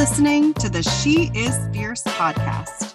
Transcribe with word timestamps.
listening 0.00 0.54
to 0.54 0.70
the 0.70 0.82
She 0.82 1.30
Is 1.34 1.58
Fierce 1.74 2.02
podcast. 2.04 2.94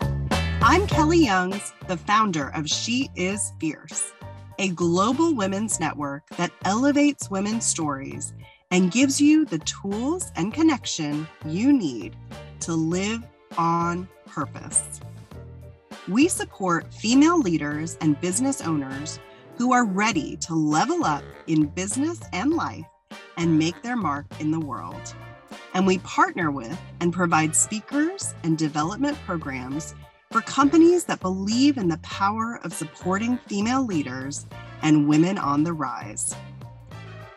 I'm 0.59 0.87
Kelly 0.87 1.19
Youngs, 1.23 1.71
the 1.87 1.97
founder 1.97 2.49
of 2.55 2.67
She 2.67 3.11
Is 3.15 3.51
Fierce, 3.59 4.11
a 4.57 4.69
global 4.69 5.35
women's 5.35 5.79
network 5.79 6.27
that 6.29 6.49
elevates 6.63 7.29
women's 7.29 7.63
stories 7.63 8.33
and 8.71 8.91
gives 8.91 9.21
you 9.21 9.45
the 9.45 9.59
tools 9.59 10.31
and 10.35 10.51
connection 10.51 11.27
you 11.45 11.71
need 11.71 12.15
to 12.61 12.73
live 12.73 13.23
on 13.55 14.09
purpose. 14.25 14.99
We 16.07 16.27
support 16.27 16.91
female 16.91 17.39
leaders 17.39 17.99
and 18.01 18.19
business 18.19 18.61
owners 18.61 19.19
who 19.57 19.73
are 19.73 19.85
ready 19.85 20.37
to 20.37 20.55
level 20.55 21.05
up 21.05 21.23
in 21.45 21.67
business 21.67 22.19
and 22.33 22.55
life 22.55 22.87
and 23.37 23.59
make 23.59 23.79
their 23.83 23.95
mark 23.95 24.25
in 24.39 24.49
the 24.49 24.59
world. 24.59 25.13
And 25.75 25.85
we 25.85 25.99
partner 25.99 26.49
with 26.49 26.79
and 27.01 27.13
provide 27.13 27.55
speakers 27.55 28.33
and 28.43 28.57
development 28.57 29.17
programs 29.25 29.93
for 30.31 30.41
companies 30.41 31.03
that 31.03 31.19
believe 31.19 31.77
in 31.77 31.87
the 31.87 31.97
power 31.99 32.59
of 32.63 32.73
supporting 32.73 33.37
female 33.37 33.85
leaders 33.85 34.47
and 34.81 35.07
women 35.07 35.37
on 35.37 35.63
the 35.63 35.73
rise. 35.73 36.33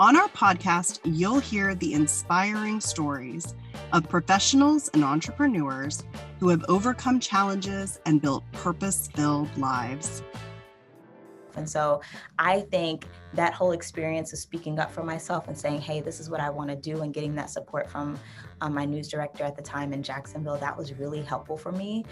On 0.01 0.15
our 0.15 0.29
podcast, 0.29 1.01
you'll 1.03 1.41
hear 1.41 1.75
the 1.75 1.93
inspiring 1.93 2.81
stories 2.81 3.57
of 3.93 4.09
professionals 4.09 4.89
and 4.95 5.03
entrepreneurs 5.03 6.05
who 6.39 6.49
have 6.49 6.65
overcome 6.69 7.19
challenges 7.19 7.99
and 8.07 8.23
built 8.23 8.45
purpose 8.53 9.09
filled 9.15 9.55
lives. 9.59 10.23
And 11.59 11.69
so 11.69 12.01
I 12.39 12.61
think 12.61 13.07
that 13.35 13.53
whole 13.53 13.73
experience 13.73 14.33
of 14.33 14.39
speaking 14.39 14.79
up 14.79 14.91
for 14.91 15.03
myself 15.03 15.49
and 15.49 15.59
saying, 15.59 15.83
hey, 15.83 16.01
this 16.01 16.21
is 16.21 16.31
what 16.31 16.41
I 16.41 16.49
want 16.49 16.71
to 16.71 16.77
do, 16.77 17.03
and 17.03 17.13
getting 17.13 17.35
that 17.35 17.51
support 17.51 17.91
from 17.91 18.19
um, 18.63 18.73
my 18.73 18.87
news 18.87 19.09
director 19.09 19.45
at 19.45 19.57
the 19.57 19.63
time 19.63 19.93
in 19.93 20.03
Jacksonville, 20.03 20.57
that 20.57 20.77
was 20.77 20.95
really 20.95 21.21
helpful 21.21 21.57
for 21.59 21.73
me. 21.73 22.05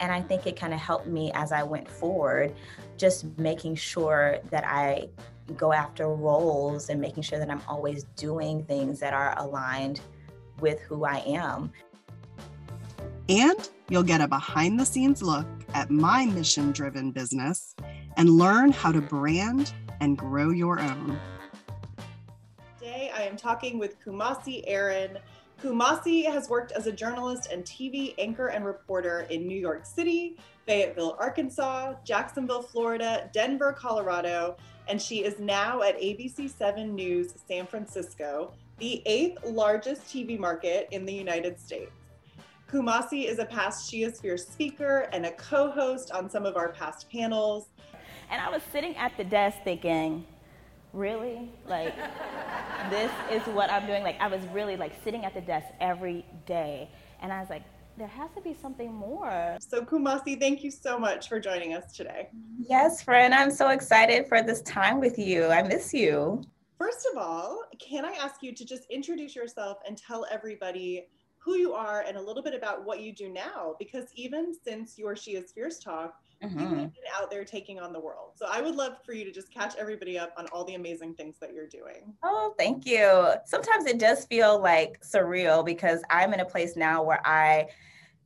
And 0.00 0.10
I 0.10 0.20
think 0.22 0.46
it 0.46 0.56
kind 0.56 0.72
of 0.72 0.80
helped 0.80 1.06
me 1.06 1.30
as 1.34 1.52
I 1.52 1.62
went 1.62 1.88
forward, 1.88 2.54
just 2.96 3.26
making 3.38 3.74
sure 3.74 4.38
that 4.50 4.64
I 4.66 5.08
go 5.56 5.72
after 5.72 6.08
roles 6.08 6.88
and 6.88 7.00
making 7.00 7.24
sure 7.24 7.38
that 7.38 7.50
I'm 7.50 7.62
always 7.68 8.04
doing 8.16 8.64
things 8.64 8.98
that 9.00 9.12
are 9.12 9.34
aligned 9.36 10.00
with 10.60 10.80
who 10.80 11.04
I 11.04 11.18
am. 11.26 11.72
And 13.28 13.68
you'll 13.88 14.02
get 14.02 14.20
a 14.20 14.28
behind 14.28 14.80
the 14.80 14.84
scenes 14.84 15.22
look 15.22 15.46
at 15.74 15.90
my 15.90 16.26
mission 16.26 16.72
driven 16.72 17.10
business 17.10 17.74
and 18.16 18.30
learn 18.30 18.72
how 18.72 18.92
to 18.92 19.00
brand 19.00 19.72
and 20.00 20.18
grow 20.18 20.50
your 20.50 20.80
own. 20.80 21.18
Today, 22.78 23.10
I 23.14 23.22
am 23.22 23.36
talking 23.36 23.78
with 23.78 23.96
Kumasi 24.04 24.64
Aaron. 24.66 25.18
Kumasi 25.62 26.24
has 26.30 26.48
worked 26.48 26.72
as 26.72 26.86
a 26.86 26.92
journalist 26.92 27.48
and 27.52 27.64
TV 27.64 28.14
anchor 28.18 28.48
and 28.48 28.64
reporter 28.64 29.26
in 29.30 29.46
New 29.46 29.58
York 29.58 29.86
City, 29.86 30.36
Fayetteville, 30.66 31.16
Arkansas, 31.20 31.94
Jacksonville, 32.04 32.62
Florida, 32.62 33.30
Denver, 33.32 33.72
Colorado, 33.72 34.56
and 34.88 35.00
she 35.00 35.24
is 35.24 35.38
now 35.38 35.82
at 35.82 35.96
ABC 36.00 36.50
7 36.50 36.94
News 36.94 37.34
San 37.46 37.66
Francisco, 37.66 38.52
the 38.78 39.02
eighth 39.06 39.38
largest 39.44 40.02
TV 40.02 40.38
market 40.38 40.88
in 40.90 41.04
the 41.04 41.12
United 41.12 41.60
States. 41.60 41.92
Kumasi 42.72 43.26
is 43.26 43.38
a 43.38 43.44
past 43.44 43.90
She 43.90 44.02
Is 44.02 44.18
Fierce 44.18 44.48
speaker 44.48 45.06
and 45.12 45.26
a 45.26 45.32
co 45.32 45.70
host 45.70 46.10
on 46.10 46.30
some 46.30 46.46
of 46.46 46.56
our 46.56 46.70
past 46.70 47.10
panels. 47.10 47.66
And 48.30 48.40
I 48.40 48.48
was 48.48 48.62
sitting 48.72 48.96
at 48.96 49.14
the 49.18 49.24
desk 49.24 49.58
thinking, 49.62 50.24
really? 50.94 51.50
Like, 51.66 51.94
this 52.90 53.12
is 53.30 53.42
what 53.48 53.70
I'm 53.70 53.86
doing? 53.86 54.02
Like, 54.02 54.18
I 54.20 54.26
was 54.26 54.40
really 54.54 54.78
like 54.78 54.92
sitting 55.04 55.26
at 55.26 55.34
the 55.34 55.42
desk 55.42 55.66
every 55.82 56.24
day. 56.46 56.88
And 57.20 57.30
I 57.30 57.40
was 57.40 57.50
like, 57.50 57.62
there 57.98 58.08
has 58.08 58.30
to 58.36 58.40
be 58.40 58.54
something 58.54 58.90
more. 58.90 59.58
So, 59.60 59.82
Kumasi, 59.82 60.40
thank 60.40 60.64
you 60.64 60.70
so 60.70 60.98
much 60.98 61.28
for 61.28 61.38
joining 61.38 61.74
us 61.74 61.92
today. 61.92 62.30
Yes, 62.58 63.02
friend. 63.02 63.34
I'm 63.34 63.50
so 63.50 63.68
excited 63.68 64.26
for 64.28 64.42
this 64.42 64.62
time 64.62 64.98
with 64.98 65.18
you. 65.18 65.48
I 65.48 65.62
miss 65.62 65.92
you. 65.92 66.42
First 66.78 67.06
of 67.12 67.18
all, 67.18 67.64
can 67.78 68.06
I 68.06 68.12
ask 68.12 68.42
you 68.42 68.54
to 68.54 68.64
just 68.64 68.84
introduce 68.90 69.36
yourself 69.36 69.76
and 69.86 69.98
tell 69.98 70.26
everybody 70.30 71.04
who 71.44 71.56
you 71.56 71.72
are 71.72 72.04
and 72.06 72.16
a 72.16 72.20
little 72.20 72.42
bit 72.42 72.54
about 72.54 72.84
what 72.84 73.00
you 73.00 73.12
do 73.12 73.28
now? 73.28 73.74
Because 73.78 74.06
even 74.14 74.54
since 74.54 74.98
your 74.98 75.16
She 75.16 75.32
Is 75.32 75.50
Fierce 75.50 75.78
talk, 75.78 76.14
mm-hmm. 76.42 76.58
you've 76.58 76.70
been 76.70 76.90
out 77.14 77.30
there 77.30 77.44
taking 77.44 77.80
on 77.80 77.92
the 77.92 77.98
world. 77.98 78.32
So 78.36 78.46
I 78.50 78.60
would 78.60 78.76
love 78.76 78.98
for 79.04 79.12
you 79.12 79.24
to 79.24 79.32
just 79.32 79.52
catch 79.52 79.74
everybody 79.76 80.18
up 80.18 80.32
on 80.36 80.46
all 80.48 80.64
the 80.64 80.74
amazing 80.74 81.14
things 81.14 81.36
that 81.40 81.52
you're 81.52 81.66
doing. 81.66 82.14
Oh, 82.22 82.54
thank 82.58 82.86
you. 82.86 83.32
Sometimes 83.44 83.86
it 83.86 83.98
does 83.98 84.24
feel 84.26 84.60
like 84.60 85.02
surreal 85.02 85.64
because 85.64 86.02
I'm 86.10 86.32
in 86.32 86.40
a 86.40 86.44
place 86.44 86.76
now 86.76 87.02
where 87.02 87.20
I 87.26 87.66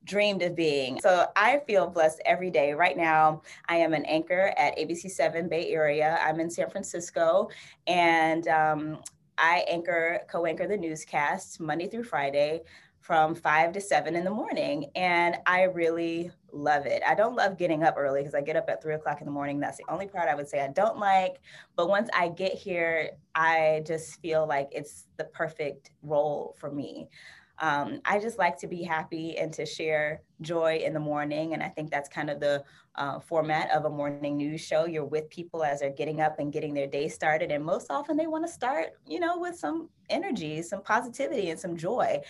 dreamed 0.05 0.43
of 0.43 0.55
being. 0.55 1.01
So 1.01 1.27
I 1.37 1.61
feel 1.67 1.87
blessed 1.87 2.21
every 2.27 2.51
day. 2.51 2.75
Right 2.75 2.97
now, 2.97 3.43
I 3.69 3.77
am 3.77 3.93
an 3.93 4.05
anchor 4.05 4.53
at 4.57 4.79
ABC7 4.79 5.49
Bay 5.49 5.71
Area. 5.71 6.19
I'm 6.23 6.39
in 6.39 6.49
San 6.51 6.71
Francisco 6.71 7.49
and 7.87 8.47
um, 8.49 8.99
I 9.39 9.65
anchor, 9.69 10.21
co 10.31 10.47
anchor 10.47 10.67
the 10.67 10.77
newscast 10.77 11.61
Monday 11.61 11.89
through 11.89 12.05
Friday 12.05 12.63
from 13.07 13.37
five 13.37 13.73
to 13.73 13.81
seven 13.81 14.17
in 14.17 14.25
the 14.25 14.31
morning. 14.31 14.91
And 14.97 15.37
I 15.47 15.63
really 15.63 16.33
love 16.53 16.87
it. 16.87 17.03
I 17.07 17.15
don't 17.15 17.37
love 17.37 17.57
getting 17.57 17.85
up 17.85 17.95
early 17.97 18.21
because 18.21 18.35
I 18.35 18.41
get 18.41 18.57
up 18.57 18.69
at 18.69 18.83
three 18.83 18.95
o'clock 18.95 19.21
in 19.21 19.27
the 19.27 19.33
morning. 19.33 19.61
That's 19.61 19.79
the 19.79 19.85
only 19.89 20.09
part 20.09 20.29
I 20.29 20.35
would 20.35 20.49
say 20.49 20.61
I 20.61 20.69
don't 20.69 20.99
like. 20.99 21.37
But 21.77 21.89
once 21.89 22.11
I 22.13 22.29
get 22.29 22.53
here, 22.55 23.11
I 23.37 23.85
just 23.87 24.21
feel 24.21 24.45
like 24.45 24.71
it's 24.73 25.07
the 25.19 25.25
perfect 25.25 25.93
role 26.03 26.57
for 26.59 26.73
me. 26.73 27.09
Um, 27.61 28.01
I 28.05 28.19
just 28.19 28.39
like 28.39 28.59
to 28.59 28.67
be 28.67 28.83
happy 28.83 29.39
and 29.39 29.53
to 29.53 29.65
share 29.65 30.23
joy 30.41 30.81
in 30.85 30.93
the 30.93 31.01
morning. 31.01 31.55
And 31.55 31.63
I 31.63 31.69
think 31.69 31.91
that's 31.91 32.09
kind 32.09 32.31
of 32.31 32.41
the 32.41 32.65
uh, 32.95 33.21
format 33.21 33.71
of 33.71 33.85
a 33.85 33.91
morning 33.91 34.37
news 34.37 34.61
show. 34.61 34.87
You're 34.87 35.05
with 35.05 35.29
people 35.29 35.63
as 35.63 35.81
they're 35.81 35.91
getting 35.91 36.21
up 36.21 36.39
and 36.39 36.53
getting 36.53 36.73
their 36.75 36.87
day 36.87 37.09
started. 37.09 37.51
And 37.51 37.65
most 37.65 37.91
often 37.91 38.17
they 38.17 38.27
want 38.27 38.47
to 38.47 38.53
start, 38.53 38.91
you 39.07 39.21
know, 39.21 39.39
with 39.39 39.57
some 39.57 39.89
energy, 40.09 40.63
some 40.63 40.83
positivity, 40.83 41.51
and 41.51 41.59
some 41.59 41.77
joy. 41.77 42.21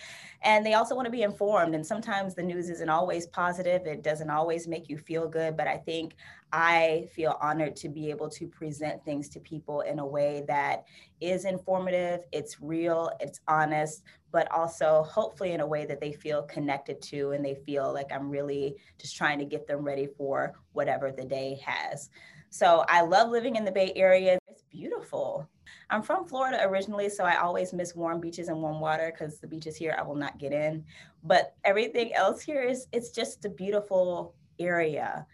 And 0.41 0.65
they 0.65 0.73
also 0.73 0.95
want 0.95 1.05
to 1.05 1.11
be 1.11 1.23
informed. 1.23 1.75
And 1.75 1.85
sometimes 1.85 2.35
the 2.35 2.43
news 2.43 2.69
isn't 2.69 2.89
always 2.89 3.27
positive, 3.27 3.85
it 3.85 4.03
doesn't 4.03 4.29
always 4.29 4.67
make 4.67 4.89
you 4.89 4.97
feel 4.97 5.27
good. 5.27 5.55
But 5.55 5.67
I 5.67 5.77
think 5.77 6.15
I 6.51 7.07
feel 7.13 7.37
honored 7.41 7.75
to 7.77 7.89
be 7.89 8.09
able 8.09 8.29
to 8.29 8.47
present 8.47 9.03
things 9.03 9.29
to 9.29 9.39
people 9.39 9.81
in 9.81 9.99
a 9.99 10.05
way 10.05 10.43
that 10.47 10.85
is 11.19 11.45
informative, 11.45 12.21
it's 12.31 12.61
real, 12.61 13.11
it's 13.19 13.41
honest, 13.47 14.03
but 14.31 14.49
also 14.51 15.03
hopefully 15.03 15.53
in 15.53 15.61
a 15.61 15.67
way 15.67 15.85
that 15.85 15.99
they 15.99 16.11
feel 16.11 16.43
connected 16.43 17.01
to 17.01 17.31
and 17.31 17.43
they 17.43 17.55
feel 17.55 17.91
like 17.97 18.11
I'm 18.13 18.29
really 18.29 18.77
just 18.97 19.17
trying 19.17 19.39
to 19.39 19.45
get 19.45 19.67
them 19.67 19.83
ready 19.83 20.07
for 20.17 20.53
whatever 20.71 21.11
the 21.11 21.25
day 21.25 21.59
has. 21.65 22.09
So 22.49 22.85
I 22.87 23.01
love 23.01 23.29
living 23.29 23.57
in 23.57 23.65
the 23.65 23.71
Bay 23.71 23.91
Area. 23.95 24.37
It's 24.47 24.63
beautiful. 24.63 25.49
I'm 25.89 26.01
from 26.01 26.25
Florida 26.25 26.59
originally, 26.63 27.09
so 27.09 27.25
I 27.25 27.37
always 27.37 27.73
miss 27.73 27.95
warm 27.95 28.21
beaches 28.21 28.47
and 28.47 28.61
warm 28.61 28.79
water 28.79 29.11
because 29.11 29.39
the 29.39 29.47
beaches 29.47 29.75
here 29.75 29.95
I 29.97 30.03
will 30.03 30.15
not 30.15 30.39
get 30.39 30.53
in. 30.53 30.85
But 31.23 31.55
everything 31.65 32.13
else 32.13 32.41
here 32.41 32.61
is 32.61 32.87
it's 32.93 33.09
just 33.09 33.43
a 33.43 33.49
beautiful 33.49 34.35
area. 34.59 35.25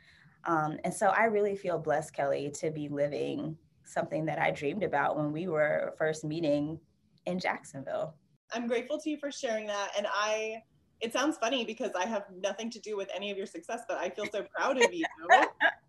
Um, 0.45 0.77
and 0.83 0.93
so 0.93 1.07
I 1.07 1.25
really 1.25 1.55
feel 1.55 1.77
blessed, 1.77 2.13
Kelly, 2.13 2.51
to 2.55 2.71
be 2.71 2.89
living 2.89 3.57
something 3.85 4.25
that 4.25 4.39
I 4.39 4.51
dreamed 4.51 4.83
about 4.83 5.17
when 5.17 5.31
we 5.31 5.47
were 5.47 5.93
first 5.97 6.23
meeting 6.23 6.79
in 7.25 7.39
Jacksonville. 7.39 8.15
I'm 8.53 8.67
grateful 8.67 8.99
to 8.99 9.09
you 9.09 9.17
for 9.17 9.31
sharing 9.31 9.67
that. 9.67 9.91
And 9.97 10.07
I, 10.11 10.63
it 11.03 11.11
sounds 11.11 11.37
funny 11.37 11.65
because 11.65 11.91
I 11.99 12.05
have 12.05 12.23
nothing 12.41 12.69
to 12.71 12.79
do 12.79 12.95
with 12.95 13.09
any 13.13 13.29
of 13.29 13.37
your 13.37 13.45
success, 13.45 13.81
but 13.89 13.97
I 13.97 14.09
feel 14.09 14.25
so 14.31 14.45
proud 14.55 14.81
of 14.81 14.93
you 14.93 15.05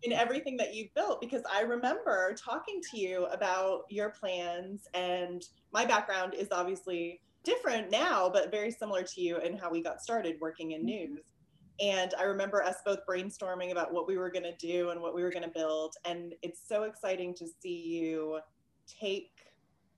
in 0.03 0.11
everything 0.11 0.57
that 0.57 0.75
you've 0.75 0.93
built 0.93 1.21
because 1.21 1.41
I 1.51 1.61
remember 1.61 2.35
talking 2.35 2.81
to 2.91 2.99
you 2.99 3.25
about 3.27 3.83
your 3.89 4.09
plans. 4.09 4.89
And 4.93 5.41
my 5.71 5.85
background 5.85 6.33
is 6.33 6.49
obviously 6.51 7.21
different 7.45 7.91
now, 7.91 8.29
but 8.29 8.51
very 8.51 8.71
similar 8.71 9.03
to 9.03 9.21
you 9.21 9.37
in 9.37 9.57
how 9.57 9.71
we 9.71 9.81
got 9.81 10.01
started 10.01 10.35
working 10.41 10.71
in 10.71 10.81
mm-hmm. 10.81 11.13
news. 11.13 11.21
And 11.79 12.13
I 12.19 12.23
remember 12.23 12.61
us 12.61 12.77
both 12.85 12.99
brainstorming 13.09 13.71
about 13.71 13.93
what 13.93 14.07
we 14.07 14.17
were 14.17 14.29
going 14.29 14.43
to 14.43 14.55
do 14.57 14.89
and 14.89 15.01
what 15.01 15.15
we 15.15 15.23
were 15.23 15.31
going 15.31 15.43
to 15.43 15.49
build. 15.49 15.95
And 16.03 16.35
it's 16.41 16.59
so 16.67 16.83
exciting 16.83 17.33
to 17.35 17.47
see 17.61 17.75
you 17.75 18.39
take 18.87 19.31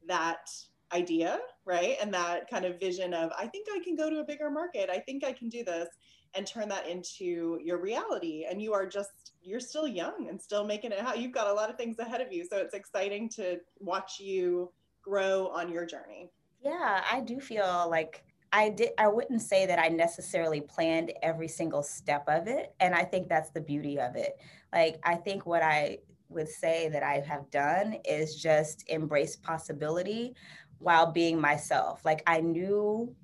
that 0.07 0.47
idea, 0.93 1.39
right? 1.65 1.97
And 2.01 2.13
that 2.13 2.49
kind 2.49 2.65
of 2.65 2.79
vision 2.79 3.13
of, 3.13 3.31
I 3.37 3.47
think 3.47 3.67
I 3.73 3.83
can 3.83 3.95
go 3.95 4.09
to 4.09 4.19
a 4.19 4.23
bigger 4.23 4.49
market. 4.49 4.89
I 4.89 4.99
think 4.99 5.23
I 5.23 5.33
can 5.33 5.49
do 5.49 5.63
this 5.63 5.89
and 6.33 6.45
turn 6.45 6.69
that 6.69 6.87
into 6.87 7.59
your 7.63 7.81
reality. 7.81 8.45
And 8.49 8.61
you 8.61 8.73
are 8.73 8.85
just, 8.85 9.33
you're 9.41 9.59
still 9.59 9.87
young 9.87 10.27
and 10.29 10.41
still 10.41 10.65
making 10.65 10.91
it 10.91 10.99
out. 10.99 11.19
You've 11.19 11.31
got 11.31 11.47
a 11.47 11.53
lot 11.53 11.69
of 11.69 11.77
things 11.77 11.99
ahead 11.99 12.21
of 12.21 12.31
you. 12.31 12.45
So 12.49 12.57
it's 12.57 12.73
exciting 12.73 13.29
to 13.29 13.59
watch 13.79 14.19
you 14.19 14.71
grow 15.01 15.47
on 15.47 15.71
your 15.71 15.85
journey. 15.85 16.29
Yeah, 16.63 17.03
I 17.09 17.21
do 17.21 17.39
feel 17.39 17.87
like 17.89 18.23
I 18.51 18.69
did 18.69 18.91
I 18.97 19.07
wouldn't 19.07 19.41
say 19.41 19.65
that 19.65 19.79
I 19.79 19.89
necessarily 19.89 20.61
planned 20.61 21.11
every 21.21 21.47
single 21.47 21.83
step 21.83 22.23
of 22.27 22.47
it 22.47 22.73
and 22.79 22.95
I 22.95 23.03
think 23.03 23.27
that's 23.27 23.51
the 23.51 23.61
beauty 23.61 23.99
of 23.99 24.15
it. 24.15 24.39
Like 24.73 24.99
I 25.03 25.15
think 25.15 25.45
what 25.45 25.61
I 25.61 25.99
would 26.29 26.47
say 26.47 26.89
that 26.89 27.03
I 27.03 27.19
have 27.25 27.49
done 27.51 27.97
is 28.03 28.35
just 28.35 28.87
embrace 28.89 29.35
possibility 29.35 30.35
while 30.79 31.11
being 31.11 31.39
myself. 31.39 32.03
Like 32.05 32.23
I 32.27 32.41
knew 32.41 33.15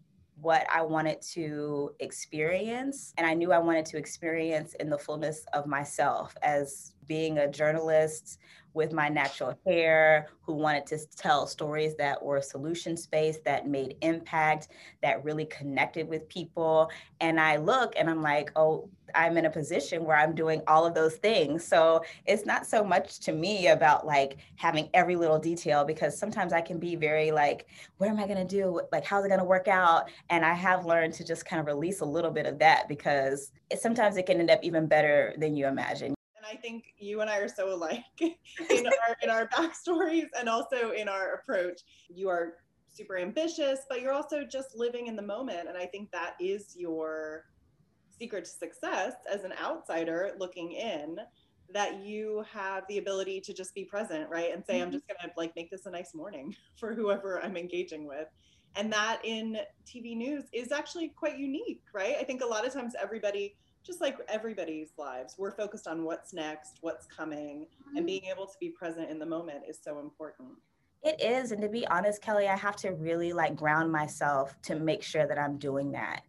what 0.44 0.68
I 0.74 0.82
wanted 0.82 1.22
to 1.34 1.92
experience. 2.00 3.14
And 3.18 3.26
I 3.26 3.34
knew 3.34 3.54
I 3.54 3.60
wanted 3.60 3.86
to 3.88 3.98
experience 3.98 4.74
in 4.76 4.90
the 4.90 4.98
fullness 4.98 5.46
of 5.54 5.68
myself 5.68 6.36
as 6.44 6.94
being 7.08 7.38
a 7.38 7.50
journalist 7.50 8.40
with 8.74 8.92
my 8.92 9.08
natural 9.08 9.58
hair, 9.66 10.28
who 10.42 10.54
wanted 10.54 10.86
to 10.88 10.98
tell 11.16 11.46
stories 11.46 11.96
that 11.96 12.22
were 12.22 12.42
solutions 12.42 13.06
based, 13.06 13.44
that 13.46 13.68
made 13.68 13.96
impact, 14.02 14.70
that 15.04 15.24
really 15.24 15.46
connected 15.46 16.08
with 16.08 16.28
people. 16.28 16.90
And 17.22 17.40
I 17.40 17.58
look 17.58 17.94
and 17.96 18.10
I'm 18.10 18.24
like, 18.24 18.52
oh, 18.56 18.90
I'm 19.16 19.38
in 19.38 19.46
a 19.46 19.50
position 19.50 20.06
where 20.06 20.18
I'm 20.18 20.36
doing 20.36 20.62
all 20.68 20.86
of 20.86 20.94
those 20.94 21.16
things. 21.16 21.66
So 21.66 22.04
it's 22.26 22.46
not 22.46 22.66
so 22.66 22.84
much 22.84 23.20
to 23.22 23.32
me 23.32 23.68
about 23.68 24.06
like 24.06 24.38
having 24.56 24.90
every 24.94 25.16
little 25.16 25.40
detail 25.40 25.86
because 25.86 26.18
sometimes 26.18 26.54
I 26.54 26.62
can 26.62 26.80
be 26.80 26.96
very 26.96 27.32
like, 27.32 27.68
what 27.98 28.10
am 28.10 28.20
I 28.20 28.26
going 28.26 28.46
to 28.46 28.56
do? 28.56 28.82
Like, 28.92 29.06
how's 29.06 29.26
it 29.26 29.30
going 29.30 29.40
to 29.40 29.46
work 29.46 29.68
out? 29.68 30.10
And 30.30 30.46
I 30.46 30.54
have 30.54 30.86
learned 30.86 31.14
to 31.16 31.24
just 31.24 31.46
kind 31.46 31.60
of 31.60 31.66
release 31.66 32.02
a 32.02 32.06
little 32.06 32.32
bit 32.32 32.46
of 32.46 32.60
that 32.60 32.88
because 32.88 33.52
it, 33.70 33.80
sometimes 33.80 34.18
it 34.18 34.26
can 34.26 34.40
end 34.40 34.52
up 34.52 34.60
even 34.64 34.88
better 34.88 35.34
than 35.38 35.56
you 35.56 35.68
imagine. 35.68 36.14
And 36.36 36.46
I 36.46 36.56
think 36.56 36.94
you 36.98 37.22
and 37.22 37.30
I 37.30 37.38
are 37.38 37.48
so 37.48 37.74
alike 37.74 38.04
in 38.20 38.86
our 38.86 39.18
in 39.22 39.30
our 39.30 39.48
backstories 39.48 40.28
and 40.38 40.50
also 40.50 40.92
in 40.92 41.08
our 41.08 41.36
approach. 41.36 41.82
You 42.10 42.30
are 42.30 42.56
super 42.94 43.18
ambitious, 43.18 43.80
but 43.90 44.02
you're 44.02 44.14
also 44.14 44.44
just 44.44 44.76
living 44.76 45.08
in 45.08 45.16
the 45.16 45.22
moment. 45.22 45.68
And 45.68 45.78
I 45.78 45.86
think 45.86 46.12
that 46.12 46.36
is 46.40 46.76
your 46.78 47.46
secret 48.24 48.46
to 48.46 48.52
success 48.52 49.16
as 49.30 49.44
an 49.44 49.54
outsider 49.62 50.32
looking 50.40 50.72
in 50.72 51.18
that 51.74 52.00
you 52.02 52.46
have 52.50 52.86
the 52.88 52.98
ability 53.00 53.42
to 53.42 53.54
just 53.54 53.76
be 53.76 53.84
present, 53.84 54.30
right? 54.30 54.54
And 54.54 54.64
say, 54.64 54.76
mm-hmm. 54.76 54.84
I'm 54.84 54.92
just 54.94 55.06
gonna 55.08 55.34
like 55.36 55.54
make 55.58 55.70
this 55.70 55.86
a 55.88 55.92
nice 55.92 56.14
morning 56.14 56.56
for 56.80 56.94
whoever 56.94 57.44
I'm 57.44 57.58
engaging 57.58 58.08
with. 58.08 58.28
And 58.78 58.92
that 58.94 59.20
in 59.26 59.58
TV 59.86 60.16
news 60.16 60.46
is 60.54 60.72
actually 60.72 61.10
quite 61.10 61.38
unique, 61.38 61.84
right? 61.94 62.16
I 62.18 62.24
think 62.24 62.42
a 62.42 62.48
lot 62.48 62.66
of 62.66 62.74
times 62.74 62.94
everybody 63.02 63.56
just 63.86 64.00
like 64.00 64.16
everybody's 64.30 64.94
lives, 64.98 65.36
we're 65.38 65.52
focused 65.52 65.88
on 65.88 66.06
what's 66.06 66.34
next, 66.34 66.78
what's 66.80 67.06
coming, 67.06 67.66
and 67.88 67.98
mm-hmm. 67.98 68.06
being 68.06 68.24
able 68.32 68.46
to 68.46 68.54
be 68.62 68.70
present 68.70 69.10
in 69.10 69.20
the 69.20 69.26
moment 69.26 69.64
is 69.68 69.78
so 69.84 70.00
important. 70.00 70.52
It 71.04 71.22
is. 71.22 71.52
And 71.52 71.62
to 71.62 71.68
be 71.68 71.86
honest, 71.88 72.22
Kelly, 72.22 72.48
I 72.48 72.56
have 72.56 72.78
to 72.78 72.92
really 72.94 73.34
like 73.34 73.58
ground 73.58 73.92
myself 73.92 74.56
to 74.62 74.76
make 74.76 75.04
sure 75.04 75.28
that 75.28 75.38
I'm 75.38 75.58
doing 75.58 75.92
that. 75.92 76.22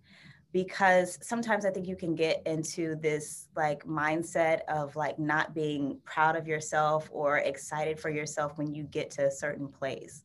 Because 0.54 1.18
sometimes 1.20 1.66
I 1.66 1.70
think 1.70 1.88
you 1.88 1.96
can 1.96 2.14
get 2.14 2.40
into 2.46 2.94
this 2.94 3.48
like 3.56 3.84
mindset 3.84 4.60
of 4.68 4.94
like 4.94 5.18
not 5.18 5.52
being 5.52 5.98
proud 6.04 6.36
of 6.36 6.46
yourself 6.46 7.10
or 7.12 7.38
excited 7.38 7.98
for 7.98 8.08
yourself 8.08 8.56
when 8.56 8.72
you 8.72 8.84
get 8.84 9.10
to 9.12 9.26
a 9.26 9.30
certain 9.32 9.66
place. 9.66 10.22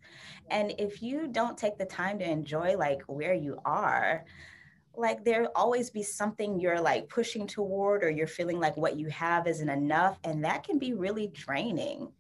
And 0.52 0.76
if 0.78 1.02
you 1.02 1.28
don't 1.28 1.58
take 1.58 1.80
the 1.80 1.86
time 1.86 2.20
to 2.20 2.30
enjoy 2.30 2.78
like 2.78 3.02
where 3.08 3.34
you 3.34 3.60
are, 3.66 4.24
like 4.96 5.24
there 5.24 5.48
always 5.56 5.90
be 5.90 6.04
something 6.04 6.60
you're 6.60 6.80
like 6.80 7.10
pushing 7.10 7.48
toward 7.48 8.04
or 8.04 8.12
you're 8.12 8.28
feeling 8.28 8.60
like 8.60 8.78
what 8.78 9.00
you 9.00 9.08
have 9.08 9.48
isn't 9.48 9.70
enough 9.70 10.20
and 10.26 10.44
that 10.44 10.64
can 10.64 10.78
be 10.78 10.94
really 10.94 11.28
draining 11.28 12.12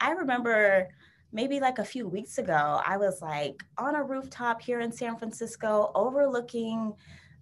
i 0.00 0.12
remember 0.12 0.88
maybe 1.32 1.60
like 1.60 1.78
a 1.78 1.84
few 1.84 2.08
weeks 2.08 2.38
ago 2.38 2.80
i 2.86 2.96
was 2.96 3.20
like 3.20 3.62
on 3.76 3.96
a 3.96 4.02
rooftop 4.02 4.62
here 4.62 4.80
in 4.80 4.90
san 4.90 5.16
francisco 5.16 5.90
overlooking 5.94 6.94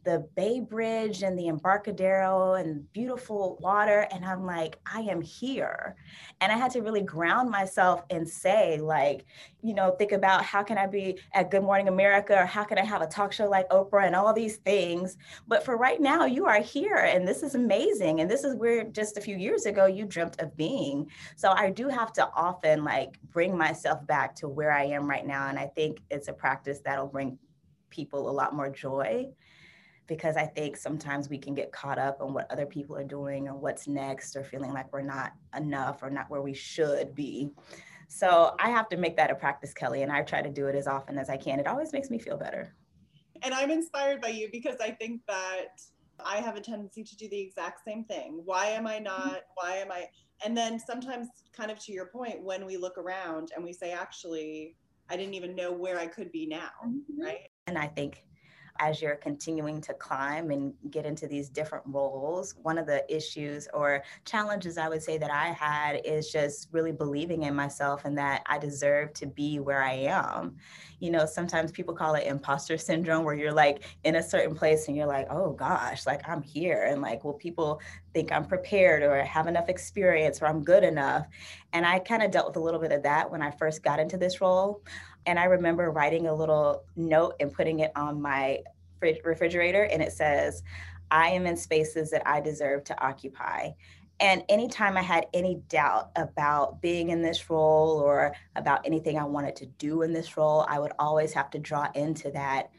the 0.04 0.26
Bay 0.34 0.60
Bridge 0.60 1.22
and 1.22 1.38
the 1.38 1.48
Embarcadero 1.48 2.54
and 2.54 2.90
beautiful 2.92 3.58
water. 3.60 4.06
And 4.10 4.24
I'm 4.24 4.46
like, 4.46 4.78
I 4.90 5.00
am 5.00 5.20
here. 5.20 5.96
And 6.40 6.50
I 6.50 6.56
had 6.56 6.70
to 6.72 6.80
really 6.80 7.02
ground 7.02 7.50
myself 7.50 8.02
and 8.10 8.28
say, 8.28 8.78
like, 8.78 9.26
you 9.62 9.74
know, 9.74 9.90
think 9.92 10.12
about 10.12 10.44
how 10.44 10.62
can 10.62 10.78
I 10.78 10.86
be 10.86 11.18
at 11.34 11.50
Good 11.50 11.62
Morning 11.62 11.88
America 11.88 12.34
or 12.34 12.46
how 12.46 12.64
can 12.64 12.78
I 12.78 12.84
have 12.84 13.02
a 13.02 13.06
talk 13.06 13.32
show 13.32 13.48
like 13.48 13.68
Oprah 13.68 14.06
and 14.06 14.16
all 14.16 14.32
these 14.32 14.56
things. 14.56 15.18
But 15.46 15.64
for 15.64 15.76
right 15.76 16.00
now, 16.00 16.24
you 16.24 16.46
are 16.46 16.60
here 16.60 16.96
and 16.96 17.28
this 17.28 17.42
is 17.42 17.54
amazing. 17.54 18.20
And 18.20 18.30
this 18.30 18.44
is 18.44 18.54
where 18.56 18.84
just 18.84 19.18
a 19.18 19.20
few 19.20 19.36
years 19.36 19.66
ago 19.66 19.86
you 19.86 20.06
dreamt 20.06 20.40
of 20.40 20.56
being. 20.56 21.10
So 21.36 21.50
I 21.50 21.70
do 21.70 21.88
have 21.88 22.12
to 22.14 22.28
often 22.34 22.84
like 22.84 23.18
bring 23.30 23.56
myself 23.56 24.06
back 24.06 24.34
to 24.36 24.48
where 24.48 24.72
I 24.72 24.84
am 24.84 25.08
right 25.08 25.26
now. 25.26 25.48
And 25.48 25.58
I 25.58 25.66
think 25.66 26.00
it's 26.10 26.28
a 26.28 26.32
practice 26.32 26.80
that'll 26.84 27.06
bring 27.06 27.38
people 27.90 28.30
a 28.30 28.32
lot 28.32 28.54
more 28.54 28.70
joy 28.70 29.28
because 30.10 30.36
I 30.36 30.44
think 30.44 30.76
sometimes 30.76 31.30
we 31.30 31.38
can 31.38 31.54
get 31.54 31.70
caught 31.70 31.96
up 31.96 32.20
on 32.20 32.34
what 32.34 32.50
other 32.50 32.66
people 32.66 32.96
are 32.96 33.04
doing 33.04 33.46
or 33.46 33.54
what's 33.54 33.86
next 33.86 34.34
or 34.34 34.42
feeling 34.42 34.72
like 34.72 34.92
we're 34.92 35.02
not 35.02 35.34
enough 35.56 36.02
or 36.02 36.10
not 36.10 36.28
where 36.28 36.42
we 36.42 36.52
should 36.52 37.14
be. 37.14 37.52
So 38.08 38.56
I 38.58 38.70
have 38.70 38.88
to 38.88 38.96
make 38.96 39.16
that 39.18 39.30
a 39.30 39.36
practice, 39.36 39.72
Kelly, 39.72 40.02
and 40.02 40.10
I 40.10 40.22
try 40.22 40.42
to 40.42 40.50
do 40.50 40.66
it 40.66 40.74
as 40.74 40.88
often 40.88 41.16
as 41.16 41.30
I 41.30 41.36
can. 41.36 41.60
It 41.60 41.68
always 41.68 41.92
makes 41.92 42.10
me 42.10 42.18
feel 42.18 42.36
better. 42.36 42.74
And 43.42 43.54
I'm 43.54 43.70
inspired 43.70 44.20
by 44.20 44.30
you 44.30 44.48
because 44.50 44.78
I 44.80 44.90
think 44.90 45.20
that 45.28 45.80
I 46.26 46.38
have 46.38 46.56
a 46.56 46.60
tendency 46.60 47.04
to 47.04 47.16
do 47.16 47.28
the 47.28 47.38
exact 47.38 47.84
same 47.86 48.02
thing. 48.02 48.42
Why 48.44 48.66
am 48.66 48.88
I 48.88 48.98
not? 48.98 49.42
Why 49.54 49.76
am 49.76 49.92
I? 49.92 50.08
And 50.44 50.56
then 50.56 50.80
sometimes, 50.80 51.28
kind 51.56 51.70
of 51.70 51.78
to 51.84 51.92
your 51.92 52.06
point, 52.06 52.42
when 52.42 52.66
we 52.66 52.76
look 52.76 52.98
around 52.98 53.52
and 53.54 53.64
we 53.64 53.72
say, 53.72 53.92
actually, 53.92 54.74
I 55.08 55.16
didn't 55.16 55.34
even 55.34 55.54
know 55.54 55.72
where 55.72 56.00
I 56.00 56.08
could 56.08 56.32
be 56.32 56.46
now, 56.46 56.70
mm-hmm. 56.84 57.22
right? 57.22 57.48
And 57.68 57.78
I 57.78 57.86
think 57.86 58.24
as 58.80 59.02
you're 59.02 59.16
continuing 59.16 59.80
to 59.82 59.94
climb 59.94 60.50
and 60.50 60.72
get 60.90 61.04
into 61.04 61.26
these 61.26 61.50
different 61.50 61.84
roles, 61.86 62.54
one 62.62 62.78
of 62.78 62.86
the 62.86 63.04
issues 63.14 63.68
or 63.74 64.02
challenges 64.24 64.78
I 64.78 64.88
would 64.88 65.02
say 65.02 65.18
that 65.18 65.30
I 65.30 65.48
had 65.48 66.00
is 66.04 66.32
just 66.32 66.68
really 66.72 66.90
believing 66.90 67.42
in 67.42 67.54
myself 67.54 68.06
and 68.06 68.16
that 68.16 68.42
I 68.46 68.58
deserve 68.58 69.12
to 69.14 69.26
be 69.26 69.60
where 69.60 69.82
I 69.82 69.92
am. 69.92 70.56
You 70.98 71.10
know, 71.10 71.26
sometimes 71.26 71.70
people 71.70 71.94
call 71.94 72.14
it 72.14 72.26
imposter 72.26 72.78
syndrome, 72.78 73.24
where 73.24 73.34
you're 73.34 73.52
like 73.52 73.84
in 74.04 74.16
a 74.16 74.22
certain 74.22 74.54
place 74.54 74.88
and 74.88 74.96
you're 74.96 75.06
like, 75.06 75.26
oh 75.30 75.52
gosh, 75.52 76.06
like 76.06 76.26
I'm 76.26 76.42
here. 76.42 76.84
And 76.88 77.02
like, 77.02 77.22
will 77.22 77.34
people 77.34 77.80
think 78.12 78.32
I'm 78.32 78.44
prepared 78.44 79.02
or 79.02 79.22
have 79.22 79.46
enough 79.46 79.68
experience 79.68 80.42
or 80.42 80.46
I'm 80.46 80.62
good 80.62 80.84
enough? 80.84 81.26
And 81.72 81.86
I 81.86 81.98
kind 81.98 82.22
of 82.22 82.30
dealt 82.30 82.48
with 82.48 82.56
a 82.56 82.60
little 82.60 82.80
bit 82.80 82.92
of 82.92 83.02
that 83.04 83.30
when 83.30 83.42
I 83.42 83.50
first 83.50 83.82
got 83.82 84.00
into 84.00 84.16
this 84.16 84.40
role. 84.40 84.82
And 85.26 85.38
I 85.38 85.44
remember 85.44 85.90
writing 85.90 86.26
a 86.26 86.34
little 86.34 86.84
note 86.96 87.34
and 87.40 87.52
putting 87.52 87.80
it 87.80 87.92
on 87.94 88.20
my 88.20 88.60
refrigerator, 89.00 89.84
and 89.84 90.02
it 90.02 90.12
says, 90.12 90.62
I 91.10 91.28
am 91.30 91.46
in 91.46 91.56
spaces 91.56 92.10
that 92.10 92.22
I 92.26 92.40
deserve 92.40 92.84
to 92.84 93.04
occupy. 93.04 93.70
And 94.20 94.44
anytime 94.50 94.98
I 94.98 95.02
had 95.02 95.26
any 95.32 95.62
doubt 95.68 96.10
about 96.14 96.82
being 96.82 97.08
in 97.08 97.22
this 97.22 97.48
role 97.48 97.98
or 97.98 98.34
about 98.54 98.84
anything 98.84 99.18
I 99.18 99.24
wanted 99.24 99.56
to 99.56 99.66
do 99.66 100.02
in 100.02 100.12
this 100.12 100.36
role, 100.36 100.66
I 100.68 100.78
would 100.78 100.92
always 100.98 101.32
have 101.32 101.50
to 101.50 101.58
draw 101.58 101.88
into 101.94 102.30
that 102.32 102.70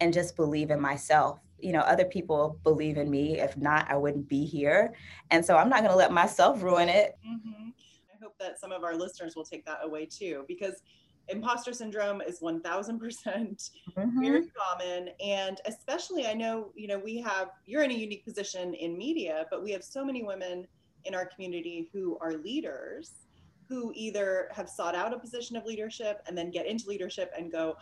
and 0.00 0.12
just 0.12 0.36
believe 0.36 0.70
in 0.70 0.80
myself. 0.80 1.40
You 1.62 1.72
know, 1.72 1.80
other 1.80 2.04
people 2.04 2.58
believe 2.64 2.96
in 2.96 3.10
me. 3.10 3.38
If 3.40 3.56
not, 3.56 3.90
I 3.90 3.96
wouldn't 3.96 4.28
be 4.28 4.44
here. 4.44 4.94
And 5.30 5.44
so 5.44 5.56
I'm 5.56 5.68
not 5.68 5.80
going 5.80 5.90
to 5.90 5.96
let 5.96 6.12
myself 6.12 6.62
ruin 6.62 6.88
it. 6.88 7.18
Mm-hmm. 7.26 7.68
I 7.70 8.22
hope 8.22 8.34
that 8.38 8.60
some 8.60 8.72
of 8.72 8.84
our 8.84 8.94
listeners 8.94 9.34
will 9.36 9.44
take 9.44 9.64
that 9.66 9.80
away 9.82 10.06
too, 10.06 10.44
because 10.48 10.82
imposter 11.30 11.72
syndrome 11.72 12.20
is 12.20 12.40
1000% 12.40 12.60
mm-hmm. 12.62 14.20
very 14.20 14.46
common 14.48 15.10
and 15.24 15.60
especially 15.66 16.26
i 16.26 16.34
know 16.34 16.72
you 16.74 16.88
know 16.88 16.98
we 16.98 17.18
have 17.18 17.50
you're 17.66 17.82
in 17.82 17.90
a 17.90 17.94
unique 17.94 18.24
position 18.24 18.74
in 18.74 18.98
media 18.98 19.46
but 19.50 19.62
we 19.62 19.70
have 19.70 19.84
so 19.84 20.04
many 20.04 20.22
women 20.22 20.66
in 21.04 21.14
our 21.14 21.24
community 21.26 21.88
who 21.92 22.18
are 22.20 22.32
leaders 22.32 23.12
who 23.70 23.92
either 23.94 24.48
have 24.52 24.68
sought 24.68 24.96
out 24.96 25.14
a 25.14 25.18
position 25.18 25.56
of 25.56 25.64
leadership 25.64 26.20
and 26.26 26.36
then 26.36 26.50
get 26.50 26.66
into 26.66 26.88
leadership 26.88 27.32
and 27.38 27.52
go 27.52 27.76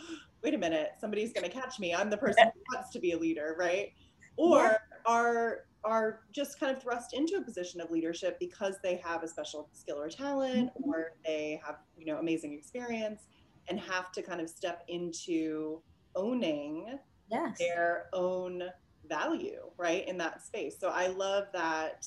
wait 0.45 0.53
a 0.55 0.59
minute 0.59 0.91
somebody's 1.01 1.33
going 1.33 1.49
to 1.49 1.51
catch 1.51 1.81
me 1.81 1.95
i'm 1.95 2.11
the 2.11 2.17
person 2.17 2.45
who 2.45 2.61
wants 2.77 2.91
to 2.91 3.01
be 3.01 3.13
a 3.13 3.19
leader 3.19 3.57
right 3.59 3.95
or 4.37 4.59
yeah. 4.59 4.77
are 5.07 5.65
are 5.85 6.21
just 6.31 6.61
kind 6.61 6.77
of 6.77 6.83
thrust 6.83 7.15
into 7.15 7.37
a 7.37 7.41
position 7.41 7.81
of 7.81 7.91
leadership 7.91 8.39
because 8.39 8.77
they 8.83 8.97
have 8.97 9.23
a 9.23 9.29
special 9.29 9.71
skill 9.73 9.99
or 9.99 10.11
talent 10.11 10.69
mm-hmm. 10.69 10.91
or 10.91 11.13
they 11.25 11.59
have 11.65 11.77
you 11.97 12.05
know 12.05 12.19
amazing 12.19 12.53
experience 12.53 13.23
and 13.69 13.81
have 13.81 14.13
to 14.13 14.21
kind 14.23 14.41
of 14.43 14.49
step 14.51 14.85
into 14.89 15.81
owning 16.17 16.99
yes. 17.31 17.57
their 17.59 18.07
own 18.13 18.63
value 19.09 19.61
right 19.79 20.07
in 20.07 20.19
that 20.19 20.43
space 20.43 20.77
so 20.79 20.89
i 20.89 21.07
love 21.07 21.45
that 21.55 22.07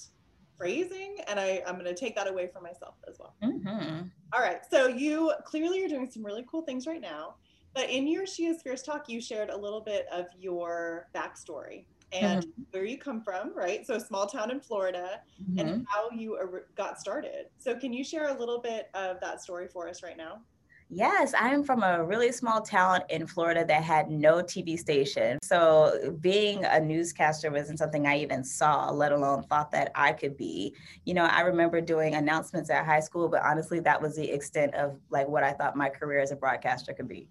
phrasing 0.62 1.18
and 1.28 1.40
I, 1.40 1.64
i'm 1.66 1.74
going 1.74 1.86
to 1.86 1.96
take 1.96 2.16
that 2.16 2.30
away 2.30 2.48
for 2.48 2.62
myself 2.62 2.96
as 3.08 3.18
well 3.20 3.34
mm-hmm. 3.44 4.08
All 4.34 4.42
right 4.42 4.60
so 4.70 4.88
you 4.88 5.34
clearly 5.44 5.84
are 5.84 5.88
doing 5.88 6.10
some 6.10 6.24
really 6.24 6.46
cool 6.50 6.62
things 6.62 6.86
right 6.86 7.02
now 7.02 7.36
but 7.74 7.90
in 7.90 8.08
your 8.08 8.28
she 8.28 8.46
is 8.46 8.62
fierce 8.62 8.84
talk 8.84 9.10
you 9.10 9.20
shared 9.20 9.50
a 9.50 9.58
little 9.58 9.82
bit 9.82 10.06
of 10.12 10.28
your 10.40 11.08
backstory 11.16 11.86
and 12.12 12.44
mm-hmm. 12.44 12.62
where 12.72 12.84
you 12.84 12.98
come 12.98 13.22
from, 13.22 13.56
right? 13.56 13.86
So, 13.86 13.96
a 13.96 14.00
small 14.00 14.28
town 14.28 14.52
in 14.52 14.60
Florida, 14.60 15.22
mm-hmm. 15.42 15.60
and 15.60 15.88
how 15.90 16.10
you 16.12 16.38
got 16.76 17.00
started. 17.00 17.46
So, 17.58 17.76
can 17.76 17.94
you 17.94 18.04
share 18.04 18.36
a 18.36 18.38
little 18.38 18.60
bit 18.60 18.90
of 18.94 19.20
that 19.22 19.42
story 19.42 19.68
for 19.68 19.88
us 19.88 20.04
right 20.04 20.18
now? 20.18 20.42
Yes, 20.94 21.34
I'm 21.40 21.64
from 21.64 21.84
a 21.84 22.04
really 22.04 22.34
small 22.34 22.62
town 22.62 23.00
in 23.10 23.26
Florida 23.26 23.64
that 23.64 23.82
had 23.82 24.12
no 24.12 24.44
TV 24.44 24.78
station. 24.78 25.40
So 25.42 26.18
being 26.20 26.66
a 26.66 26.82
newscaster 26.82 27.50
wasn't 27.50 27.80
something 27.80 28.06
I 28.06 28.18
even 28.18 28.44
saw, 28.44 28.92
let 28.92 29.14
alone 29.14 29.44
thought 29.44 29.72
that 29.72 29.94
I 29.96 30.12
could 30.12 30.36
be. 30.36 30.76
You 31.06 31.14
know, 31.14 31.24
I 31.24 31.42
remember 31.42 31.80
doing 31.80 32.16
announcements 32.16 32.70
at 32.70 32.86
high 32.86 33.00
school, 33.00 33.30
but 33.30 33.42
honestly, 33.42 33.80
that 33.80 34.02
was 34.02 34.18
the 34.18 34.30
extent 34.30 34.76
of 34.76 35.00
like 35.10 35.30
what 35.30 35.44
I 35.44 35.54
thought 35.54 35.78
my 35.78 35.88
career 35.88 36.20
as 36.20 36.32
a 36.32 36.36
broadcaster 36.36 36.92
could 36.92 37.08
be. 37.08 37.30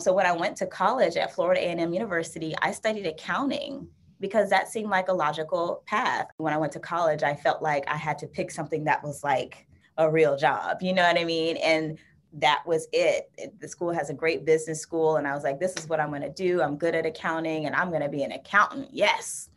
So 0.00 0.14
when 0.14 0.24
I 0.24 0.32
went 0.32 0.56
to 0.56 0.66
college 0.66 1.18
at 1.18 1.34
Florida 1.34 1.60
A&M 1.60 1.92
University, 1.92 2.54
I 2.62 2.72
studied 2.72 3.06
accounting 3.06 3.88
because 4.20 4.48
that 4.48 4.68
seemed 4.68 4.88
like 4.88 5.08
a 5.08 5.12
logical 5.12 5.82
path. 5.84 6.28
When 6.38 6.54
I 6.54 6.56
went 6.56 6.72
to 6.72 6.80
college, 6.80 7.22
I 7.22 7.34
felt 7.34 7.60
like 7.60 7.84
I 7.88 7.96
had 7.96 8.16
to 8.20 8.26
pick 8.26 8.50
something 8.50 8.84
that 8.84 9.04
was 9.04 9.22
like 9.22 9.66
a 9.98 10.10
real 10.10 10.36
job. 10.36 10.78
You 10.80 10.94
know 10.94 11.02
what 11.02 11.18
I 11.18 11.24
mean? 11.24 11.58
And 11.58 11.98
that 12.34 12.62
was 12.66 12.88
it. 12.92 13.30
The 13.60 13.68
school 13.68 13.92
has 13.92 14.10
a 14.10 14.14
great 14.14 14.44
business 14.44 14.80
school. 14.80 15.16
And 15.16 15.26
I 15.26 15.34
was 15.34 15.44
like, 15.44 15.60
this 15.60 15.76
is 15.76 15.88
what 15.88 16.00
I'm 16.00 16.08
going 16.08 16.22
to 16.22 16.30
do. 16.30 16.62
I'm 16.62 16.76
good 16.76 16.94
at 16.94 17.04
accounting 17.04 17.66
and 17.66 17.74
I'm 17.74 17.90
going 17.90 18.02
to 18.02 18.08
be 18.08 18.22
an 18.22 18.32
accountant. 18.32 18.88
Yes. 18.92 19.50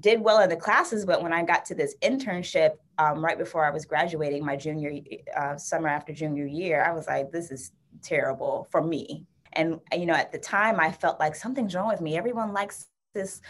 Did 0.00 0.20
well 0.20 0.40
in 0.40 0.48
the 0.48 0.56
classes, 0.56 1.04
but 1.04 1.22
when 1.22 1.32
I 1.32 1.44
got 1.44 1.64
to 1.66 1.74
this 1.74 1.94
internship 2.02 2.72
um, 2.98 3.24
right 3.24 3.38
before 3.38 3.64
I 3.64 3.70
was 3.70 3.84
graduating 3.84 4.44
my 4.44 4.56
junior 4.56 4.92
uh, 5.36 5.56
summer 5.56 5.88
after 5.88 6.12
junior 6.12 6.46
year, 6.46 6.82
I 6.82 6.92
was 6.92 7.06
like, 7.06 7.30
this 7.30 7.50
is 7.50 7.72
terrible 8.02 8.66
for 8.70 8.82
me. 8.82 9.26
And, 9.52 9.80
you 9.92 10.06
know, 10.06 10.14
at 10.14 10.32
the 10.32 10.38
time, 10.38 10.80
I 10.80 10.90
felt 10.90 11.20
like 11.20 11.34
something's 11.34 11.74
wrong 11.74 11.88
with 11.88 12.00
me. 12.00 12.16
Everyone 12.16 12.54
likes 12.54 12.88
this 13.14 13.42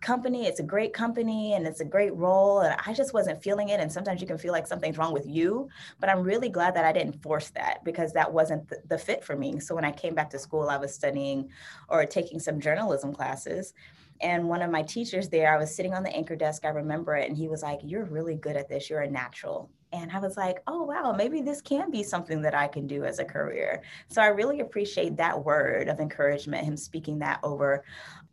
company. 0.00 0.46
It's 0.46 0.60
a 0.60 0.64
great 0.64 0.92
company 0.92 1.54
and 1.54 1.66
it's 1.66 1.80
a 1.80 1.84
great 1.84 2.14
role. 2.14 2.60
And 2.60 2.74
I 2.86 2.92
just 2.92 3.12
wasn't 3.12 3.42
feeling 3.42 3.70
it. 3.70 3.80
And 3.80 3.90
sometimes 3.90 4.20
you 4.20 4.26
can 4.26 4.38
feel 4.38 4.52
like 4.52 4.66
something's 4.66 4.98
wrong 4.98 5.12
with 5.12 5.26
you. 5.26 5.68
But 6.00 6.08
I'm 6.08 6.22
really 6.22 6.48
glad 6.48 6.74
that 6.74 6.84
I 6.84 6.92
didn't 6.92 7.22
force 7.22 7.50
that 7.50 7.84
because 7.84 8.12
that 8.12 8.32
wasn't 8.32 8.68
the, 8.68 8.78
the 8.88 8.98
fit 8.98 9.24
for 9.24 9.36
me. 9.36 9.60
So 9.60 9.74
when 9.74 9.84
I 9.84 9.92
came 9.92 10.14
back 10.14 10.30
to 10.30 10.38
school, 10.38 10.68
I 10.68 10.76
was 10.76 10.94
studying 10.94 11.50
or 11.88 12.04
taking 12.06 12.38
some 12.38 12.60
journalism 12.60 13.12
classes. 13.12 13.74
And 14.20 14.48
one 14.48 14.62
of 14.62 14.70
my 14.70 14.82
teachers 14.82 15.28
there, 15.28 15.52
I 15.52 15.58
was 15.58 15.74
sitting 15.74 15.94
on 15.94 16.02
the 16.02 16.14
anchor 16.14 16.36
desk, 16.36 16.64
I 16.64 16.70
remember 16.70 17.14
it, 17.14 17.28
and 17.28 17.36
he 17.36 17.48
was 17.48 17.62
like, 17.62 17.80
You're 17.84 18.04
really 18.04 18.34
good 18.34 18.56
at 18.56 18.68
this. 18.68 18.90
You're 18.90 19.02
a 19.02 19.10
natural. 19.10 19.70
And 19.92 20.12
I 20.12 20.18
was 20.18 20.36
like, 20.36 20.62
oh, 20.66 20.82
wow, 20.82 21.14
maybe 21.16 21.40
this 21.40 21.62
can 21.62 21.90
be 21.90 22.02
something 22.02 22.42
that 22.42 22.54
I 22.54 22.68
can 22.68 22.86
do 22.86 23.04
as 23.04 23.18
a 23.18 23.24
career. 23.24 23.82
So 24.08 24.20
I 24.20 24.26
really 24.26 24.60
appreciate 24.60 25.16
that 25.16 25.44
word 25.44 25.88
of 25.88 25.98
encouragement, 25.98 26.64
him 26.66 26.76
speaking 26.76 27.18
that 27.20 27.40
over 27.42 27.84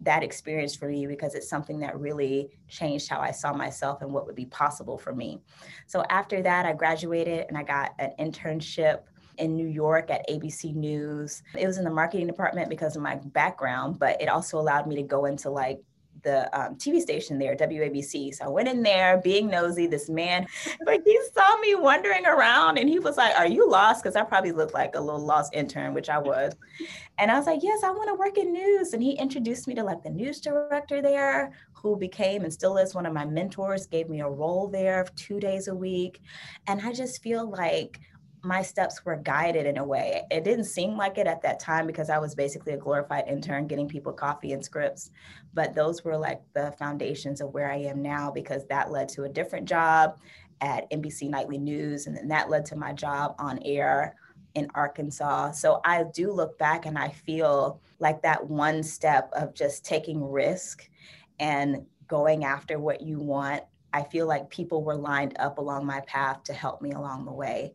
that 0.01 0.23
experience 0.23 0.75
for 0.75 0.89
me, 0.89 1.07
because 1.07 1.33
it's 1.33 1.49
something 1.49 1.79
that 1.79 1.97
really 1.97 2.49
changed 2.67 3.09
how 3.09 3.21
I 3.21 3.31
saw 3.31 3.53
myself 3.53 4.01
and 4.01 4.11
what 4.11 4.25
would 4.25 4.35
be 4.35 4.45
possible 4.45 4.97
for 4.97 5.15
me. 5.15 5.39
So 5.87 6.03
after 6.09 6.41
that, 6.41 6.65
I 6.65 6.73
graduated 6.73 7.45
and 7.47 7.57
I 7.57 7.63
got 7.63 7.93
an 7.99 8.11
internship 8.19 9.03
in 9.37 9.55
New 9.55 9.67
York 9.67 10.09
at 10.11 10.27
ABC 10.29 10.75
News. 10.75 11.43
It 11.57 11.67
was 11.67 11.77
in 11.77 11.83
the 11.83 11.89
marketing 11.89 12.27
department 12.27 12.69
because 12.69 12.95
of 12.95 13.01
my 13.01 13.15
background, 13.15 13.99
but 13.99 14.21
it 14.21 14.27
also 14.27 14.59
allowed 14.59 14.87
me 14.87 14.95
to 14.95 15.03
go 15.03 15.25
into 15.25 15.49
like 15.49 15.79
the 16.25 16.59
um, 16.59 16.75
TV 16.75 16.99
station 16.99 17.39
there, 17.39 17.55
WABC. 17.55 18.35
So 18.35 18.45
I 18.45 18.47
went 18.49 18.67
in 18.67 18.83
there 18.83 19.21
being 19.23 19.47
nosy. 19.47 19.87
This 19.87 20.09
man, 20.09 20.47
but 20.83 21.01
he 21.05 21.17
saw 21.33 21.57
me 21.59 21.75
wandering 21.75 22.25
around 22.25 22.77
and 22.77 22.89
he 22.89 22.99
was 22.99 23.15
like, 23.15 23.37
Are 23.37 23.47
you 23.47 23.69
lost? 23.69 24.03
Because 24.03 24.15
I 24.15 24.23
probably 24.23 24.51
looked 24.51 24.73
like 24.73 24.95
a 24.95 24.99
little 24.99 25.23
lost 25.23 25.53
intern, 25.53 25.93
which 25.93 26.09
I 26.09 26.17
was. 26.17 26.53
And 27.17 27.31
I 27.31 27.37
was 27.37 27.45
like, 27.45 27.61
Yes, 27.63 27.83
I 27.83 27.91
want 27.91 28.09
to 28.09 28.15
work 28.15 28.37
in 28.37 28.51
news. 28.51 28.93
And 28.93 29.01
he 29.01 29.11
introduced 29.13 29.67
me 29.67 29.75
to 29.75 29.83
like 29.83 30.03
the 30.03 30.09
news 30.09 30.41
director 30.41 31.01
there, 31.01 31.53
who 31.73 31.95
became 31.95 32.43
and 32.43 32.51
still 32.51 32.77
is 32.77 32.95
one 32.95 33.05
of 33.05 33.13
my 33.13 33.25
mentors, 33.25 33.85
gave 33.85 34.09
me 34.09 34.21
a 34.21 34.27
role 34.27 34.67
there 34.67 35.05
two 35.15 35.39
days 35.39 35.67
a 35.67 35.75
week. 35.75 36.19
And 36.67 36.81
I 36.81 36.91
just 36.91 37.21
feel 37.21 37.49
like 37.49 37.99
my 38.45 38.61
steps 38.61 39.03
were 39.03 39.15
guided 39.15 39.65
in 39.65 39.77
a 39.77 39.83
way. 39.83 40.23
It 40.29 40.43
didn't 40.43 40.65
seem 40.65 40.95
like 40.95 41.17
it 41.17 41.25
at 41.25 41.41
that 41.41 41.59
time 41.59 41.87
because 41.87 42.09
I 42.09 42.19
was 42.19 42.35
basically 42.35 42.73
a 42.73 42.77
glorified 42.77 43.27
intern 43.27 43.65
getting 43.65 43.87
people 43.87 44.13
coffee 44.13 44.53
and 44.53 44.63
scripts. 44.63 45.09
But 45.53 45.73
those 45.73 46.03
were 46.03 46.15
like 46.15 46.41
the 46.53 46.73
foundations 46.77 47.41
of 47.41 47.53
where 47.53 47.71
I 47.71 47.77
am 47.77 48.01
now 48.01 48.31
because 48.31 48.65
that 48.67 48.91
led 48.91 49.09
to 49.09 49.23
a 49.23 49.29
different 49.29 49.67
job 49.67 50.19
at 50.61 50.89
NBC 50.91 51.29
Nightly 51.29 51.57
News. 51.57 52.05
And 52.05 52.15
then 52.15 52.27
that 52.27 52.49
led 52.49 52.65
to 52.67 52.75
my 52.75 52.93
job 52.93 53.35
on 53.39 53.59
air 53.65 54.15
in 54.53 54.69
Arkansas. 54.75 55.51
So 55.51 55.81
I 55.83 56.03
do 56.13 56.31
look 56.31 56.57
back 56.59 56.85
and 56.85 56.97
I 56.97 57.09
feel 57.09 57.81
like 57.99 58.21
that 58.21 58.47
one 58.47 58.83
step 58.83 59.29
of 59.33 59.55
just 59.55 59.83
taking 59.83 60.23
risk 60.23 60.87
and 61.39 61.85
going 62.07 62.45
after 62.45 62.79
what 62.79 63.01
you 63.01 63.19
want. 63.19 63.63
I 63.91 64.03
feel 64.03 64.27
like 64.27 64.49
people 64.49 64.83
were 64.83 64.95
lined 64.95 65.35
up 65.39 65.57
along 65.57 65.85
my 65.85 66.01
path 66.01 66.43
to 66.43 66.53
help 66.53 66.81
me 66.81 66.91
along 66.91 67.25
the 67.25 67.33
way 67.33 67.73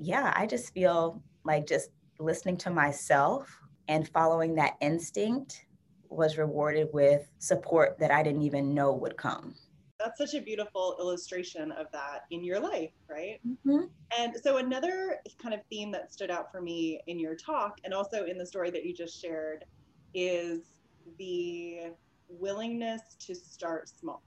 yeah, 0.00 0.32
I 0.36 0.46
just 0.46 0.72
feel 0.72 1.22
like 1.44 1.66
just 1.66 1.90
listening 2.18 2.56
to 2.58 2.70
myself 2.70 3.60
and 3.88 4.08
following 4.08 4.54
that 4.54 4.76
instinct 4.80 5.66
was 6.08 6.38
rewarded 6.38 6.88
with 6.92 7.30
support 7.38 7.98
that 7.98 8.10
I 8.10 8.22
didn't 8.22 8.42
even 8.42 8.74
know 8.74 8.92
would 8.92 9.16
come. 9.16 9.54
That's 9.98 10.16
such 10.16 10.34
a 10.34 10.42
beautiful 10.42 10.96
illustration 10.98 11.72
of 11.72 11.86
that 11.92 12.24
in 12.30 12.42
your 12.42 12.58
life, 12.58 12.90
right? 13.08 13.38
Mm-hmm. 13.46 13.84
And 14.18 14.34
so, 14.42 14.56
another 14.56 15.18
kind 15.40 15.54
of 15.54 15.60
theme 15.68 15.92
that 15.92 16.10
stood 16.10 16.30
out 16.30 16.50
for 16.50 16.62
me 16.62 17.00
in 17.06 17.18
your 17.18 17.34
talk 17.34 17.78
and 17.84 17.92
also 17.92 18.24
in 18.24 18.38
the 18.38 18.46
story 18.46 18.70
that 18.70 18.84
you 18.86 18.94
just 18.94 19.20
shared 19.20 19.66
is 20.14 20.60
the 21.18 21.92
willingness 22.28 23.02
to 23.26 23.34
start 23.34 23.90
small. 23.90 24.22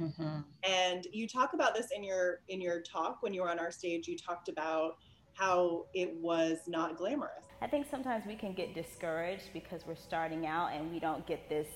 Mm-hmm. 0.00 0.40
And 0.62 1.06
you 1.12 1.26
talk 1.26 1.52
about 1.54 1.74
this 1.74 1.88
in 1.94 2.04
your 2.04 2.40
in 2.48 2.60
your 2.60 2.80
talk 2.80 3.22
when 3.22 3.34
you 3.34 3.42
were 3.42 3.50
on 3.50 3.58
our 3.58 3.72
stage. 3.72 4.06
You 4.06 4.16
talked 4.16 4.48
about 4.48 4.98
how 5.38 5.86
it 5.94 6.12
was 6.16 6.58
not 6.66 6.98
glamorous. 6.98 7.44
I 7.62 7.66
think 7.68 7.86
sometimes 7.90 8.26
we 8.26 8.34
can 8.34 8.52
get 8.52 8.74
discouraged 8.74 9.52
because 9.52 9.86
we're 9.86 9.96
starting 9.96 10.46
out 10.46 10.72
and 10.72 10.90
we 10.92 10.98
don't 10.98 11.24
get 11.26 11.48
this 11.48 11.68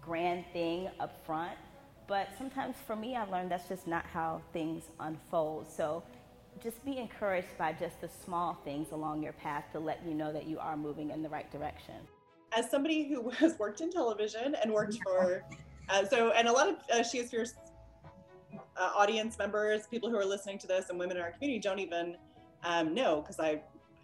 grand 0.00 0.44
thing 0.52 0.88
up 0.98 1.24
front. 1.26 1.52
But 2.06 2.28
sometimes 2.38 2.76
for 2.86 2.96
me, 2.96 3.16
I've 3.16 3.30
learned 3.30 3.50
that's 3.50 3.68
just 3.68 3.86
not 3.86 4.06
how 4.06 4.40
things 4.52 4.84
unfold. 5.00 5.66
So 5.70 6.02
just 6.62 6.82
be 6.84 6.96
encouraged 6.96 7.58
by 7.58 7.72
just 7.72 8.00
the 8.00 8.08
small 8.24 8.54
things 8.64 8.92
along 8.92 9.22
your 9.22 9.32
path 9.34 9.64
to 9.72 9.78
let 9.78 10.00
you 10.06 10.14
know 10.14 10.32
that 10.32 10.46
you 10.46 10.58
are 10.58 10.76
moving 10.76 11.10
in 11.10 11.22
the 11.22 11.28
right 11.28 11.50
direction. 11.52 11.96
As 12.56 12.70
somebody 12.70 13.06
who 13.08 13.28
has 13.30 13.58
worked 13.58 13.80
in 13.82 13.90
television 13.90 14.54
and 14.62 14.72
worked 14.72 14.96
for, 15.02 15.42
uh, 15.90 16.04
so, 16.06 16.30
and 16.30 16.48
a 16.48 16.52
lot 16.52 16.68
of 16.68 16.76
uh, 16.92 17.02
She 17.02 17.18
is 17.18 17.30
Fierce 17.30 17.54
uh, 18.78 18.90
audience 18.96 19.36
members, 19.38 19.86
people 19.86 20.08
who 20.08 20.16
are 20.16 20.24
listening 20.24 20.58
to 20.60 20.66
this, 20.66 20.88
and 20.88 20.98
women 20.98 21.16
in 21.16 21.22
our 21.22 21.32
community 21.32 21.60
don't 21.60 21.78
even 21.78 22.16
um, 22.66 22.92
no, 22.92 23.22
because 23.22 23.40
I 23.40 23.62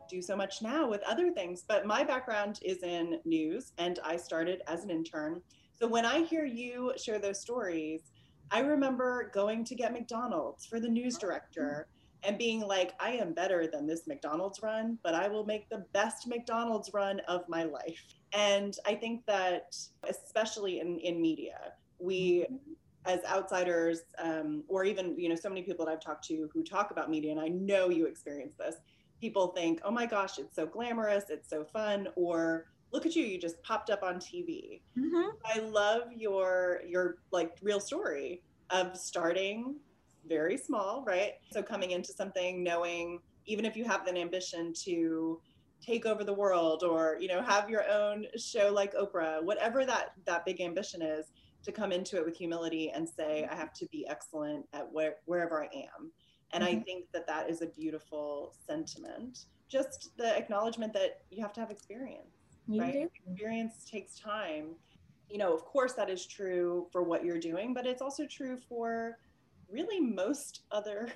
do 0.09 0.23
so 0.23 0.37
much 0.37 0.63
now 0.63 0.89
with 0.89 1.03
other 1.03 1.33
things. 1.33 1.65
But 1.67 1.85
my 1.85 2.05
background 2.05 2.61
is 2.63 2.83
in 2.83 3.19
news, 3.25 3.73
and 3.79 3.99
I 4.05 4.17
started 4.17 4.63
as 4.69 4.85
an 4.85 4.91
intern. 4.91 5.43
So 5.79 5.87
when 5.87 6.07
I 6.07 6.23
hear 6.23 6.45
you 6.45 6.93
share 6.97 7.19
those 7.19 7.41
stories, 7.41 8.01
I 8.51 8.61
remember 8.61 9.31
going 9.35 9.65
to 9.65 9.75
get 9.75 9.93
McDonald's 9.93 10.65
for 10.67 10.79
the 10.79 10.89
news 10.89 11.19
director 11.19 11.89
and 12.23 12.39
being 12.39 12.61
like, 12.61 12.93
I 13.01 13.13
am 13.13 13.33
better 13.33 13.67
than 13.67 13.87
this 13.87 14.07
McDonald's 14.07 14.63
run, 14.63 14.99
but 15.03 15.15
I 15.15 15.27
will 15.27 15.45
make 15.45 15.69
the 15.69 15.85
best 15.93 16.29
McDonald's 16.29 16.91
run 16.95 17.21
of 17.27 17.49
my 17.49 17.65
life. 17.65 18.15
And 18.33 18.77
I 18.87 18.95
think 18.95 19.27
that, 19.27 19.75
especially 20.09 20.79
in, 20.79 20.99
in 21.01 21.21
media, 21.21 21.73
we 21.99 22.47
as 23.05 23.21
outsiders 23.25 24.01
um, 24.19 24.63
or 24.69 24.85
even 24.85 25.19
you 25.19 25.29
know 25.29 25.35
so 25.35 25.49
many 25.49 25.63
people 25.63 25.85
that 25.85 25.93
i've 25.93 26.01
talked 26.01 26.25
to 26.25 26.49
who 26.53 26.63
talk 26.63 26.91
about 26.91 27.11
media 27.11 27.31
and 27.31 27.41
i 27.41 27.49
know 27.49 27.89
you 27.89 28.07
experience 28.07 28.55
this 28.59 28.77
people 29.21 29.49
think 29.49 29.81
oh 29.85 29.91
my 29.91 30.07
gosh 30.07 30.39
it's 30.39 30.55
so 30.55 30.67
glamorous 30.67 31.25
it's 31.29 31.49
so 31.49 31.65
fun 31.65 32.09
or 32.17 32.67
look 32.93 33.07
at 33.07 33.17
you 33.17 33.25
you 33.25 33.39
just 33.39 33.61
popped 33.63 33.91
up 33.91 34.03
on 34.03 34.17
tv 34.17 34.81
mm-hmm. 34.99 35.31
i 35.45 35.59
love 35.61 36.03
your 36.15 36.81
your 36.87 37.17
like 37.31 37.57
real 37.63 37.81
story 37.81 38.43
of 38.71 38.97
starting 38.97 39.77
very 40.29 40.57
small 40.57 41.03
right 41.07 41.35
so 41.51 41.63
coming 41.63 41.91
into 41.91 42.13
something 42.13 42.63
knowing 42.63 43.19
even 43.47 43.65
if 43.65 43.77
you 43.77 43.85
have 43.85 44.07
an 44.07 44.17
ambition 44.17 44.73
to 44.73 45.41
take 45.85 46.07
over 46.07 46.23
the 46.23 46.33
world 46.33 46.85
or 46.85 47.17
you 47.21 47.27
know 47.27 47.43
have 47.43 47.69
your 47.69 47.85
own 47.91 48.25
show 48.37 48.73
like 48.73 48.95
oprah 48.95 49.43
whatever 49.43 49.85
that 49.85 50.13
that 50.25 50.45
big 50.45 50.61
ambition 50.61 51.03
is 51.03 51.27
to 51.65 51.73
come 51.73 51.93
into 51.93 52.17
it 52.17 52.25
with 52.25 52.37
humility 52.37 52.91
and 52.91 53.09
say 53.09 53.49
i 53.51 53.55
have 53.55 53.73
to 53.73 53.87
be 53.93 54.07
excellent 54.09 54.67
at 54.73 54.91
where, 54.93 55.17
wherever 55.27 55.63
i 55.63 55.67
am. 55.75 56.11
And 56.53 56.63
mm-hmm. 56.63 56.79
i 56.79 56.83
think 56.83 57.07
that 57.13 57.27
that 57.27 57.49
is 57.49 57.63
a 57.63 57.67
beautiful 57.67 58.55
sentiment. 58.67 59.47
Just 59.69 60.11
the 60.19 60.37
acknowledgement 60.37 60.93
that 60.93 61.23
you 61.31 61.43
have 61.43 61.53
to 61.55 61.61
have 61.61 61.71
experience 61.71 62.37
you 62.69 62.81
right? 62.81 62.93
do. 62.93 63.09
experience 63.27 63.85
takes 63.91 64.19
time. 64.19 64.77
You 65.29 65.39
know 65.39 65.55
of 65.55 65.65
course 65.65 65.95
that 65.95 66.11
is 66.11 66.27
true 66.27 66.89
for 66.93 67.03
what 67.03 67.25
you're 67.25 67.41
doing 67.41 67.73
but 67.73 67.87
it's 67.87 68.03
also 68.03 68.27
true 68.27 68.59
for 68.69 69.17
really 69.71 70.01
most 70.01 70.63
other 70.71 71.09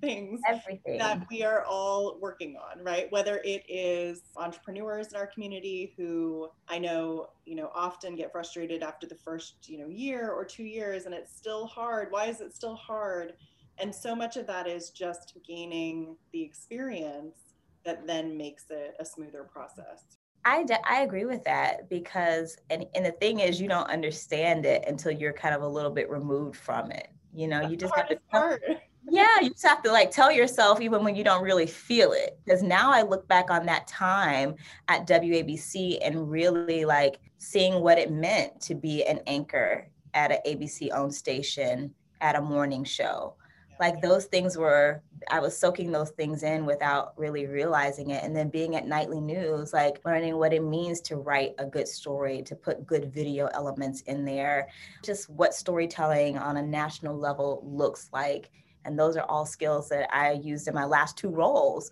things 0.00 0.40
Everything. 0.48 0.98
that 0.98 1.26
we 1.30 1.42
are 1.42 1.64
all 1.64 2.18
working 2.20 2.56
on, 2.56 2.82
right? 2.84 3.10
Whether 3.10 3.40
it 3.44 3.64
is 3.68 4.22
entrepreneurs 4.36 5.08
in 5.08 5.16
our 5.16 5.26
community 5.26 5.94
who 5.96 6.48
I 6.68 6.78
know, 6.78 7.28
you 7.44 7.56
know, 7.56 7.70
often 7.74 8.16
get 8.16 8.32
frustrated 8.32 8.82
after 8.82 9.06
the 9.06 9.16
first, 9.16 9.68
you 9.68 9.78
know, 9.78 9.88
year 9.88 10.30
or 10.30 10.44
two 10.44 10.64
years 10.64 11.06
and 11.06 11.14
it's 11.14 11.36
still 11.36 11.66
hard. 11.66 12.08
Why 12.10 12.26
is 12.26 12.40
it 12.40 12.54
still 12.54 12.76
hard? 12.76 13.34
And 13.78 13.94
so 13.94 14.14
much 14.14 14.36
of 14.36 14.46
that 14.46 14.66
is 14.66 14.90
just 14.90 15.36
gaining 15.46 16.16
the 16.32 16.42
experience 16.42 17.54
that 17.84 18.06
then 18.06 18.36
makes 18.36 18.64
it 18.70 18.94
a 19.00 19.04
smoother 19.04 19.44
process. 19.44 20.18
I, 20.44 20.64
I 20.84 21.02
agree 21.02 21.26
with 21.26 21.44
that 21.44 21.88
because 21.90 22.56
and, 22.70 22.86
and 22.94 23.04
the 23.04 23.12
thing 23.12 23.40
is 23.40 23.60
you 23.60 23.68
don't 23.68 23.88
understand 23.90 24.64
it 24.64 24.84
until 24.86 25.12
you're 25.12 25.34
kind 25.34 25.54
of 25.54 25.62
a 25.62 25.68
little 25.68 25.90
bit 25.90 26.08
removed 26.08 26.56
from 26.56 26.90
it 26.90 27.08
you 27.34 27.46
know 27.46 27.60
That's 27.60 27.70
you 27.70 27.76
just 27.76 27.94
have 27.94 28.08
to 28.08 28.18
part. 28.30 28.62
Yeah 29.08 29.40
you 29.40 29.50
just 29.50 29.66
have 29.66 29.82
to 29.82 29.90
like 29.90 30.10
tell 30.10 30.30
yourself 30.30 30.80
even 30.80 31.02
when 31.02 31.14
you 31.14 31.24
don't 31.24 31.42
really 31.42 31.66
feel 31.66 32.12
it 32.12 32.38
because 32.44 32.62
now 32.62 32.92
i 32.92 33.02
look 33.02 33.26
back 33.28 33.50
on 33.50 33.64
that 33.64 33.86
time 33.86 34.54
at 34.88 35.06
wabc 35.06 35.98
and 36.02 36.30
really 36.30 36.84
like 36.84 37.18
seeing 37.38 37.80
what 37.80 37.98
it 37.98 38.10
meant 38.10 38.60
to 38.60 38.74
be 38.74 39.04
an 39.04 39.20
anchor 39.26 39.88
at 40.14 40.30
an 40.30 40.38
abc 40.46 40.90
owned 40.92 41.14
station 41.14 41.94
at 42.20 42.36
a 42.36 42.40
morning 42.40 42.84
show. 42.84 43.34
Like 43.78 44.02
those 44.02 44.26
things 44.26 44.58
were 44.58 45.02
i 45.30 45.40
was 45.40 45.56
soaking 45.56 45.90
those 45.90 46.10
things 46.10 46.42
in 46.42 46.66
without 46.66 47.14
really 47.16 47.46
realizing 47.46 48.10
it. 48.10 48.22
And 48.22 48.36
then 48.36 48.50
being 48.50 48.76
at 48.76 48.86
nightly 48.86 49.20
news 49.20 49.72
like 49.72 50.00
learning 50.04 50.36
what 50.36 50.52
it 50.52 50.62
means 50.62 51.00
to 51.02 51.16
write 51.16 51.54
a 51.58 51.64
good 51.64 51.88
story 51.88 52.42
to 52.42 52.54
put 52.54 52.86
good 52.86 53.12
video 53.12 53.46
elements 53.54 54.02
in 54.02 54.24
there 54.24 54.68
just 55.02 55.30
what 55.30 55.54
storytelling 55.54 56.36
on 56.36 56.58
a 56.58 56.62
national 56.62 57.16
level 57.16 57.62
looks 57.64 58.10
like 58.12 58.50
and 58.84 58.98
those 58.98 59.16
are 59.16 59.24
all 59.24 59.46
skills 59.46 59.88
that 59.88 60.08
i 60.12 60.32
used 60.32 60.68
in 60.68 60.74
my 60.74 60.84
last 60.84 61.16
two 61.16 61.28
roles 61.28 61.90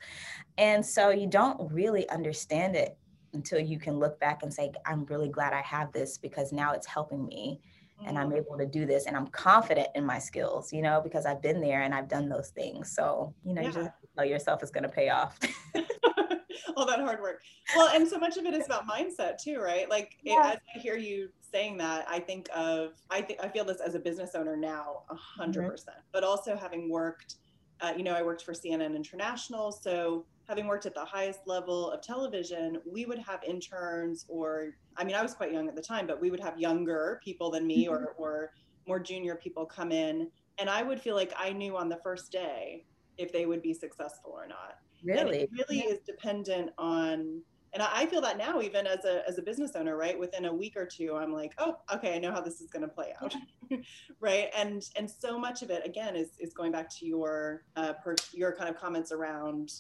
and 0.57 0.85
so 0.85 1.11
you 1.11 1.26
don't 1.26 1.73
really 1.73 2.09
understand 2.11 2.76
it 2.76 2.97
until 3.35 3.59
you 3.59 3.78
can 3.78 3.99
look 3.99 4.18
back 4.21 4.42
and 4.42 4.52
say 4.52 4.73
i'm 4.87 5.04
really 5.07 5.28
glad 5.28 5.52
i 5.52 5.62
have 5.62 5.92
this 5.92 6.18
because 6.18 6.52
now 6.52 6.73
it's 6.73 6.87
helping 6.87 7.26
me 7.26 7.61
and 8.07 8.18
I'm 8.18 8.28
mm-hmm. 8.28 8.37
able 8.37 8.59
to 8.59 8.66
do 8.66 8.87
this 8.87 9.07
and 9.07 9.16
I'm 9.16 9.26
confident 9.28 9.88
in 9.95 10.04
my 10.04 10.18
skills, 10.18 10.73
you 10.73 10.83
know, 10.83 11.00
because 11.02 11.26
I've 11.26 11.42
been 11.42 11.61
there 11.61 11.83
and 11.83 11.95
I've 11.95 12.09
done 12.09 12.28
those 12.28 12.50
things. 12.50 12.92
So, 12.92 13.35
you 13.45 13.54
know, 13.54 13.62
yeah. 13.62 13.68
you 13.68 13.75
just 13.75 13.90
tell 14.16 14.25
yourself 14.25 14.62
it's 14.62 14.71
going 14.71 14.85
to 14.85 14.88
pay 14.88 15.09
off. 15.09 15.38
All 16.76 16.87
that 16.87 17.00
hard 17.00 17.21
work. 17.21 17.40
Well, 17.75 17.88
and 17.95 18.07
so 18.07 18.18
much 18.18 18.37
of 18.37 18.45
it 18.45 18.54
is 18.54 18.66
about 18.66 18.87
mindset 18.87 19.38
too, 19.38 19.59
right? 19.59 19.88
Like 19.90 20.16
yeah. 20.23 20.52
it, 20.52 20.54
as 20.54 20.59
I 20.76 20.78
hear 20.78 20.97
you 20.97 21.28
saying 21.50 21.78
that, 21.78 22.07
I 22.09 22.21
think 22.21 22.49
of, 22.55 22.93
I 23.11 23.21
think 23.21 23.40
I 23.43 23.49
feel 23.49 23.64
this 23.64 23.81
as 23.81 23.95
a 23.95 23.99
business 23.99 24.35
owner 24.35 24.57
now, 24.57 25.02
a 25.11 25.14
hundred 25.14 25.62
mm-hmm. 25.62 25.71
percent, 25.71 25.99
but 26.12 26.25
also 26.25 26.57
having 26.57 26.90
worked, 26.90 27.37
uh, 27.81 27.93
you 27.97 28.02
know, 28.02 28.14
I 28.14 28.23
worked 28.23 28.45
for 28.45 28.52
CNN 28.52 28.95
International. 28.95 29.73
So 29.73 30.25
having 30.49 30.67
worked 30.67 30.87
at 30.87 30.95
the 30.95 31.05
highest 31.05 31.40
level 31.47 31.90
of 31.90 32.02
television, 32.02 32.78
we 32.90 33.07
would 33.07 33.19
have 33.19 33.43
interns 33.45 34.25
or 34.28 34.75
I 34.97 35.05
mean, 35.05 35.14
I 35.14 35.23
was 35.23 35.35
quite 35.35 35.52
young 35.52 35.69
at 35.69 35.76
the 35.76 35.83
time, 35.83 36.07
but 36.07 36.21
we 36.21 36.31
would 36.31 36.40
have 36.40 36.59
younger 36.59 37.21
people 37.23 37.50
than 37.50 37.67
me 37.67 37.88
or 37.88 37.99
mm-hmm. 37.99 38.23
or 38.23 38.52
more 38.87 38.99
junior 38.99 39.35
people 39.37 39.67
come 39.67 39.93
in 39.93 40.28
and 40.59 40.69
I 40.69 40.83
would 40.83 41.00
feel 41.00 41.14
like 41.14 41.33
I 41.37 41.52
knew 41.52 41.76
on 41.76 41.88
the 41.88 41.99
first 42.02 42.33
day 42.33 42.85
if 43.17 43.33
they 43.33 43.47
would 43.47 43.62
be 43.62 43.73
successful 43.73 44.33
or 44.33 44.47
not. 44.47 44.78
Really? 45.05 45.21
And 45.21 45.31
it 45.31 45.50
really 45.52 45.85
yeah. 45.85 45.95
is 45.95 46.00
dependent 46.00 46.71
on 46.78 47.43
and 47.73 47.83
I 47.83 48.07
feel 48.07 48.21
that 48.23 48.39
now 48.39 48.61
even 48.61 48.87
as 48.87 49.05
a 49.05 49.27
as 49.29 49.39
a 49.39 49.43
business 49.43 49.73
owner, 49.75 49.97
right? 49.97 50.19
Within 50.19 50.47
a 50.47 50.55
week 50.55 50.77
or 50.77 50.87
two, 50.87 51.17
I'm 51.17 51.33
like, 51.33 51.53
oh, 51.59 51.77
okay, 51.95 52.15
I 52.15 52.19
know 52.19 52.33
how 52.33 52.41
this 52.41 52.61
is 52.61 52.69
going 52.69 52.83
to 52.83 52.89
play 52.89 53.15
out, 53.21 53.35
right? 54.21 54.51
And 54.57 54.85
and 54.97 55.11
so 55.11 55.39
much 55.39 55.63
of 55.63 55.71
it 55.71 55.85
again 55.85 56.17
is 56.17 56.31
is 56.39 56.53
going 56.53 56.73
back 56.73 56.89
to 56.99 57.07
your 57.07 57.65
uh, 57.77 57.95
per, 57.95 58.15
your 58.33 58.53
kind 58.53 58.69
of 58.69 58.77
comments 58.77 59.13
around 59.13 59.73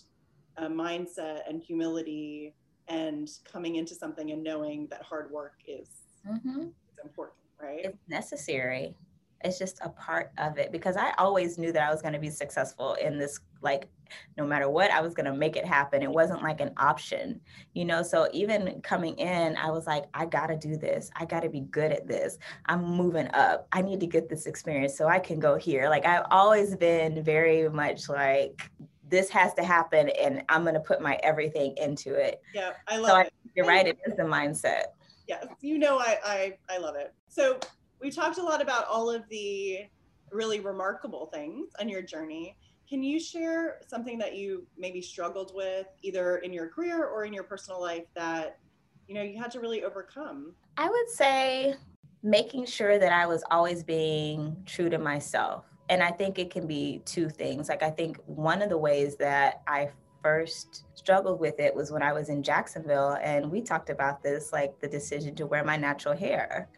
uh, 0.58 0.68
mindset 0.68 1.48
and 1.48 1.62
humility 1.62 2.54
and 2.88 3.28
coming 3.50 3.76
into 3.76 3.94
something 3.94 4.30
and 4.32 4.42
knowing 4.42 4.86
that 4.88 5.02
hard 5.02 5.30
work 5.30 5.54
is, 5.66 5.88
mm-hmm. 6.26 6.62
is 6.62 6.98
important, 7.04 7.38
right? 7.60 7.80
It's 7.84 7.98
necessary. 8.08 8.94
It's 9.44 9.58
just 9.58 9.78
a 9.82 9.90
part 9.90 10.32
of 10.38 10.58
it 10.58 10.72
because 10.72 10.96
I 10.96 11.12
always 11.18 11.58
knew 11.58 11.70
that 11.72 11.82
I 11.82 11.92
was 11.92 12.02
going 12.02 12.14
to 12.14 12.18
be 12.18 12.30
successful 12.30 12.94
in 12.94 13.18
this, 13.18 13.40
like, 13.60 13.88
no 14.38 14.46
matter 14.46 14.70
what, 14.70 14.90
I 14.90 15.00
was 15.00 15.12
going 15.14 15.26
to 15.26 15.34
make 15.34 15.56
it 15.56 15.66
happen. 15.66 16.02
It 16.02 16.10
wasn't 16.10 16.42
like 16.42 16.60
an 16.60 16.72
option, 16.78 17.40
you 17.74 17.84
know? 17.84 18.02
So 18.02 18.28
even 18.32 18.80
coming 18.82 19.14
in, 19.18 19.56
I 19.56 19.70
was 19.70 19.86
like, 19.86 20.04
I 20.14 20.24
got 20.24 20.46
to 20.46 20.56
do 20.56 20.76
this. 20.76 21.10
I 21.16 21.24
got 21.24 21.40
to 21.40 21.50
be 21.50 21.60
good 21.60 21.92
at 21.92 22.08
this. 22.08 22.38
I'm 22.66 22.84
moving 22.84 23.28
up. 23.34 23.68
I 23.72 23.82
need 23.82 24.00
to 24.00 24.06
get 24.06 24.28
this 24.28 24.46
experience 24.46 24.96
so 24.96 25.08
I 25.08 25.18
can 25.18 25.38
go 25.38 25.56
here. 25.56 25.88
Like, 25.88 26.06
I've 26.06 26.26
always 26.30 26.74
been 26.76 27.22
very 27.22 27.68
much 27.68 28.08
like, 28.08 28.70
this 29.10 29.30
has 29.30 29.54
to 29.54 29.64
happen 29.64 30.10
and 30.10 30.42
I'm 30.48 30.62
going 30.62 30.74
to 30.74 30.80
put 30.80 31.00
my 31.00 31.18
everything 31.22 31.74
into 31.76 32.14
it. 32.14 32.40
Yeah, 32.54 32.72
I 32.86 32.98
love 32.98 33.10
so 33.10 33.20
it. 33.20 33.32
you're 33.54 33.66
right. 33.66 33.86
It 33.86 33.98
is 34.06 34.16
the 34.16 34.22
mindset. 34.22 34.84
Yes, 35.26 35.46
you 35.60 35.78
know, 35.78 35.98
I, 35.98 36.18
I, 36.24 36.58
I 36.70 36.78
love 36.78 36.94
it. 36.94 37.12
So 37.28 37.58
we 38.00 38.10
talked 38.10 38.38
a 38.38 38.42
lot 38.42 38.62
about 38.62 38.86
all 38.86 39.10
of 39.10 39.28
the 39.28 39.80
really 40.30 40.60
remarkable 40.60 41.26
things 41.32 41.70
on 41.80 41.88
your 41.88 42.02
journey. 42.02 42.56
Can 42.88 43.02
you 43.02 43.20
share 43.20 43.80
something 43.86 44.16
that 44.18 44.34
you 44.34 44.66
maybe 44.78 45.02
struggled 45.02 45.52
with 45.54 45.86
either 46.02 46.38
in 46.38 46.52
your 46.52 46.68
career 46.68 47.04
or 47.04 47.24
in 47.24 47.34
your 47.34 47.44
personal 47.44 47.80
life 47.80 48.04
that, 48.14 48.58
you 49.06 49.14
know, 49.14 49.22
you 49.22 49.38
had 49.38 49.50
to 49.50 49.60
really 49.60 49.84
overcome? 49.84 50.54
I 50.78 50.88
would 50.88 51.08
say 51.10 51.74
making 52.22 52.64
sure 52.64 52.98
that 52.98 53.12
I 53.12 53.26
was 53.26 53.44
always 53.50 53.82
being 53.82 54.56
true 54.64 54.88
to 54.88 54.98
myself 54.98 55.66
and 55.90 56.02
I 56.02 56.10
think 56.10 56.38
it 56.38 56.50
can 56.50 56.66
be 56.66 57.02
two 57.04 57.28
things. 57.28 57.68
Like, 57.68 57.82
I 57.82 57.90
think 57.90 58.18
one 58.26 58.62
of 58.62 58.68
the 58.68 58.78
ways 58.78 59.16
that 59.16 59.62
I 59.66 59.90
first 60.22 60.84
struggled 60.94 61.40
with 61.40 61.60
it 61.60 61.74
was 61.74 61.90
when 61.90 62.02
I 62.02 62.12
was 62.12 62.28
in 62.28 62.42
Jacksonville, 62.42 63.16
and 63.22 63.50
we 63.50 63.62
talked 63.62 63.88
about 63.88 64.22
this 64.22 64.52
like 64.52 64.78
the 64.80 64.88
decision 64.88 65.34
to 65.36 65.46
wear 65.46 65.64
my 65.64 65.76
natural 65.76 66.16
hair. 66.16 66.68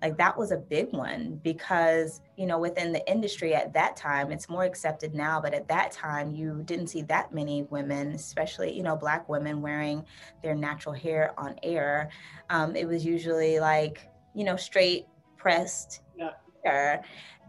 Like, 0.00 0.16
that 0.18 0.36
was 0.38 0.52
a 0.52 0.56
big 0.56 0.92
one 0.92 1.40
because, 1.42 2.20
you 2.36 2.46
know, 2.46 2.58
within 2.58 2.92
the 2.92 3.10
industry 3.10 3.54
at 3.54 3.72
that 3.72 3.96
time, 3.96 4.30
it's 4.30 4.48
more 4.48 4.64
accepted 4.64 5.14
now, 5.14 5.40
but 5.40 5.54
at 5.54 5.66
that 5.68 5.90
time, 5.90 6.34
you 6.34 6.62
didn't 6.64 6.86
see 6.86 7.02
that 7.02 7.34
many 7.34 7.64
women, 7.64 8.12
especially, 8.12 8.72
you 8.72 8.82
know, 8.82 8.96
Black 8.96 9.28
women 9.28 9.60
wearing 9.60 10.04
their 10.42 10.54
natural 10.54 10.94
hair 10.94 11.34
on 11.36 11.56
air. 11.62 12.10
Um, 12.48 12.76
it 12.76 12.86
was 12.86 13.04
usually 13.04 13.58
like, 13.58 14.08
you 14.34 14.44
know, 14.44 14.56
straight 14.56 15.06
pressed 15.36 16.02
yeah. 16.16 16.30
hair. 16.64 17.02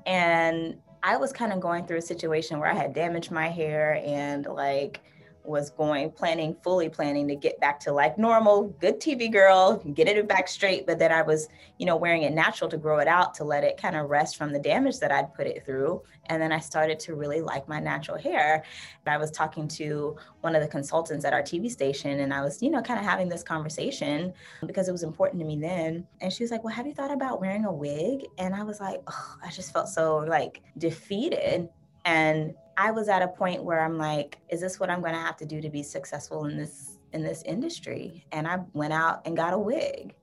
And 0.05 0.77
I 1.03 1.17
was 1.17 1.31
kind 1.31 1.53
of 1.53 1.59
going 1.59 1.85
through 1.85 1.97
a 1.97 2.01
situation 2.01 2.59
where 2.59 2.69
I 2.69 2.75
had 2.75 2.93
damaged 2.93 3.31
my 3.31 3.47
hair 3.47 4.01
and 4.05 4.45
like 4.45 5.01
was 5.43 5.69
going 5.71 6.11
planning 6.11 6.55
fully 6.63 6.89
planning 6.89 7.27
to 7.27 7.35
get 7.35 7.59
back 7.59 7.79
to 7.79 7.91
like 7.91 8.17
normal 8.17 8.67
good 8.79 8.99
tv 8.99 9.31
girl 9.31 9.77
get 9.93 10.07
it 10.07 10.27
back 10.27 10.47
straight 10.47 10.85
but 10.85 10.99
then 10.99 11.11
i 11.11 11.21
was 11.21 11.47
you 11.77 11.85
know 11.85 11.95
wearing 11.95 12.23
it 12.23 12.33
natural 12.33 12.69
to 12.69 12.77
grow 12.77 12.99
it 12.99 13.07
out 13.07 13.33
to 13.33 13.43
let 13.43 13.63
it 13.63 13.77
kind 13.77 13.95
of 13.95 14.09
rest 14.09 14.37
from 14.37 14.51
the 14.51 14.59
damage 14.59 14.99
that 14.99 15.11
i'd 15.11 15.33
put 15.33 15.47
it 15.47 15.65
through. 15.65 16.01
And 16.27 16.41
then 16.41 16.51
i 16.51 16.59
started 16.59 16.99
to 17.01 17.15
really 17.15 17.41
like 17.41 17.67
my 17.67 17.79
natural 17.79 18.17
hair. 18.17 18.63
And 19.05 19.13
i 19.13 19.17
was 19.17 19.31
talking 19.31 19.67
to 19.69 20.15
one 20.41 20.55
of 20.55 20.61
the 20.61 20.67
consultants 20.67 21.25
at 21.25 21.33
our 21.33 21.41
tv 21.41 21.69
station 21.69 22.19
and 22.19 22.33
i 22.33 22.41
was 22.41 22.61
you 22.61 22.69
know 22.69 22.81
kind 22.81 22.99
of 22.99 23.05
having 23.05 23.29
this 23.29 23.43
conversation 23.43 24.33
because 24.65 24.87
it 24.87 24.91
was 24.91 25.03
important 25.03 25.39
to 25.41 25.45
me 25.45 25.57
then. 25.57 26.05
And 26.21 26.31
she 26.31 26.43
was 26.43 26.51
like 26.51 26.63
well 26.63 26.73
have 26.73 26.85
you 26.87 26.93
thought 26.93 27.11
about 27.11 27.41
wearing 27.41 27.65
a 27.65 27.73
wig? 27.73 28.25
And 28.37 28.55
i 28.55 28.63
was 28.63 28.79
like 28.79 29.01
oh, 29.07 29.35
i 29.43 29.49
just 29.49 29.73
felt 29.73 29.87
so 29.87 30.17
like 30.17 30.61
defeated. 30.77 31.69
And 32.05 32.53
I 32.79 32.91
was 32.91 33.09
at 33.09 33.21
a 33.21 33.27
point 33.27 33.61
where 33.61 33.81
I'm 33.81 33.97
like, 33.97 34.37
is 34.47 34.61
this 34.61 34.79
what 34.79 34.89
I'm 34.89 35.01
going 35.01 35.13
to 35.13 35.19
have 35.19 35.35
to 35.37 35.45
do 35.45 35.59
to 35.59 35.69
be 35.69 35.83
successful 35.83 36.45
in 36.45 36.55
this 36.55 36.97
in 37.11 37.21
this 37.21 37.43
industry? 37.43 38.25
And 38.31 38.47
I 38.47 38.59
went 38.71 38.93
out 38.93 39.21
and 39.25 39.35
got 39.35 39.53
a 39.53 39.59
wig. 39.59 40.15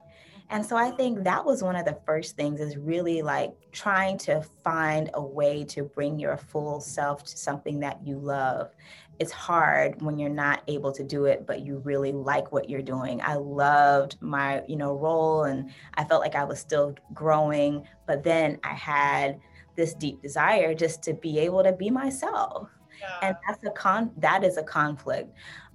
And 0.48 0.64
so 0.64 0.74
I 0.74 0.90
think 0.92 1.24
that 1.24 1.44
was 1.44 1.62
one 1.62 1.76
of 1.76 1.84
the 1.84 1.98
first 2.06 2.34
things 2.34 2.60
is 2.60 2.78
really 2.78 3.20
like 3.20 3.52
trying 3.72 4.16
to 4.18 4.40
find 4.64 5.10
a 5.12 5.22
way 5.22 5.64
to 5.64 5.82
bring 5.82 6.18
your 6.18 6.38
full 6.38 6.80
self 6.80 7.24
to 7.24 7.36
something 7.36 7.80
that 7.80 8.00
you 8.06 8.18
love. 8.18 8.70
It's 9.18 9.32
hard 9.32 10.00
when 10.00 10.18
you're 10.18 10.30
not 10.30 10.62
able 10.66 10.92
to 10.92 11.04
do 11.04 11.26
it, 11.26 11.46
but 11.46 11.60
you 11.60 11.82
really 11.84 12.12
like 12.12 12.52
what 12.52 12.70
you're 12.70 12.80
doing. 12.80 13.20
I 13.22 13.34
loved 13.34 14.16
my, 14.22 14.62
you 14.66 14.76
know, 14.76 14.94
role 14.94 15.44
and 15.44 15.70
I 15.94 16.04
felt 16.04 16.22
like 16.22 16.36
I 16.36 16.44
was 16.44 16.58
still 16.58 16.94
growing, 17.12 17.86
but 18.06 18.22
then 18.22 18.58
I 18.62 18.72
had 18.72 19.40
this 19.76 19.94
deep 19.94 20.22
desire 20.22 20.74
just 20.74 21.02
to 21.04 21.14
be 21.14 21.38
able 21.38 21.62
to 21.62 21.72
be 21.72 21.90
myself. 21.90 22.68
Yeah. 23.00 23.28
And 23.28 23.36
that's 23.46 23.62
a 23.64 23.70
con 23.70 24.10
that 24.18 24.44
is 24.44 24.56
a 24.56 24.62
conflict. 24.62 25.32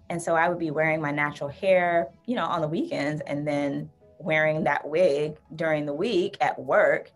And 0.10 0.22
so 0.22 0.36
I 0.36 0.50
would 0.50 0.60
be 0.60 0.72
wearing 0.72 1.02
my 1.02 1.12
natural 1.12 1.50
hair, 1.50 2.10
you 2.26 2.36
know, 2.36 2.46
on 2.46 2.62
the 2.62 2.68
weekends 2.68 3.22
and 3.28 3.48
then 3.48 3.90
wearing 4.20 4.64
that 4.66 4.88
wig 4.88 5.38
during 5.56 5.86
the 5.86 5.94
week 5.94 6.38
at 6.42 6.60
work. 6.60 7.12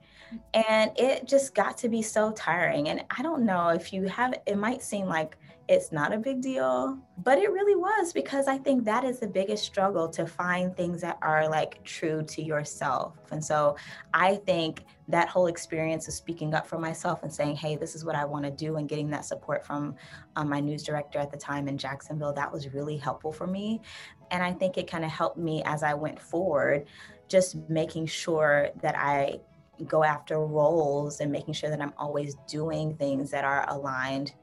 And 0.53 0.91
it 0.95 1.27
just 1.27 1.53
got 1.53 1.77
to 1.79 1.89
be 1.89 2.01
so 2.01 2.31
tiring. 2.31 2.89
And 2.89 3.03
I 3.17 3.21
don't 3.21 3.45
know 3.45 3.69
if 3.69 3.91
you 3.91 4.03
have, 4.03 4.33
it 4.45 4.57
might 4.57 4.81
seem 4.81 5.07
like 5.07 5.37
it's 5.67 5.91
not 5.91 6.13
a 6.13 6.17
big 6.17 6.41
deal, 6.41 6.99
but 7.23 7.39
it 7.39 7.51
really 7.51 7.75
was 7.75 8.13
because 8.13 8.47
I 8.47 8.57
think 8.57 8.83
that 8.85 9.03
is 9.03 9.19
the 9.19 9.27
biggest 9.27 9.63
struggle 9.63 10.07
to 10.09 10.27
find 10.27 10.75
things 10.75 11.01
that 11.01 11.17
are 11.23 11.49
like 11.49 11.83
true 11.83 12.21
to 12.23 12.43
yourself. 12.43 13.15
And 13.31 13.43
so 13.43 13.75
I 14.13 14.35
think 14.35 14.85
that 15.07 15.27
whole 15.27 15.47
experience 15.47 16.07
of 16.07 16.13
speaking 16.13 16.53
up 16.53 16.67
for 16.67 16.77
myself 16.77 17.23
and 17.23 17.33
saying, 17.33 17.55
hey, 17.55 17.75
this 17.75 17.95
is 17.95 18.05
what 18.05 18.15
I 18.15 18.25
want 18.25 18.45
to 18.45 18.51
do, 18.51 18.75
and 18.75 18.87
getting 18.87 19.09
that 19.09 19.25
support 19.25 19.65
from 19.65 19.95
um, 20.35 20.49
my 20.49 20.59
news 20.59 20.83
director 20.83 21.17
at 21.17 21.31
the 21.31 21.37
time 21.37 21.67
in 21.67 21.77
Jacksonville, 21.77 22.33
that 22.33 22.51
was 22.51 22.73
really 22.73 22.97
helpful 22.97 23.31
for 23.31 23.47
me. 23.47 23.81
And 24.29 24.43
I 24.43 24.53
think 24.53 24.77
it 24.77 24.87
kind 24.87 25.03
of 25.03 25.11
helped 25.11 25.37
me 25.37 25.63
as 25.65 25.81
I 25.81 25.95
went 25.95 26.21
forward, 26.21 26.85
just 27.27 27.55
making 27.69 28.05
sure 28.05 28.69
that 28.81 28.95
I 28.95 29.39
go 29.87 30.03
after 30.03 30.39
roles 30.39 31.19
and 31.19 31.31
making 31.31 31.53
sure 31.55 31.69
that 31.69 31.81
I'm 31.81 31.93
always 31.97 32.35
doing 32.47 32.95
things 32.95 33.31
that 33.31 33.43
are 33.43 33.65
aligned 33.69 34.33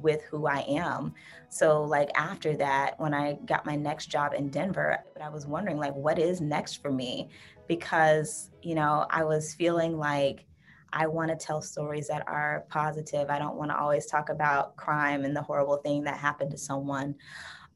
with 0.00 0.22
who 0.30 0.46
I 0.46 0.64
am. 0.68 1.14
So 1.48 1.82
like 1.82 2.10
after 2.14 2.56
that, 2.56 2.98
when 2.98 3.14
I 3.14 3.38
got 3.46 3.66
my 3.66 3.76
next 3.76 4.06
job 4.06 4.34
in 4.34 4.50
Denver, 4.50 4.98
I 5.22 5.28
was 5.28 5.46
wondering 5.46 5.78
like 5.78 5.94
what 5.94 6.18
is 6.18 6.40
next 6.40 6.82
for 6.82 6.90
me 6.90 7.30
because, 7.66 8.50
you 8.62 8.74
know, 8.74 9.06
I 9.10 9.24
was 9.24 9.54
feeling 9.54 9.98
like 9.98 10.46
I 10.92 11.06
want 11.06 11.30
to 11.30 11.36
tell 11.36 11.60
stories 11.60 12.08
that 12.08 12.24
are 12.26 12.64
positive. 12.70 13.28
I 13.28 13.38
don't 13.38 13.56
want 13.56 13.70
to 13.70 13.78
always 13.78 14.06
talk 14.06 14.28
about 14.28 14.76
crime 14.76 15.24
and 15.24 15.36
the 15.36 15.42
horrible 15.42 15.76
thing 15.78 16.04
that 16.04 16.16
happened 16.16 16.50
to 16.52 16.58
someone. 16.58 17.14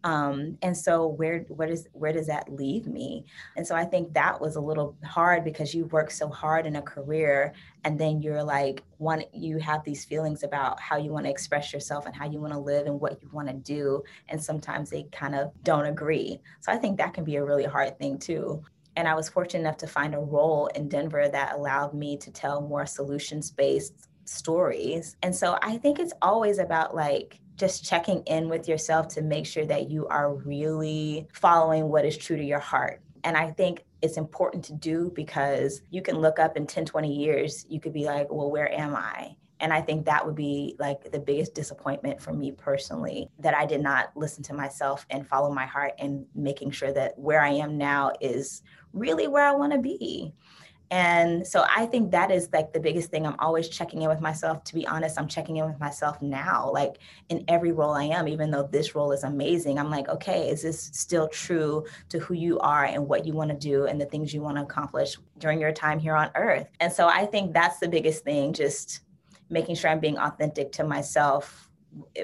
Um, 0.02 0.56
and 0.62 0.76
so 0.76 1.06
where 1.06 1.40
where 1.48 1.68
does 1.68 1.86
where 1.92 2.12
does 2.12 2.26
that 2.26 2.50
leave 2.52 2.86
me? 2.86 3.26
And 3.56 3.66
so 3.66 3.74
I 3.74 3.84
think 3.84 4.14
that 4.14 4.40
was 4.40 4.56
a 4.56 4.60
little 4.60 4.96
hard 5.04 5.44
because 5.44 5.74
you 5.74 5.84
work 5.86 6.10
so 6.10 6.28
hard 6.28 6.66
in 6.66 6.76
a 6.76 6.82
career 6.82 7.52
and 7.84 7.98
then 7.98 8.22
you're 8.22 8.42
like 8.42 8.82
one 8.96 9.24
you 9.32 9.58
have 9.58 9.84
these 9.84 10.04
feelings 10.04 10.42
about 10.42 10.80
how 10.80 10.96
you 10.96 11.10
want 11.10 11.26
to 11.26 11.30
express 11.30 11.72
yourself 11.72 12.06
and 12.06 12.14
how 12.14 12.30
you 12.30 12.40
want 12.40 12.52
to 12.52 12.58
live 12.58 12.86
and 12.86 13.00
what 13.00 13.22
you 13.22 13.28
want 13.32 13.48
to 13.48 13.54
do. 13.54 14.02
And 14.28 14.42
sometimes 14.42 14.88
they 14.90 15.04
kind 15.12 15.34
of 15.34 15.52
don't 15.64 15.86
agree. 15.86 16.40
So 16.60 16.72
I 16.72 16.76
think 16.76 16.96
that 16.96 17.12
can 17.12 17.24
be 17.24 17.36
a 17.36 17.44
really 17.44 17.64
hard 17.64 17.98
thing 17.98 18.18
too. 18.18 18.64
And 18.96 19.06
I 19.06 19.14
was 19.14 19.28
fortunate 19.28 19.60
enough 19.60 19.76
to 19.78 19.86
find 19.86 20.14
a 20.14 20.18
role 20.18 20.66
in 20.68 20.88
Denver 20.88 21.28
that 21.28 21.54
allowed 21.54 21.94
me 21.94 22.16
to 22.18 22.30
tell 22.30 22.62
more 22.62 22.86
solutions 22.86 23.50
based 23.50 24.08
stories. 24.24 25.16
And 25.22 25.34
so 25.34 25.58
I 25.62 25.76
think 25.76 25.98
it's 25.98 26.12
always 26.22 26.58
about 26.58 26.94
like 26.94 27.40
just 27.60 27.84
checking 27.84 28.22
in 28.22 28.48
with 28.48 28.66
yourself 28.66 29.06
to 29.08 29.22
make 29.22 29.46
sure 29.46 29.66
that 29.66 29.90
you 29.90 30.06
are 30.08 30.34
really 30.34 31.28
following 31.32 31.88
what 31.88 32.06
is 32.06 32.16
true 32.16 32.36
to 32.38 32.44
your 32.44 32.58
heart. 32.58 33.02
And 33.22 33.36
I 33.36 33.50
think 33.50 33.84
it's 34.00 34.16
important 34.16 34.64
to 34.64 34.72
do 34.72 35.12
because 35.14 35.82
you 35.90 36.00
can 36.00 36.16
look 36.18 36.38
up 36.38 36.56
in 36.56 36.66
10, 36.66 36.86
20 36.86 37.14
years, 37.14 37.66
you 37.68 37.78
could 37.78 37.92
be 37.92 38.06
like, 38.06 38.32
well, 38.32 38.50
where 38.50 38.72
am 38.72 38.96
I? 38.96 39.36
And 39.60 39.74
I 39.74 39.82
think 39.82 40.06
that 40.06 40.24
would 40.24 40.34
be 40.34 40.74
like 40.78 41.12
the 41.12 41.18
biggest 41.18 41.54
disappointment 41.54 42.20
for 42.20 42.32
me 42.32 42.50
personally 42.50 43.28
that 43.38 43.54
I 43.54 43.66
did 43.66 43.82
not 43.82 44.10
listen 44.16 44.42
to 44.44 44.54
myself 44.54 45.04
and 45.10 45.28
follow 45.28 45.52
my 45.52 45.66
heart 45.66 45.92
and 45.98 46.24
making 46.34 46.70
sure 46.70 46.92
that 46.94 47.18
where 47.18 47.42
I 47.42 47.50
am 47.50 47.76
now 47.76 48.12
is 48.22 48.62
really 48.94 49.28
where 49.28 49.46
I 49.46 49.52
want 49.52 49.72
to 49.74 49.78
be. 49.78 50.32
And 50.92 51.46
so 51.46 51.64
I 51.74 51.86
think 51.86 52.10
that 52.10 52.32
is 52.32 52.48
like 52.52 52.72
the 52.72 52.80
biggest 52.80 53.10
thing. 53.10 53.24
I'm 53.24 53.38
always 53.38 53.68
checking 53.68 54.02
in 54.02 54.08
with 54.08 54.20
myself. 54.20 54.64
To 54.64 54.74
be 54.74 54.86
honest, 54.88 55.20
I'm 55.20 55.28
checking 55.28 55.58
in 55.58 55.66
with 55.66 55.78
myself 55.78 56.20
now, 56.20 56.68
like 56.72 56.98
in 57.28 57.44
every 57.46 57.70
role 57.70 57.92
I 57.92 58.04
am, 58.04 58.26
even 58.26 58.50
though 58.50 58.64
this 58.64 58.96
role 58.96 59.12
is 59.12 59.22
amazing. 59.22 59.78
I'm 59.78 59.90
like, 59.90 60.08
okay, 60.08 60.48
is 60.48 60.62
this 60.62 60.90
still 60.92 61.28
true 61.28 61.84
to 62.08 62.18
who 62.18 62.34
you 62.34 62.58
are 62.58 62.84
and 62.84 63.06
what 63.06 63.24
you 63.24 63.34
want 63.34 63.50
to 63.50 63.56
do 63.56 63.86
and 63.86 64.00
the 64.00 64.06
things 64.06 64.34
you 64.34 64.42
want 64.42 64.56
to 64.56 64.64
accomplish 64.64 65.16
during 65.38 65.60
your 65.60 65.72
time 65.72 66.00
here 66.00 66.16
on 66.16 66.30
earth? 66.34 66.66
And 66.80 66.92
so 66.92 67.06
I 67.06 67.24
think 67.24 67.52
that's 67.52 67.78
the 67.78 67.88
biggest 67.88 68.24
thing, 68.24 68.52
just 68.52 69.00
making 69.48 69.76
sure 69.76 69.90
I'm 69.90 70.00
being 70.00 70.18
authentic 70.18 70.72
to 70.72 70.84
myself 70.84 71.68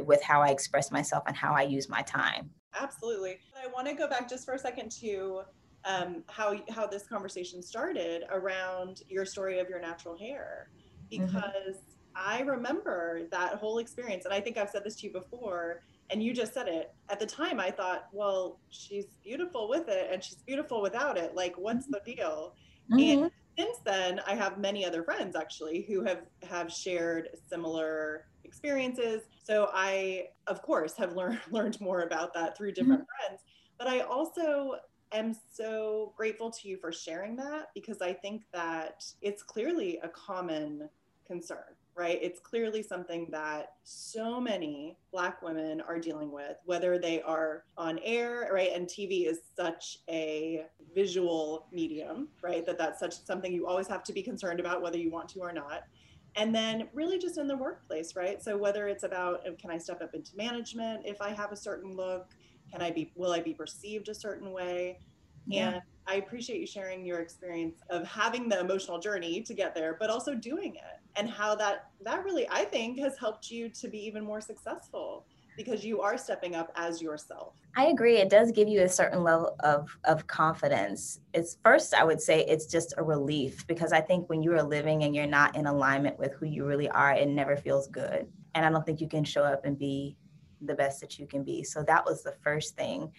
with 0.01 0.23
how 0.23 0.43
I 0.43 0.49
express 0.49 0.91
myself 0.91 1.23
and 1.29 1.37
how 1.37 1.53
I 1.53 1.63
use 1.63 1.89
my 1.89 2.03
time. 2.03 2.51
Absolutely. 2.79 3.39
I 3.61 3.69
want 3.69 3.87
to 3.87 3.95
go 3.95 4.09
back 4.09 4.29
just 4.29 4.45
for 4.45 4.55
a 4.55 4.59
second 4.59 4.91
to 5.01 5.43
um, 5.87 6.25
how 6.29 6.55
how 6.69 6.87
this 6.87 7.07
conversation 7.07 7.63
started 7.63 8.25
around 8.31 9.03
your 9.09 9.25
story 9.25 9.61
of 9.61 9.69
your 9.69 9.81
natural 9.81 10.19
hair 10.19 10.69
mm-hmm. 11.11 11.25
because 11.25 11.77
mm-hmm. 11.77 11.93
I 12.15 12.41
remember 12.41 13.23
that 13.31 13.55
whole 13.55 13.79
experience 13.79 14.25
and 14.25 14.35
I 14.35 14.41
think 14.41 14.57
I've 14.57 14.71
said 14.71 14.85
this 14.85 14.97
to 14.97 15.07
you 15.07 15.13
before 15.13 15.83
and 16.11 16.23
you 16.23 16.33
just 16.33 16.55
said 16.55 16.69
it 16.69 16.93
at 17.09 17.21
the 17.21 17.27
time 17.27 17.61
I 17.61 17.71
thought 17.71 18.09
well 18.13 18.59
she's 18.71 19.07
beautiful 19.23 19.69
with 19.69 19.89
it 19.89 20.11
and 20.13 20.23
she's 20.23 20.43
beautiful 20.47 20.83
without 20.83 21.17
it 21.17 21.35
like 21.35 21.55
what's 21.57 21.87
the 21.87 22.01
deal 22.05 22.55
mm-hmm. 22.91 23.23
and 23.23 23.31
since 23.57 23.79
then 23.85 24.21
I 24.27 24.35
have 24.35 24.59
many 24.59 24.85
other 24.85 25.03
friends 25.05 25.37
actually 25.37 25.83
who 25.89 26.05
have 26.05 26.23
have 26.43 26.71
shared 26.71 27.29
similar 27.49 28.27
experiences 28.45 29.23
so 29.43 29.71
I 29.73 30.29
of 30.49 30.63
course 30.63 30.97
have 30.97 31.15
learned 31.15 31.39
learned 31.51 31.81
more 31.81 32.03
about 32.03 32.35
that 32.35 32.57
through 32.57 32.73
different 32.73 33.03
mm-hmm. 33.03 33.29
friends 33.29 33.43
but 33.79 33.87
I 33.87 34.01
also 34.01 34.77
am 35.13 35.35
so 35.53 36.13
grateful 36.17 36.51
to 36.51 36.69
you 36.69 36.77
for 36.77 36.93
sharing 36.93 37.37
that 37.37 37.69
because 37.75 38.01
I 38.01 38.13
think 38.13 38.43
that 38.53 39.05
it's 39.23 39.43
clearly 39.43 39.99
a 40.03 40.09
common 40.09 40.89
concern, 41.27 41.75
right? 41.95 42.19
It's 42.23 42.41
clearly 42.41 42.83
something 42.83 43.29
that 43.31 43.75
so 43.85 44.41
many 44.41 44.97
Black 45.13 45.43
women 45.43 45.81
are 45.81 45.99
dealing 45.99 46.31
with, 46.31 46.57
whether 46.65 46.99
they 46.99 47.23
are 47.23 47.65
on 47.77 47.99
air, 48.03 48.49
right? 48.53 48.71
And 48.75 48.87
TV 48.87 49.27
is 49.27 49.41
such 49.57 49.99
a 50.09 50.67
visual 50.95 51.67
medium, 51.73 52.29
right? 52.43 52.65
That 52.65 52.79
that's 52.79 53.01
such 53.01 53.15
something 53.25 53.53
you 53.53 53.67
always 53.67 53.89
have 53.89 54.05
to 54.05 54.13
be 54.13 54.23
concerned 54.23 54.61
about, 54.61 54.83
whether 54.83 54.99
you 54.99 55.11
want 55.11 55.29
to 55.31 55.41
or 55.41 55.53
not. 55.53 55.85
And 56.37 56.55
then 56.55 56.89
really 56.93 57.19
just 57.19 57.39
in 57.39 57.47
the 57.47 57.57
workplace, 57.57 58.15
right? 58.15 58.43
So 58.43 58.59
whether 58.59 58.89
it's 58.89 59.05
about 59.05 59.41
oh, 59.49 59.55
can 59.59 59.71
I 59.71 59.79
step 59.79 60.03
up 60.03 60.15
into 60.15 60.37
management 60.37 61.07
if 61.07 61.23
I 61.23 61.31
have 61.31 61.51
a 61.51 61.57
certain 61.57 61.97
look? 61.97 62.36
Can 62.73 62.83
I 62.83 62.91
be, 62.91 63.13
will 63.15 63.33
I 63.33 63.41
be 63.41 63.55
perceived 63.55 64.09
a 64.09 64.15
certain 64.15 64.53
way? 64.53 64.99
Yeah. 65.47 65.69
And 65.69 65.83
I 66.07 66.17
appreciate 66.17 66.61
you 66.61 66.67
sharing 66.67 67.05
your 67.05 67.21
experience 67.21 67.81
of 67.91 68.07
having 68.07 68.49
the 68.49 68.61
emotional 68.61 68.99
journey 68.99 69.43
to 69.43 69.55
get 69.55 69.75
there, 69.75 69.97
but 69.99 70.11
also 70.11 70.35
doing 70.35 70.77
it 70.77 71.01
and 71.17 71.29
how 71.29 71.55
that, 71.57 71.91
that 72.03 72.25
really, 72.25 72.49
I 72.49 72.65
think, 72.65 72.99
has 73.01 73.19
helped 73.19 73.51
you 73.51 73.69
to 73.71 73.89
be 73.89 73.99
even 73.99 74.25
more 74.25 74.41
successful 74.41 75.27
because 75.57 75.85
you 75.85 76.03
are 76.03 76.19
stepping 76.19 76.55
up 76.55 76.71
as 76.77 77.01
yourself. 77.01 77.55
I 77.77 77.87
agree. 77.87 78.19
It 78.19 78.29
does 78.29 78.53
give 78.53 78.69
you 78.69 78.83
a 78.83 78.89
certain 78.89 79.25
level 79.25 79.57
of, 79.61 79.89
of 80.05 80.27
confidence. 80.27 81.21
It's 81.33 81.57
first, 81.65 81.95
I 81.95 82.05
would 82.05 82.21
say 82.21 82.45
it's 82.45 82.67
just 82.67 82.95
a 82.99 83.03
relief 83.03 83.67
because 83.67 83.93
I 83.93 84.01
think 84.01 84.29
when 84.29 84.43
you 84.43 84.53
are 84.53 84.63
living 84.63 85.05
and 85.05 85.15
you're 85.15 85.27
not 85.27 85.57
in 85.57 85.67
alignment 85.67 86.19
with 86.19 86.35
who 86.35 86.47
you 86.47 86.67
really 86.67 86.91
are, 86.91 87.13
it 87.13 87.29
never 87.29 87.57
feels 87.57 87.89
good. 87.89 88.27
And 88.55 88.67
I 88.67 88.71
don't 88.71 88.85
think 88.85 89.01
you 89.01 89.09
can 89.09 89.25
show 89.25 89.43
up 89.43 89.65
and 89.65 89.79
be 89.79 90.17
the 90.63 90.75
best 90.75 91.01
that 91.01 91.19
you 91.19 91.27
can 91.27 91.43
be. 91.43 91.63
So 91.63 91.83
that 91.85 92.05
was 92.05 92.23
the 92.23 92.35
first 92.43 92.77
thing. 92.77 93.13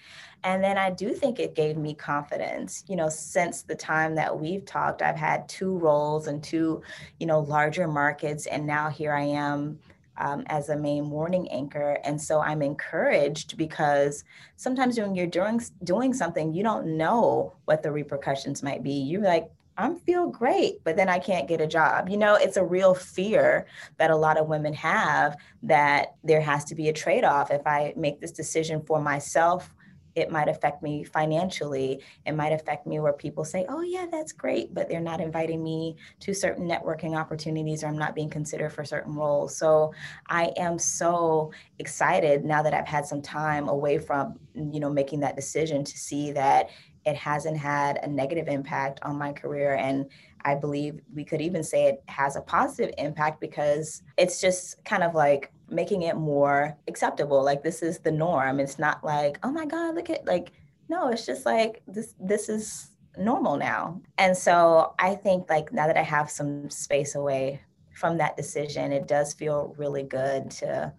And 0.43 0.63
then 0.63 0.77
I 0.77 0.89
do 0.89 1.13
think 1.13 1.39
it 1.39 1.55
gave 1.55 1.77
me 1.77 1.93
confidence. 1.93 2.83
You 2.87 2.95
know, 2.95 3.09
since 3.09 3.61
the 3.61 3.75
time 3.75 4.15
that 4.15 4.37
we've 4.37 4.65
talked, 4.65 5.01
I've 5.01 5.15
had 5.15 5.47
two 5.47 5.77
roles 5.77 6.27
and 6.27 6.43
two, 6.43 6.81
you 7.19 7.27
know, 7.27 7.39
larger 7.39 7.87
markets. 7.87 8.45
And 8.47 8.65
now 8.65 8.89
here 8.89 9.13
I 9.13 9.23
am 9.23 9.79
um, 10.17 10.43
as 10.47 10.69
a 10.69 10.75
main 10.75 11.05
morning 11.05 11.49
anchor. 11.51 11.99
And 12.03 12.19
so 12.21 12.41
I'm 12.41 12.61
encouraged 12.61 13.57
because 13.57 14.23
sometimes 14.55 14.97
when 14.99 15.15
you're 15.15 15.27
doing 15.27 15.61
doing 15.83 16.13
something, 16.13 16.53
you 16.53 16.63
don't 16.63 16.97
know 16.97 17.53
what 17.65 17.83
the 17.83 17.91
repercussions 17.91 18.63
might 18.63 18.83
be. 18.83 18.93
You're 18.93 19.21
like, 19.21 19.49
I'm 19.77 19.95
feel 19.99 20.27
great, 20.29 20.83
but 20.83 20.95
then 20.95 21.07
I 21.07 21.19
can't 21.19 21.47
get 21.47 21.61
a 21.61 21.67
job. 21.67 22.09
You 22.09 22.17
know, 22.17 22.35
it's 22.35 22.57
a 22.57 22.63
real 22.63 22.95
fear 22.95 23.67
that 23.97 24.09
a 24.09 24.15
lot 24.15 24.37
of 24.37 24.47
women 24.47 24.73
have 24.73 25.37
that 25.63 26.15
there 26.23 26.41
has 26.41 26.65
to 26.65 26.75
be 26.75 26.89
a 26.89 26.93
trade-off. 26.93 27.51
If 27.51 27.65
I 27.67 27.93
make 27.95 28.19
this 28.19 28.31
decision 28.31 28.81
for 28.81 28.99
myself, 28.99 29.71
it 30.15 30.31
might 30.31 30.47
affect 30.49 30.81
me 30.81 31.03
financially. 31.03 32.01
It 32.25 32.31
might 32.31 32.51
affect 32.51 32.87
me 32.87 32.99
where 32.99 33.13
people 33.13 33.45
say, 33.45 33.67
oh, 33.69 33.81
yeah, 33.81 34.07
that's 34.11 34.31
great, 34.31 34.73
but 34.73 34.89
they're 34.89 34.99
not 34.99 35.21
inviting 35.21 35.63
me 35.63 35.95
to 36.21 36.33
certain 36.33 36.67
networking 36.67 37.15
opportunities 37.15 37.83
or 37.83 37.87
I'm 37.87 37.99
not 37.99 38.15
being 38.15 38.31
considered 38.31 38.71
for 38.71 38.83
certain 38.83 39.13
roles. 39.13 39.55
So 39.55 39.93
I 40.27 40.53
am 40.57 40.79
so 40.79 41.51
excited 41.77 42.43
now 42.43 42.63
that 42.63 42.73
I've 42.73 42.87
had 42.87 43.05
some 43.05 43.21
time 43.21 43.69
away 43.69 43.99
from, 43.99 44.39
you 44.55 44.79
know, 44.79 44.89
making 44.89 45.19
that 45.19 45.35
decision 45.35 45.83
to 45.83 45.97
see 45.97 46.31
that 46.31 46.71
it 47.07 47.15
hasn't 47.15 47.57
had 47.57 47.99
a 48.03 48.07
negative 48.07 48.49
impact 48.49 48.99
on 49.01 49.17
my 49.17 49.31
career. 49.31 49.75
And 49.75 50.09
I 50.43 50.55
believe 50.55 50.99
we 51.15 51.23
could 51.23 51.41
even 51.41 51.63
say 51.63 51.85
it 51.85 52.03
has 52.09 52.35
a 52.35 52.41
positive 52.41 52.93
impact 52.97 53.39
because 53.39 54.03
it's 54.17 54.41
just 54.41 54.83
kind 54.83 55.03
of 55.03 55.15
like 55.15 55.53
making 55.69 56.01
it 56.01 56.17
more 56.17 56.77
acceptable. 56.89 57.41
Like 57.41 57.63
this 57.63 57.81
is 57.81 57.99
the 57.99 58.11
norm. 58.11 58.59
It's 58.59 58.77
not 58.77 59.05
like, 59.05 59.39
oh 59.43 59.51
my 59.51 59.65
God, 59.65 59.95
look 59.95 60.09
at 60.09 60.27
like, 60.27 60.51
no, 60.89 61.07
it's 61.07 61.25
just 61.25 61.45
like 61.45 61.81
this, 61.87 62.13
this 62.19 62.49
is 62.49 62.91
normal 63.17 63.55
now. 63.55 64.01
And 64.17 64.35
so 64.35 64.93
I 64.99 65.15
think 65.15 65.49
like 65.49 65.71
now 65.71 65.87
that 65.87 65.97
I 65.97 66.03
have 66.03 66.29
some 66.29 66.69
space 66.69 67.15
away 67.15 67.61
from 67.95 68.17
that 68.17 68.35
decision, 68.35 68.91
it 68.91 69.07
does 69.07 69.33
feel 69.33 69.73
really 69.77 70.03
good 70.03 70.51
to 70.51 70.93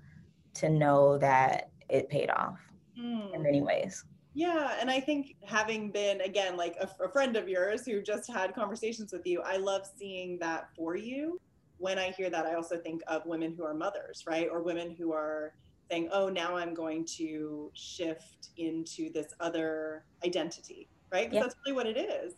to 0.54 0.68
know 0.68 1.18
that 1.18 1.70
it 1.88 2.08
paid 2.08 2.30
off 2.30 2.58
mm. 2.98 3.32
in 3.34 3.42
many 3.42 3.60
ways. 3.60 4.04
Yeah, 4.38 4.76
and 4.80 4.88
I 4.88 5.00
think 5.00 5.34
having 5.44 5.90
been 5.90 6.20
again 6.20 6.56
like 6.56 6.76
a, 6.80 6.88
a, 7.02 7.08
friend 7.08 7.34
of 7.34 7.48
yours 7.48 7.84
who 7.84 8.00
just 8.00 8.30
had 8.30 8.54
conversations 8.54 9.12
with 9.12 9.26
you, 9.26 9.42
I 9.42 9.56
love 9.56 9.82
seeing 9.98 10.38
that 10.38 10.68
for 10.76 10.94
you. 10.94 11.40
When 11.78 11.98
I 11.98 12.12
hear 12.12 12.30
that, 12.30 12.46
I 12.46 12.54
also 12.54 12.76
think 12.76 13.02
of 13.08 13.26
women 13.26 13.52
who 13.52 13.64
are 13.64 13.74
mothers, 13.74 14.22
right? 14.28 14.48
Or 14.48 14.62
women 14.62 14.94
who 14.96 15.12
are 15.12 15.54
saying, 15.90 16.10
"Oh, 16.12 16.28
now 16.28 16.56
I'm 16.56 16.72
going 16.72 17.04
to 17.16 17.72
shift 17.74 18.50
into 18.58 19.10
this 19.12 19.34
other 19.40 20.04
identity," 20.24 20.88
right? 21.10 21.28
Because 21.28 21.34
yeah. 21.34 21.42
that's 21.42 21.56
really 21.66 21.74
what 21.74 21.88
it 21.88 21.98
is. 21.98 22.34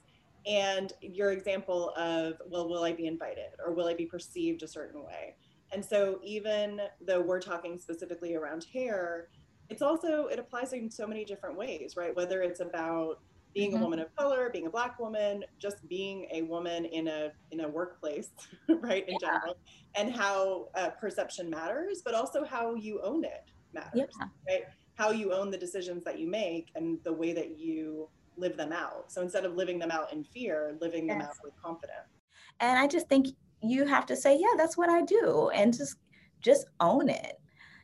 And 0.46 0.94
your 1.02 1.32
example 1.32 1.90
of, 1.98 2.40
well, 2.48 2.66
will 2.66 2.82
I 2.82 2.94
be 2.94 3.08
invited 3.08 3.50
or 3.62 3.74
will 3.74 3.88
I 3.88 3.92
be 3.92 4.06
perceived 4.06 4.62
a 4.62 4.68
certain 4.68 5.04
way? 5.04 5.36
And 5.70 5.84
so, 5.84 6.18
even 6.24 6.80
though 7.06 7.20
we're 7.20 7.42
talking 7.42 7.76
specifically 7.76 8.36
around 8.36 8.64
hair, 8.72 9.28
it's 9.70 9.82
also 9.82 10.26
it 10.26 10.38
applies 10.38 10.72
in 10.72 10.90
so 10.90 11.06
many 11.06 11.24
different 11.24 11.56
ways 11.56 11.94
right 11.96 12.14
whether 12.16 12.42
it's 12.42 12.60
about 12.60 13.20
being 13.54 13.72
mm-hmm. 13.72 13.80
a 13.80 13.84
woman 13.84 13.98
of 13.98 14.14
color, 14.16 14.50
being 14.50 14.66
a 14.66 14.70
black 14.70 14.98
woman, 14.98 15.44
just 15.58 15.86
being 15.88 16.28
a 16.32 16.42
woman 16.42 16.84
in 16.84 17.08
a 17.08 17.32
in 17.50 17.60
a 17.60 17.68
workplace, 17.68 18.30
right? 18.68 19.08
In 19.08 19.16
yeah. 19.20 19.28
general, 19.28 19.56
and 19.96 20.12
how 20.12 20.68
uh, 20.74 20.90
perception 20.90 21.50
matters, 21.50 22.02
but 22.04 22.14
also 22.14 22.44
how 22.44 22.74
you 22.74 23.00
own 23.02 23.24
it 23.24 23.50
matters, 23.72 23.92
yeah. 24.18 24.26
right? 24.48 24.62
How 24.94 25.10
you 25.10 25.32
own 25.32 25.50
the 25.50 25.58
decisions 25.58 26.04
that 26.04 26.18
you 26.18 26.28
make 26.28 26.68
and 26.74 26.98
the 27.04 27.12
way 27.12 27.32
that 27.32 27.58
you 27.58 28.08
live 28.36 28.56
them 28.56 28.72
out. 28.72 29.10
So 29.10 29.22
instead 29.22 29.44
of 29.44 29.56
living 29.56 29.78
them 29.78 29.90
out 29.90 30.12
in 30.12 30.24
fear, 30.24 30.76
living 30.80 31.06
yes. 31.06 31.14
them 31.14 31.22
out 31.22 31.34
with 31.42 31.52
confidence. 31.62 32.08
And 32.60 32.78
I 32.78 32.86
just 32.86 33.08
think 33.08 33.28
you 33.62 33.84
have 33.86 34.06
to 34.06 34.16
say, 34.16 34.38
yeah, 34.38 34.54
that's 34.56 34.76
what 34.76 34.88
I 34.88 35.02
do, 35.02 35.50
and 35.54 35.76
just 35.76 35.96
just 36.40 36.66
own 36.80 37.08
it 37.08 37.38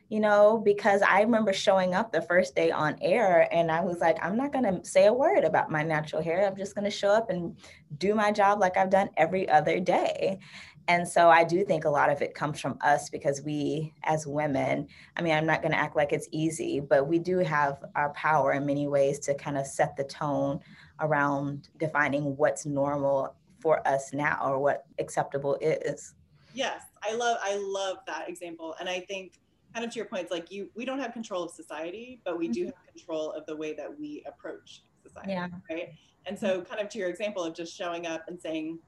you 0.09 0.21
know, 0.21 0.61
because 0.63 1.01
I 1.01 1.21
remember 1.21 1.51
showing 1.51 1.93
up 1.93 2.11
the 2.11 2.21
first 2.21 2.55
day 2.55 2.71
on 2.71 2.95
air 3.01 3.47
and 3.51 3.69
I 3.69 3.81
was 3.81 3.99
like, 3.99 4.17
I'm 4.23 4.37
not 4.37 4.53
going 4.53 4.63
to 4.63 4.85
say 4.85 5.07
a 5.07 5.13
word 5.13 5.43
about 5.43 5.69
my 5.69 5.83
natural 5.83 6.21
hair. 6.21 6.47
I'm 6.47 6.55
just 6.55 6.75
going 6.75 6.85
to 6.85 6.91
show 6.91 7.09
up 7.09 7.29
and 7.29 7.57
do 7.97 8.15
my 8.15 8.31
job 8.31 8.59
like 8.59 8.77
I've 8.77 8.89
done 8.89 9.09
every 9.17 9.49
other 9.49 9.79
day. 9.79 10.39
And 10.87 11.05
so 11.05 11.29
I 11.29 11.43
do 11.43 11.65
think 11.65 11.83
a 11.83 11.89
lot 11.89 12.09
of 12.09 12.21
it 12.21 12.33
comes 12.33 12.61
from 12.61 12.77
us 12.79 13.09
because 13.09 13.41
we, 13.41 13.93
as 14.03 14.25
women, 14.25 14.87
I 15.17 15.21
mean, 15.21 15.33
I'm 15.33 15.45
not 15.45 15.61
going 15.61 15.73
to 15.73 15.77
act 15.77 15.97
like 15.97 16.13
it's 16.13 16.29
easy, 16.31 16.79
but 16.79 17.07
we 17.07 17.19
do 17.19 17.39
have 17.39 17.83
our 17.95 18.11
power 18.11 18.53
in 18.53 18.65
many 18.65 18.87
ways 18.87 19.19
to 19.19 19.33
kind 19.33 19.57
of 19.57 19.67
set 19.67 19.97
the 19.97 20.05
tone 20.05 20.61
around 21.01 21.67
defining 21.77 22.37
what's 22.37 22.65
normal 22.65 23.35
for 23.59 23.85
us 23.85 24.13
now 24.13 24.39
or 24.41 24.59
what 24.59 24.85
acceptable 24.97 25.57
is. 25.59 26.13
Yes, 26.53 26.81
I 27.03 27.13
love 27.13 27.37
I 27.41 27.57
love 27.57 27.97
that 28.07 28.29
example 28.29 28.75
and 28.79 28.87
I 28.87 29.01
think 29.01 29.33
kind 29.77 29.85
of 29.85 29.93
to 29.93 29.99
your 29.99 30.07
points, 30.07 30.31
like 30.31 30.51
you, 30.51 30.71
we 30.73 30.85
don't 30.85 30.97
have 30.97 31.13
control 31.13 31.43
of 31.43 31.51
society, 31.51 32.19
but 32.25 32.35
we 32.35 32.47
do 32.47 32.61
mm-hmm. 32.61 32.67
have 32.69 32.95
control 32.95 33.31
of 33.31 33.45
the 33.45 33.55
way 33.55 33.75
that 33.75 33.87
we 33.99 34.23
approach 34.27 34.81
society, 35.03 35.33
yeah. 35.33 35.47
right? 35.69 35.89
And 36.25 36.37
so, 36.37 36.63
kind 36.63 36.81
of 36.81 36.89
to 36.89 36.97
your 36.97 37.09
example 37.09 37.43
of 37.43 37.53
just 37.53 37.77
showing 37.77 38.07
up 38.07 38.23
and 38.27 38.41
saying, 38.41 38.79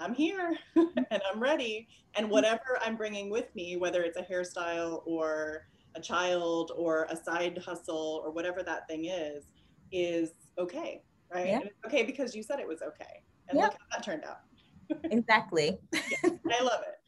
I'm 0.00 0.14
here 0.14 0.56
and 0.74 1.22
I'm 1.32 1.38
ready, 1.38 1.86
and 2.16 2.24
mm-hmm. 2.24 2.32
whatever 2.32 2.80
I'm 2.84 2.96
bringing 2.96 3.30
with 3.30 3.54
me, 3.54 3.76
whether 3.76 4.02
it's 4.02 4.18
a 4.18 4.22
hairstyle 4.22 5.02
or 5.06 5.68
a 5.94 6.00
child 6.00 6.72
or 6.76 7.06
a 7.08 7.14
side 7.16 7.56
hustle 7.64 8.20
or 8.24 8.32
whatever 8.32 8.64
that 8.64 8.88
thing 8.88 9.04
is, 9.04 9.44
is 9.92 10.32
okay, 10.58 11.02
right? 11.32 11.46
Yeah. 11.46 11.60
okay 11.86 12.02
because 12.02 12.34
you 12.34 12.42
said 12.42 12.58
it 12.58 12.66
was 12.66 12.82
okay, 12.82 13.22
and 13.48 13.60
look 13.60 13.74
how 13.74 13.96
that 13.96 14.04
turned 14.04 14.24
out. 14.24 14.40
exactly. 15.04 15.78
I 15.94 16.62
love 16.64 16.80
it. 16.82 16.98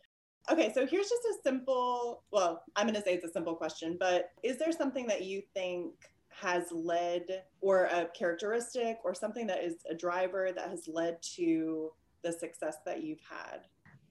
Okay, 0.50 0.72
so 0.74 0.86
here's 0.86 1.08
just 1.08 1.22
a 1.24 1.36
simple, 1.42 2.22
well, 2.30 2.62
I'm 2.76 2.86
going 2.86 2.96
to 2.96 3.02
say 3.02 3.14
it's 3.14 3.24
a 3.24 3.32
simple 3.32 3.54
question, 3.54 3.96
but 3.98 4.30
is 4.42 4.58
there 4.58 4.72
something 4.72 5.06
that 5.06 5.24
you 5.24 5.42
think 5.54 5.94
has 6.28 6.70
led, 6.70 7.44
or 7.60 7.84
a 7.84 8.08
characteristic, 8.14 8.98
or 9.04 9.14
something 9.14 9.46
that 9.46 9.62
is 9.64 9.76
a 9.88 9.94
driver 9.94 10.50
that 10.54 10.68
has 10.68 10.86
led 10.86 11.22
to 11.36 11.90
the 12.22 12.32
success 12.32 12.76
that 12.84 13.02
you've 13.02 13.20
had? 13.20 13.60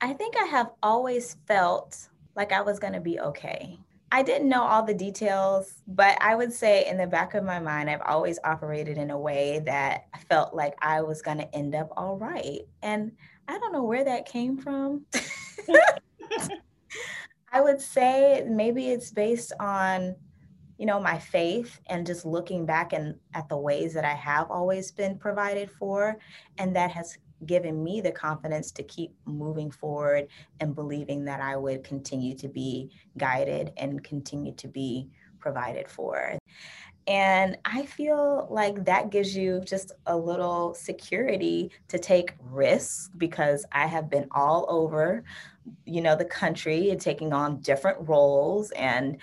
I 0.02 0.14
think 0.14 0.36
I 0.38 0.46
have 0.46 0.72
always 0.82 1.38
felt 1.48 2.10
like 2.36 2.52
I 2.52 2.62
was 2.62 2.80
going 2.80 2.94
to 2.94 3.02
be 3.02 3.20
okay. 3.20 3.78
I 4.12 4.24
didn't 4.24 4.50
know 4.50 4.64
all 4.64 4.84
the 4.84 4.94
details, 4.94 5.82
but 5.88 6.18
I 6.22 6.36
would 6.36 6.54
say 6.54 6.88
in 6.88 6.98
the 6.98 7.08
back 7.08 7.34
of 7.36 7.44
my 7.44 7.60
mind, 7.60 7.90
I've 7.90 8.02
always 8.06 8.40
operated 8.44 8.98
in 8.98 9.12
a 9.12 9.20
way 9.20 9.62
that 9.66 10.06
I 10.14 10.20
felt 10.30 10.54
like 10.54 10.76
I 10.82 11.02
was 11.02 11.22
going 11.22 11.40
to 11.40 11.56
end 11.56 11.76
up 11.76 11.90
all 11.98 12.18
right. 12.18 12.62
And 12.82 13.12
I 13.48 13.58
don't 13.58 13.74
know 13.74 13.84
where 13.84 14.04
that 14.04 14.28
came 14.28 14.58
from. 14.58 15.06
I 17.52 17.62
would 17.62 17.80
say 17.80 18.46
maybe 18.48 18.88
it's 18.88 19.12
based 19.12 19.54
on, 19.60 20.16
you 20.78 20.86
know, 20.86 21.00
my 21.00 21.20
faith 21.20 21.80
and 21.88 22.06
just 22.06 22.26
looking 22.26 22.66
back 22.66 22.94
and 22.94 23.16
at 23.34 23.48
the 23.48 23.58
ways 23.58 23.94
that 23.94 24.06
I 24.06 24.14
have 24.14 24.50
always 24.50 24.92
been 24.92 25.18
provided 25.18 25.70
for. 25.70 26.18
And 26.58 26.76
that 26.76 26.92
has 26.92 27.18
given 27.46 27.84
me 27.84 28.02
the 28.02 28.12
confidence 28.12 28.72
to 28.72 28.84
keep 28.84 29.14
moving 29.26 29.70
forward 29.70 30.28
and 30.60 30.74
believing 30.74 31.26
that 31.26 31.42
I 31.42 31.58
would 31.58 31.84
continue 31.84 32.36
to 32.38 32.48
be 32.48 32.92
guided 33.18 33.74
and 33.78 34.04
continue 34.04 34.54
to 34.56 34.68
be 34.68 35.10
provided 35.40 35.88
for. 35.90 36.38
And 37.08 37.58
I 37.66 37.86
feel 37.86 38.48
like 38.50 38.86
that 38.86 39.10
gives 39.10 39.36
you 39.36 39.62
just 39.66 39.92
a 40.06 40.16
little 40.16 40.74
security 40.74 41.72
to 41.90 42.00
take 42.00 42.34
risks 42.50 43.10
because 43.18 43.66
I 43.74 43.88
have 43.88 44.10
been 44.10 44.28
all 44.32 44.66
over, 44.70 45.24
you 45.86 46.02
know, 46.02 46.16
the 46.16 46.26
country 46.26 46.92
and 46.92 47.02
taking 47.02 47.34
on 47.34 47.60
different 47.60 48.08
roles. 48.08 48.72
And 48.72 49.18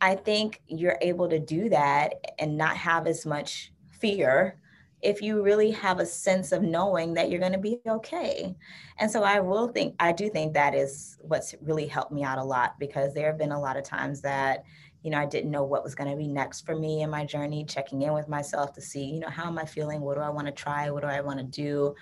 I 0.00 0.14
think 0.14 0.62
you're 0.68 0.98
able 1.02 1.28
to 1.28 1.38
do 1.38 1.68
that 1.68 2.14
and 2.38 2.56
not 2.56 2.76
have 2.76 3.06
as 3.06 3.26
much 3.26 3.72
fear 4.00 4.58
if 5.00 5.22
you 5.22 5.42
really 5.42 5.70
have 5.70 6.00
a 6.00 6.06
sense 6.06 6.50
of 6.50 6.62
knowing 6.62 7.14
that 7.14 7.30
you're 7.30 7.38
going 7.38 7.52
to 7.52 7.58
be 7.58 7.78
okay. 7.86 8.56
And 8.98 9.10
so 9.10 9.22
I 9.22 9.38
will 9.38 9.68
think, 9.68 9.94
I 10.00 10.12
do 10.12 10.28
think 10.28 10.54
that 10.54 10.74
is 10.74 11.18
what's 11.20 11.54
really 11.60 11.86
helped 11.86 12.10
me 12.10 12.24
out 12.24 12.38
a 12.38 12.44
lot 12.44 12.78
because 12.80 13.14
there 13.14 13.26
have 13.26 13.38
been 13.38 13.52
a 13.52 13.60
lot 13.60 13.76
of 13.76 13.84
times 13.84 14.22
that, 14.22 14.64
you 15.02 15.10
know, 15.10 15.18
I 15.18 15.26
didn't 15.26 15.50
know 15.50 15.62
what 15.64 15.84
was 15.84 15.94
going 15.94 16.10
to 16.10 16.16
be 16.16 16.26
next 16.28 16.66
for 16.66 16.74
me 16.74 17.02
in 17.02 17.10
my 17.10 17.24
journey, 17.24 17.64
checking 17.64 18.02
in 18.02 18.12
with 18.12 18.28
myself 18.28 18.72
to 18.74 18.80
see, 18.80 19.04
you 19.04 19.20
know, 19.20 19.30
how 19.30 19.46
am 19.46 19.58
I 19.58 19.64
feeling? 19.64 20.00
What 20.00 20.16
do 20.16 20.20
I 20.20 20.30
want 20.30 20.46
to 20.46 20.52
try? 20.52 20.90
What 20.90 21.02
do 21.02 21.08
I 21.08 21.20
want 21.20 21.38
to 21.38 21.44
do? 21.44 21.94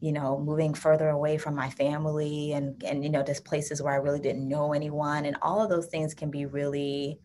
You 0.00 0.12
know, 0.12 0.38
moving 0.38 0.74
further 0.74 1.08
away 1.08 1.38
from 1.38 1.54
my 1.54 1.70
family 1.70 2.52
and, 2.52 2.82
and, 2.84 3.02
you 3.02 3.10
know, 3.10 3.22
just 3.22 3.44
places 3.44 3.82
where 3.82 3.94
I 3.94 3.96
really 3.96 4.20
didn't 4.20 4.46
know 4.46 4.72
anyone. 4.72 5.24
And 5.24 5.36
all 5.42 5.62
of 5.62 5.70
those 5.70 5.86
things 5.86 6.14
can 6.14 6.30
be 6.30 6.46
really, 6.46 7.18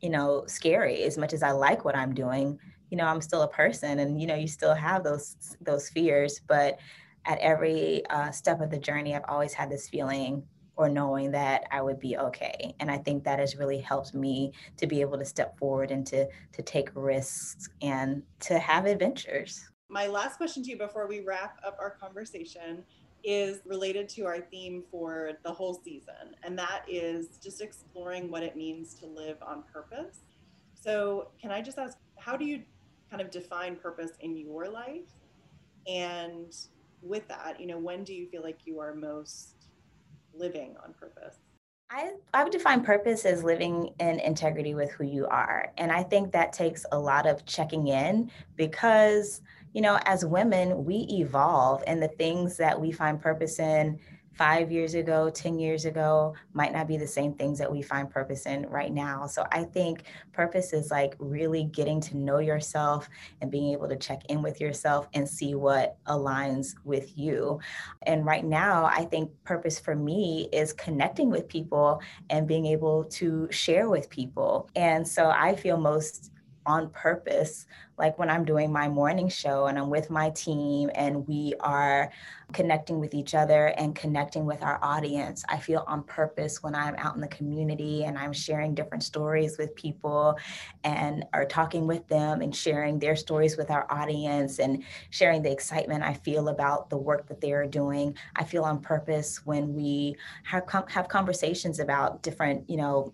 you 0.00 0.08
know, 0.08 0.44
scary 0.46 1.02
as 1.02 1.18
much 1.18 1.32
as 1.34 1.42
I 1.42 1.50
like 1.50 1.84
what 1.84 1.96
I'm 1.96 2.14
doing. 2.14 2.58
You 2.90 2.96
know, 2.96 3.04
I'm 3.04 3.20
still 3.20 3.42
a 3.42 3.48
person 3.48 3.98
and, 3.98 4.20
you 4.20 4.26
know, 4.26 4.36
you 4.36 4.48
still 4.48 4.74
have 4.74 5.04
those, 5.04 5.36
those 5.60 5.90
fears, 5.90 6.40
but 6.46 6.78
at 7.26 7.38
every 7.40 8.06
uh, 8.08 8.30
step 8.30 8.60
of 8.60 8.70
the 8.70 8.78
journey, 8.78 9.14
I've 9.14 9.22
always 9.28 9.52
had 9.52 9.70
this 9.70 9.88
feeling 9.88 10.42
or 10.80 10.88
knowing 10.88 11.30
that 11.30 11.64
I 11.70 11.82
would 11.82 12.00
be 12.00 12.16
okay. 12.16 12.74
And 12.80 12.90
I 12.90 12.96
think 12.96 13.22
that 13.24 13.38
has 13.38 13.54
really 13.54 13.80
helped 13.80 14.14
me 14.14 14.54
to 14.78 14.86
be 14.86 15.02
able 15.02 15.18
to 15.18 15.26
step 15.26 15.58
forward 15.58 15.90
and 15.90 16.06
to, 16.06 16.26
to 16.54 16.62
take 16.62 16.88
risks 16.94 17.68
and 17.82 18.22
to 18.40 18.58
have 18.58 18.86
adventures. 18.86 19.68
My 19.90 20.06
last 20.06 20.38
question 20.38 20.62
to 20.62 20.70
you 20.70 20.78
before 20.78 21.06
we 21.06 21.20
wrap 21.20 21.58
up 21.66 21.76
our 21.78 21.90
conversation 21.90 22.82
is 23.22 23.60
related 23.66 24.08
to 24.08 24.24
our 24.24 24.40
theme 24.40 24.82
for 24.90 25.32
the 25.44 25.52
whole 25.52 25.74
season, 25.74 26.34
and 26.42 26.58
that 26.58 26.84
is 26.88 27.38
just 27.42 27.60
exploring 27.60 28.30
what 28.30 28.42
it 28.42 28.56
means 28.56 28.94
to 28.94 29.06
live 29.06 29.36
on 29.42 29.64
purpose. 29.70 30.20
So, 30.72 31.28
can 31.38 31.50
I 31.50 31.60
just 31.60 31.76
ask, 31.76 31.98
how 32.16 32.38
do 32.38 32.46
you 32.46 32.62
kind 33.10 33.20
of 33.20 33.30
define 33.30 33.76
purpose 33.76 34.12
in 34.20 34.34
your 34.38 34.70
life? 34.70 35.12
And 35.86 36.56
with 37.02 37.28
that, 37.28 37.60
you 37.60 37.66
know, 37.66 37.78
when 37.78 38.04
do 38.04 38.14
you 38.14 38.26
feel 38.28 38.42
like 38.42 38.60
you 38.64 38.80
are 38.80 38.94
most 38.94 39.59
living 40.34 40.76
on 40.82 40.92
purpose? 40.94 41.36
I, 41.90 42.12
I 42.32 42.44
would 42.44 42.52
define 42.52 42.84
purpose 42.84 43.24
as 43.24 43.42
living 43.42 43.92
in 43.98 44.20
integrity 44.20 44.74
with 44.74 44.92
who 44.92 45.04
you 45.04 45.26
are. 45.26 45.72
And 45.76 45.90
I 45.90 46.04
think 46.04 46.30
that 46.32 46.52
takes 46.52 46.86
a 46.92 46.98
lot 46.98 47.26
of 47.26 47.44
checking 47.46 47.88
in 47.88 48.30
because, 48.54 49.42
you 49.72 49.80
know, 49.80 49.98
as 50.04 50.24
women, 50.24 50.84
we 50.84 51.08
evolve 51.10 51.82
and 51.88 52.00
the 52.00 52.08
things 52.08 52.56
that 52.58 52.80
we 52.80 52.92
find 52.92 53.20
purpose 53.20 53.58
in 53.58 53.98
five 54.40 54.72
years 54.72 54.94
ago, 54.94 55.28
10 55.28 55.58
years 55.58 55.84
ago 55.84 56.34
might 56.54 56.72
not 56.72 56.88
be 56.88 56.96
the 56.96 57.06
same 57.06 57.34
things 57.34 57.58
that 57.58 57.70
we 57.70 57.82
find 57.82 58.08
purpose 58.08 58.46
in 58.46 58.62
right 58.70 58.90
now. 58.90 59.26
So 59.26 59.44
I 59.52 59.64
think 59.64 60.04
purpose 60.32 60.72
is 60.72 60.90
like 60.90 61.14
really 61.18 61.64
getting 61.64 62.00
to 62.00 62.16
know 62.16 62.38
yourself 62.38 63.06
and 63.42 63.50
being 63.50 63.70
able 63.74 63.86
to 63.86 63.96
check 63.96 64.22
in 64.30 64.40
with 64.40 64.58
yourself 64.58 65.08
and 65.12 65.28
see 65.28 65.54
what 65.54 65.98
aligns 66.06 66.74
with 66.84 67.18
you. 67.18 67.60
And 68.06 68.24
right 68.24 68.42
now, 68.42 68.86
I 68.86 69.04
think 69.04 69.30
purpose 69.44 69.78
for 69.78 69.94
me 69.94 70.48
is 70.54 70.72
connecting 70.72 71.28
with 71.28 71.46
people 71.46 72.00
and 72.30 72.48
being 72.48 72.64
able 72.64 73.04
to 73.20 73.46
share 73.50 73.90
with 73.90 74.08
people. 74.08 74.70
And 74.74 75.06
so 75.06 75.28
I 75.28 75.54
feel 75.54 75.76
most 75.76 76.32
on 76.70 76.88
purpose 76.90 77.66
like 77.98 78.18
when 78.18 78.30
i'm 78.30 78.44
doing 78.44 78.72
my 78.72 78.88
morning 78.88 79.28
show 79.28 79.66
and 79.66 79.78
i'm 79.78 79.90
with 79.90 80.10
my 80.10 80.30
team 80.30 80.90
and 80.94 81.26
we 81.26 81.54
are 81.60 82.10
connecting 82.52 82.98
with 82.98 83.14
each 83.14 83.34
other 83.34 83.66
and 83.76 83.94
connecting 83.94 84.44
with 84.44 84.62
our 84.62 84.78
audience 84.82 85.44
i 85.48 85.58
feel 85.58 85.84
on 85.86 86.02
purpose 86.04 86.62
when 86.62 86.74
i'm 86.74 86.94
out 86.96 87.14
in 87.14 87.20
the 87.20 87.28
community 87.28 88.04
and 88.04 88.16
i'm 88.18 88.32
sharing 88.32 88.74
different 88.74 89.02
stories 89.02 89.58
with 89.58 89.74
people 89.74 90.36
and 90.84 91.24
are 91.32 91.44
talking 91.44 91.86
with 91.86 92.06
them 92.08 92.40
and 92.40 92.54
sharing 92.54 92.98
their 92.98 93.16
stories 93.16 93.56
with 93.56 93.70
our 93.70 93.86
audience 93.90 94.58
and 94.58 94.82
sharing 95.10 95.42
the 95.42 95.50
excitement 95.50 96.02
i 96.02 96.14
feel 96.14 96.48
about 96.48 96.90
the 96.90 96.96
work 96.96 97.26
that 97.26 97.40
they 97.40 97.52
are 97.52 97.66
doing. 97.66 98.16
I 98.36 98.44
feel 98.44 98.64
on 98.64 98.80
purpose 98.80 99.44
when 99.46 99.74
we 99.74 100.16
have, 100.44 100.64
have 100.88 101.08
conversations 101.08 101.78
about 101.80 102.22
different 102.22 102.68
you 102.68 102.76
know 102.76 103.12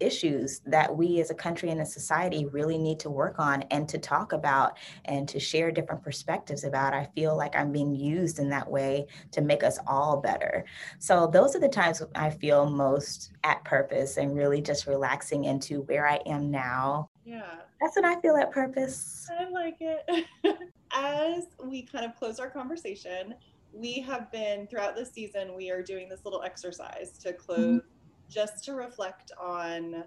issues 0.00 0.60
that 0.66 0.96
we 0.96 1.20
as 1.20 1.30
a 1.30 1.34
country 1.34 1.70
and 1.70 1.80
a 1.80 1.86
society 1.86 2.46
really 2.46 2.78
need 2.78 3.00
to 3.00 3.10
work 3.10 3.38
on 3.38 3.62
and 3.70 3.88
to 3.88 3.98
talk 3.98 4.32
about 4.32 4.78
and 5.04 5.28
to 5.28 5.40
share 5.40 5.70
different 5.70 6.02
perspectives 6.02 6.64
about. 6.64 6.94
I 6.94 7.08
feel 7.14 7.36
like 7.36 7.56
I'm 7.56 7.72
being 7.72 7.94
used 7.94 8.38
in 8.38 8.48
that 8.50 8.70
way 8.70 9.06
to 9.32 9.40
make 9.40 9.62
us 9.62 9.78
all 9.86 10.20
better. 10.20 10.64
So 10.98 11.26
those 11.26 11.54
are 11.56 11.60
the 11.60 11.68
times 11.68 12.02
I 12.14 12.30
feel 12.30 12.68
most 12.68 13.32
at 13.44 13.64
purpose 13.64 14.16
and 14.16 14.36
really 14.36 14.60
just 14.60 14.86
relaxing 14.86 15.44
into 15.44 15.82
where 15.82 16.08
I 16.08 16.20
am 16.26 16.50
now. 16.50 17.10
Yeah. 17.24 17.56
That's 17.80 17.96
when 17.96 18.04
I 18.04 18.20
feel 18.20 18.36
at 18.36 18.50
purpose. 18.50 19.28
I 19.38 19.48
like 19.50 19.76
it. 19.80 20.26
As 20.92 21.44
we 21.62 21.82
kind 21.82 22.04
of 22.04 22.16
close 22.16 22.40
our 22.40 22.50
conversation, 22.50 23.34
we 23.72 24.00
have 24.00 24.32
been 24.32 24.66
throughout 24.66 24.96
this 24.96 25.12
season, 25.12 25.54
we 25.54 25.70
are 25.70 25.82
doing 25.82 26.08
this 26.08 26.24
little 26.24 26.42
exercise 26.42 27.12
to 27.18 27.32
close 27.32 27.58
mm-hmm. 27.58 27.97
Just 28.28 28.64
to 28.64 28.74
reflect 28.74 29.32
on 29.40 30.04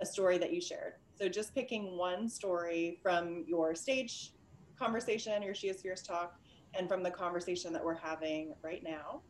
a 0.00 0.06
story 0.06 0.38
that 0.38 0.52
you 0.52 0.60
shared. 0.60 0.94
So 1.14 1.28
just 1.28 1.54
picking 1.54 1.96
one 1.96 2.28
story 2.28 2.98
from 3.02 3.44
your 3.46 3.74
stage 3.74 4.32
conversation, 4.78 5.42
your 5.42 5.54
She 5.54 5.68
is 5.68 5.82
Fierce 5.82 6.02
talk, 6.02 6.40
and 6.74 6.88
from 6.88 7.02
the 7.02 7.10
conversation 7.10 7.72
that 7.74 7.84
we're 7.84 7.94
having 7.94 8.54
right 8.62 8.82
now. 8.82 9.20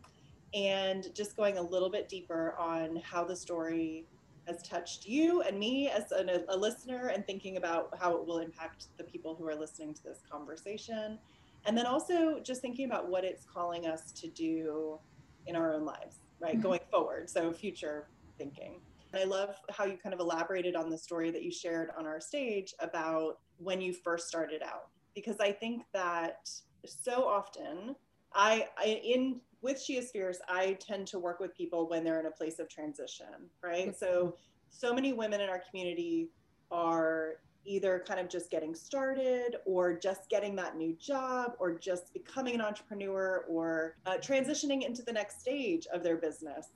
And 0.55 1.13
just 1.15 1.37
going 1.37 1.59
a 1.59 1.63
little 1.63 1.91
bit 1.91 2.09
deeper 2.09 2.55
on 2.59 2.97
how 2.97 3.25
the 3.25 3.37
story 3.37 4.07
has 4.47 4.63
touched 4.63 5.07
you 5.07 5.43
and 5.43 5.59
me 5.59 5.89
as 5.89 6.13
an, 6.13 6.31
a 6.49 6.57
listener 6.57 7.09
and 7.09 7.27
thinking 7.27 7.57
about 7.57 7.91
how 7.99 8.17
it 8.17 8.27
will 8.27 8.39
impact 8.39 8.87
the 8.97 9.05
people 9.05 9.35
who 9.35 9.47
are 9.47 9.55
listening 9.55 9.95
to 9.95 10.03
this 10.03 10.21
conversation. 10.31 11.19
And 11.67 11.77
then 11.77 11.87
also 11.87 12.41
just 12.41 12.63
thinking 12.63 12.87
about 12.87 13.09
what 13.09 13.25
it's 13.25 13.45
calling 13.45 13.87
us 13.87 14.13
to 14.13 14.29
do 14.29 14.99
in 15.47 15.57
our 15.57 15.73
own 15.73 15.85
lives, 15.85 16.17
right? 16.41 16.55
Mm-hmm. 16.55 16.63
Going 16.63 16.81
forward. 16.91 17.29
So 17.29 17.53
future 17.53 18.09
thinking. 18.41 18.81
And 19.13 19.21
I 19.21 19.25
love 19.25 19.57
how 19.71 19.85
you 19.85 19.99
kind 20.03 20.15
of 20.15 20.21
elaborated 20.21 20.75
on 20.75 20.89
the 20.89 20.97
story 20.97 21.31
that 21.31 21.43
you 21.43 21.53
shared 21.53 21.91
on 21.99 22.07
our 22.07 22.21
stage 22.21 22.75
about 22.81 23.39
when 23.59 23.81
you 23.81 23.93
first 23.93 24.29
started 24.29 24.63
out. 24.63 24.89
Because 25.15 25.41
I 25.41 25.53
think 25.53 25.83
that 25.93 26.49
so 26.87 27.25
often 27.25 27.95
I, 28.33 28.69
I 28.79 29.01
in 29.05 29.41
with 29.63 29.81
She 29.81 29.99
is 29.99 30.11
Fierce, 30.11 30.39
I 30.49 30.79
tend 30.81 31.07
to 31.09 31.19
work 31.19 31.39
with 31.39 31.55
people 31.55 31.89
when 31.89 32.03
they're 32.03 32.21
in 32.21 32.27
a 32.27 32.31
place 32.31 32.59
of 32.59 32.69
transition, 32.71 33.27
right? 33.63 33.89
Mm-hmm. 33.89 33.99
So, 33.99 34.37
so 34.71 34.95
many 34.95 35.13
women 35.13 35.43
in 35.43 35.51
our 35.51 35.61
community 35.69 36.31
are 36.71 37.35
either 37.67 38.03
kind 38.07 38.19
of 38.19 38.29
just 38.29 38.51
getting 38.51 38.75
started 38.75 39.57
or 39.67 39.93
just 39.93 40.31
getting 40.31 40.57
that 40.57 40.77
new 40.77 40.95
job 40.95 41.53
or 41.59 41.73
just 41.75 42.15
becoming 42.15 42.55
an 42.55 42.63
entrepreneur 42.63 43.45
or 43.51 43.97
uh, 44.07 44.17
transitioning 44.17 44.87
into 44.87 45.03
the 45.03 45.13
next 45.13 45.41
stage 45.41 45.87
of 45.93 46.03
their 46.03 46.17
business 46.17 46.69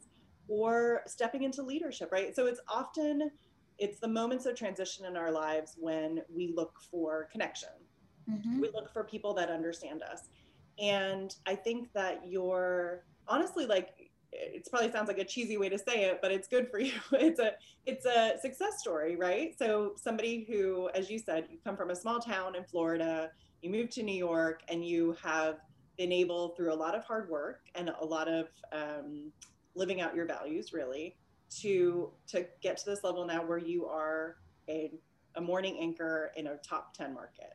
or 0.48 1.02
stepping 1.06 1.42
into 1.42 1.62
leadership 1.62 2.10
right 2.12 2.34
so 2.34 2.46
it's 2.46 2.60
often 2.68 3.30
it's 3.78 3.98
the 3.98 4.08
moments 4.08 4.46
of 4.46 4.54
transition 4.54 5.04
in 5.04 5.16
our 5.16 5.32
lives 5.32 5.74
when 5.78 6.22
we 6.34 6.52
look 6.54 6.74
for 6.90 7.28
connection 7.32 7.70
mm-hmm. 8.30 8.60
we 8.60 8.68
look 8.74 8.92
for 8.92 9.04
people 9.04 9.34
that 9.34 9.50
understand 9.50 10.02
us 10.02 10.28
and 10.78 11.34
I 11.46 11.54
think 11.54 11.92
that 11.92 12.22
you're 12.26 13.04
honestly 13.28 13.66
like 13.66 14.10
it 14.36 14.66
probably 14.68 14.90
sounds 14.90 15.06
like 15.06 15.18
a 15.18 15.24
cheesy 15.24 15.56
way 15.56 15.68
to 15.68 15.78
say 15.78 16.06
it, 16.06 16.18
but 16.20 16.32
it's 16.32 16.48
good 16.48 16.68
for 16.68 16.78
you. 16.80 16.92
It's 17.12 17.38
a 17.40 17.52
it's 17.86 18.06
a 18.06 18.36
success 18.40 18.80
story, 18.80 19.16
right? 19.16 19.56
So 19.58 19.92
somebody 19.96 20.44
who, 20.48 20.88
as 20.94 21.10
you 21.10 21.18
said, 21.18 21.46
you 21.50 21.58
come 21.62 21.76
from 21.76 21.90
a 21.90 21.96
small 21.96 22.18
town 22.20 22.56
in 22.56 22.64
Florida, 22.64 23.30
you 23.62 23.70
move 23.70 23.90
to 23.90 24.02
New 24.02 24.16
York, 24.16 24.62
and 24.68 24.84
you 24.84 25.16
have 25.22 25.58
been 25.96 26.10
able 26.10 26.48
through 26.56 26.72
a 26.72 26.74
lot 26.74 26.96
of 26.96 27.04
hard 27.04 27.28
work 27.28 27.60
and 27.76 27.90
a 28.00 28.04
lot 28.04 28.26
of 28.26 28.48
um, 28.72 29.30
living 29.74 30.00
out 30.00 30.14
your 30.14 30.26
values, 30.26 30.72
really, 30.72 31.16
to 31.60 32.10
to 32.28 32.46
get 32.62 32.76
to 32.78 32.86
this 32.86 33.04
level 33.04 33.26
now 33.26 33.44
where 33.44 33.58
you 33.58 33.86
are 33.86 34.36
a, 34.68 34.92
a 35.36 35.40
morning 35.40 35.78
anchor 35.80 36.32
in 36.36 36.48
a 36.48 36.56
top 36.58 36.94
ten 36.94 37.14
market. 37.14 37.54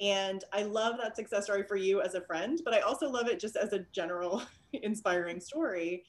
And 0.00 0.42
I 0.52 0.62
love 0.62 0.96
that 1.00 1.16
success 1.16 1.44
story 1.44 1.62
for 1.62 1.76
you 1.76 2.00
as 2.00 2.14
a 2.14 2.20
friend, 2.20 2.60
but 2.64 2.74
I 2.74 2.80
also 2.80 3.08
love 3.08 3.28
it 3.28 3.38
just 3.38 3.56
as 3.56 3.72
a 3.72 3.86
general 3.92 4.42
inspiring 4.72 5.40
story. 5.40 6.04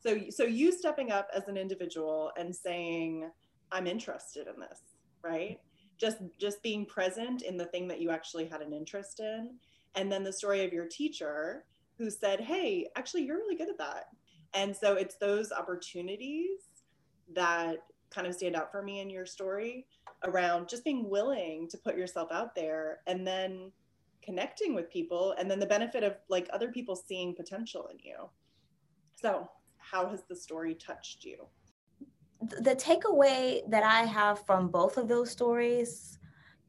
So, 0.00 0.18
so 0.30 0.44
you 0.44 0.72
stepping 0.72 1.10
up 1.10 1.28
as 1.34 1.48
an 1.48 1.56
individual 1.56 2.32
and 2.36 2.54
saying, 2.54 3.30
I'm 3.72 3.86
interested 3.86 4.46
in 4.46 4.60
this, 4.60 4.80
right? 5.22 5.58
Just, 5.98 6.18
just 6.38 6.62
being 6.62 6.86
present 6.86 7.42
in 7.42 7.56
the 7.56 7.66
thing 7.66 7.88
that 7.88 8.00
you 8.00 8.10
actually 8.10 8.46
had 8.46 8.60
an 8.60 8.72
interest 8.72 9.20
in. 9.20 9.56
And 9.94 10.10
then 10.10 10.22
the 10.22 10.32
story 10.32 10.64
of 10.64 10.72
your 10.72 10.86
teacher 10.86 11.64
who 11.96 12.10
said, 12.10 12.40
Hey, 12.40 12.88
actually, 12.96 13.24
you're 13.24 13.38
really 13.38 13.56
good 13.56 13.68
at 13.68 13.78
that. 13.78 14.04
And 14.54 14.76
so 14.76 14.94
it's 14.94 15.16
those 15.16 15.52
opportunities 15.52 16.60
that 17.34 17.78
kind 18.10 18.26
of 18.26 18.34
stand 18.34 18.56
out 18.56 18.72
for 18.72 18.82
me 18.82 19.00
in 19.00 19.10
your 19.10 19.26
story 19.26 19.86
around 20.24 20.68
just 20.68 20.84
being 20.84 21.08
willing 21.08 21.68
to 21.68 21.78
put 21.78 21.96
yourself 21.96 22.32
out 22.32 22.54
there 22.54 23.00
and 23.06 23.26
then 23.26 23.70
connecting 24.22 24.74
with 24.74 24.90
people 24.90 25.34
and 25.38 25.50
then 25.50 25.60
the 25.60 25.66
benefit 25.66 26.02
of 26.02 26.14
like 26.28 26.48
other 26.52 26.70
people 26.70 26.96
seeing 26.96 27.34
potential 27.34 27.88
in 27.90 27.98
you. 28.02 28.28
So 29.16 29.48
how 29.76 30.08
has 30.08 30.22
the 30.28 30.36
story 30.36 30.74
touched 30.74 31.24
you? 31.24 31.46
The 32.40 32.76
takeaway 32.76 33.68
that 33.68 33.82
i 33.82 34.02
have 34.02 34.46
from 34.46 34.68
both 34.68 34.96
of 34.96 35.08
those 35.08 35.28
stories 35.28 36.20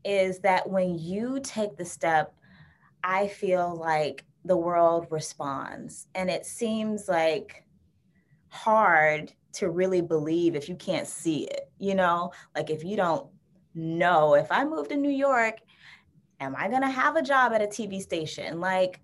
is 0.04 0.40
that 0.40 0.68
when 0.68 0.98
you 0.98 1.40
take 1.44 1.78
the 1.78 1.86
step 1.86 2.34
i 3.04 3.28
feel 3.28 3.76
like 3.76 4.26
the 4.46 4.58
world 4.58 5.08
responds. 5.10 6.08
And 6.16 6.30
it 6.30 6.46
seems 6.46 7.08
like 7.08 7.64
hard 8.50 9.32
to 9.54 9.70
really 9.70 10.02
believe 10.02 10.56
if 10.56 10.70
you 10.70 10.76
can't 10.76 11.08
see 11.08 11.46
it 11.46 11.72
you 11.80 11.96
know 11.96 12.32
like 12.56 12.70
if 12.70 12.84
you 12.84 12.96
don't 12.96 13.28
know 13.74 14.36
if 14.36 14.52
I 14.52 14.66
move 14.66 14.88
to 14.90 14.96
New 14.96 15.12
York, 15.12 15.58
am 16.40 16.56
I 16.56 16.68
going 16.70 16.82
to 16.82 16.90
have 16.90 17.16
a 17.16 17.22
job 17.22 17.54
at 17.54 17.62
a 17.62 17.68
TV 17.68 18.02
station? 18.02 18.60
Like, 18.60 19.00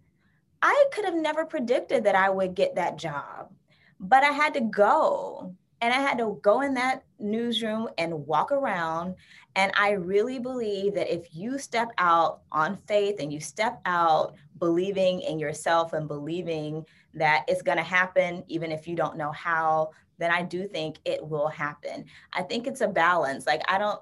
I 0.61 0.85
could 0.93 1.05
have 1.05 1.15
never 1.15 1.45
predicted 1.45 2.03
that 2.05 2.15
I 2.15 2.29
would 2.29 2.55
get 2.55 2.75
that 2.75 2.97
job, 2.97 3.51
but 3.99 4.23
I 4.23 4.31
had 4.31 4.53
to 4.55 4.61
go. 4.61 5.53
And 5.81 5.93
I 5.93 5.97
had 5.97 6.17
to 6.19 6.39
go 6.41 6.61
in 6.61 6.73
that 6.75 7.03
newsroom 7.19 7.89
and 7.97 8.25
walk 8.25 8.51
around. 8.51 9.15
And 9.55 9.71
I 9.75 9.91
really 9.91 10.39
believe 10.39 10.95
that 10.95 11.13
if 11.13 11.35
you 11.35 11.59
step 11.59 11.91
out 11.97 12.41
on 12.51 12.77
faith 12.87 13.17
and 13.19 13.31
you 13.31 13.39
step 13.39 13.81
out 13.85 14.35
believing 14.57 15.21
in 15.21 15.37
yourself 15.37 15.93
and 15.93 16.07
believing 16.07 16.85
that 17.15 17.45
it's 17.47 17.61
going 17.61 17.77
to 17.77 17.83
happen, 17.83 18.43
even 18.47 18.71
if 18.71 18.87
you 18.87 18.95
don't 18.95 19.17
know 19.17 19.31
how, 19.31 19.91
then 20.17 20.31
I 20.31 20.43
do 20.43 20.67
think 20.67 20.97
it 21.05 21.25
will 21.25 21.47
happen. 21.47 22.05
I 22.33 22.43
think 22.43 22.67
it's 22.67 22.81
a 22.81 22.87
balance. 22.87 23.45
Like 23.45 23.61
I 23.67 23.77
don't 23.77 24.01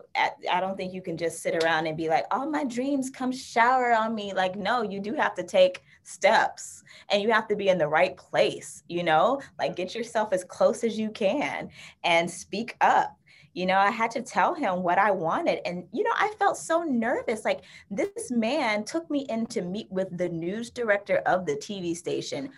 I 0.52 0.60
don't 0.60 0.78
think 0.78 0.94
you 0.94 1.02
can 1.02 1.18
just 1.18 1.42
sit 1.42 1.64
around 1.64 1.88
and 1.88 1.98
be 1.98 2.10
like, 2.10 2.26
"All 2.32 2.50
my 2.50 2.64
dreams 2.66 3.10
come 3.10 3.32
shower 3.32 3.94
on 3.94 4.14
me." 4.14 4.34
Like 4.34 4.56
no, 4.56 4.84
you 4.84 5.00
do 5.00 5.14
have 5.14 5.34
to 5.36 5.44
take 5.44 5.84
steps 6.04 6.84
and 7.10 7.22
you 7.22 7.32
have 7.32 7.48
to 7.48 7.56
be 7.56 7.70
in 7.70 7.78
the 7.78 7.88
right 7.88 8.16
place, 8.16 8.84
you 8.88 9.04
know? 9.04 9.42
Like 9.58 9.76
get 9.76 9.96
yourself 9.96 10.34
as 10.34 10.44
close 10.44 10.84
as 10.84 11.00
you 11.00 11.10
can 11.10 11.70
and 12.04 12.30
speak 12.30 12.76
up. 12.82 13.18
You 13.56 13.68
know, 13.68 13.78
I 13.78 13.92
had 13.92 14.10
to 14.12 14.22
tell 14.24 14.56
him 14.56 14.82
what 14.82 14.98
I 14.98 15.12
wanted. 15.12 15.60
And, 15.64 15.86
you 15.94 16.04
know, 16.04 16.14
I 16.16 16.34
felt 16.40 16.58
so 16.58 16.82
nervous. 16.82 17.46
Like, 17.46 17.62
this 17.92 18.32
man 18.32 18.84
took 18.84 19.08
me 19.12 19.28
in 19.30 19.46
to 19.48 19.62
meet 19.62 19.92
with 19.92 20.18
the 20.18 20.28
news 20.28 20.72
director 20.72 21.18
of 21.28 21.46
the 21.46 21.56
TV 21.58 21.96
station 21.96 22.50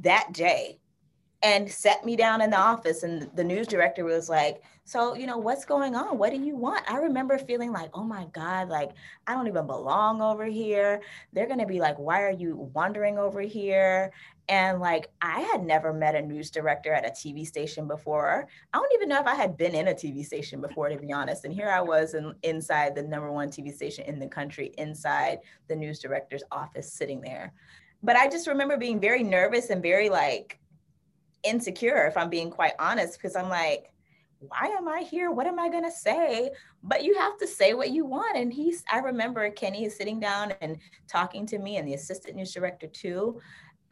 that 0.00 0.32
day 0.32 0.78
and 1.42 1.70
set 1.70 2.04
me 2.04 2.16
down 2.16 2.42
in 2.42 2.50
the 2.50 2.58
office 2.58 3.02
and 3.02 3.30
the 3.34 3.44
news 3.44 3.66
director 3.66 4.04
was 4.04 4.28
like 4.28 4.62
so 4.84 5.14
you 5.14 5.24
know 5.24 5.38
what's 5.38 5.64
going 5.64 5.94
on? 5.94 6.18
What 6.18 6.30
do 6.30 6.40
you 6.40 6.56
want? 6.56 6.90
I 6.90 6.96
remember 6.96 7.38
feeling 7.38 7.70
like 7.70 7.90
oh 7.94 8.02
my 8.02 8.26
god 8.32 8.68
like 8.68 8.90
i 9.26 9.34
don't 9.34 9.46
even 9.46 9.66
belong 9.66 10.20
over 10.20 10.46
here. 10.46 11.00
They're 11.32 11.46
going 11.46 11.60
to 11.60 11.66
be 11.66 11.78
like 11.78 11.96
why 11.98 12.22
are 12.22 12.32
you 12.32 12.70
wandering 12.74 13.16
over 13.16 13.40
here? 13.40 14.10
And 14.48 14.80
like 14.80 15.10
i 15.22 15.40
had 15.40 15.64
never 15.64 15.92
met 15.92 16.16
a 16.16 16.22
news 16.22 16.50
director 16.50 16.92
at 16.92 17.06
a 17.06 17.10
tv 17.10 17.46
station 17.46 17.86
before. 17.86 18.48
I 18.72 18.78
don't 18.78 18.92
even 18.94 19.08
know 19.08 19.20
if 19.20 19.26
i 19.26 19.34
had 19.34 19.56
been 19.56 19.76
in 19.76 19.88
a 19.88 19.94
tv 19.94 20.24
station 20.24 20.60
before 20.60 20.88
to 20.88 20.96
be 20.96 21.12
honest. 21.12 21.44
And 21.44 21.54
here 21.54 21.70
i 21.70 21.80
was 21.80 22.14
in, 22.14 22.34
inside 22.42 22.96
the 22.96 23.02
number 23.02 23.30
one 23.30 23.48
tv 23.48 23.72
station 23.72 24.04
in 24.06 24.18
the 24.18 24.26
country 24.26 24.74
inside 24.76 25.38
the 25.68 25.76
news 25.76 26.00
director's 26.00 26.42
office 26.50 26.92
sitting 26.92 27.20
there 27.20 27.52
but 28.02 28.16
i 28.16 28.28
just 28.28 28.46
remember 28.46 28.76
being 28.76 29.00
very 29.00 29.22
nervous 29.22 29.70
and 29.70 29.82
very 29.82 30.08
like 30.08 30.60
insecure, 31.44 32.06
if 32.06 32.16
I'm 32.16 32.30
being 32.30 32.50
quite 32.50 32.72
honest, 32.78 33.14
because 33.14 33.36
I'm 33.36 33.48
like, 33.48 33.92
why 34.40 34.66
am 34.66 34.88
I 34.88 35.00
here? 35.00 35.30
What 35.30 35.46
am 35.46 35.58
I 35.58 35.68
going 35.68 35.84
to 35.84 35.90
say? 35.90 36.50
But 36.82 37.04
you 37.04 37.16
have 37.18 37.36
to 37.38 37.46
say 37.46 37.74
what 37.74 37.90
you 37.90 38.06
want. 38.06 38.36
And 38.36 38.52
he's, 38.52 38.82
I 38.90 38.98
remember 38.98 39.48
Kenny 39.50 39.84
is 39.84 39.96
sitting 39.96 40.18
down 40.18 40.54
and 40.60 40.78
talking 41.08 41.44
to 41.46 41.58
me 41.58 41.76
and 41.76 41.86
the 41.86 41.94
assistant 41.94 42.36
news 42.36 42.52
director 42.52 42.86
too. 42.86 43.40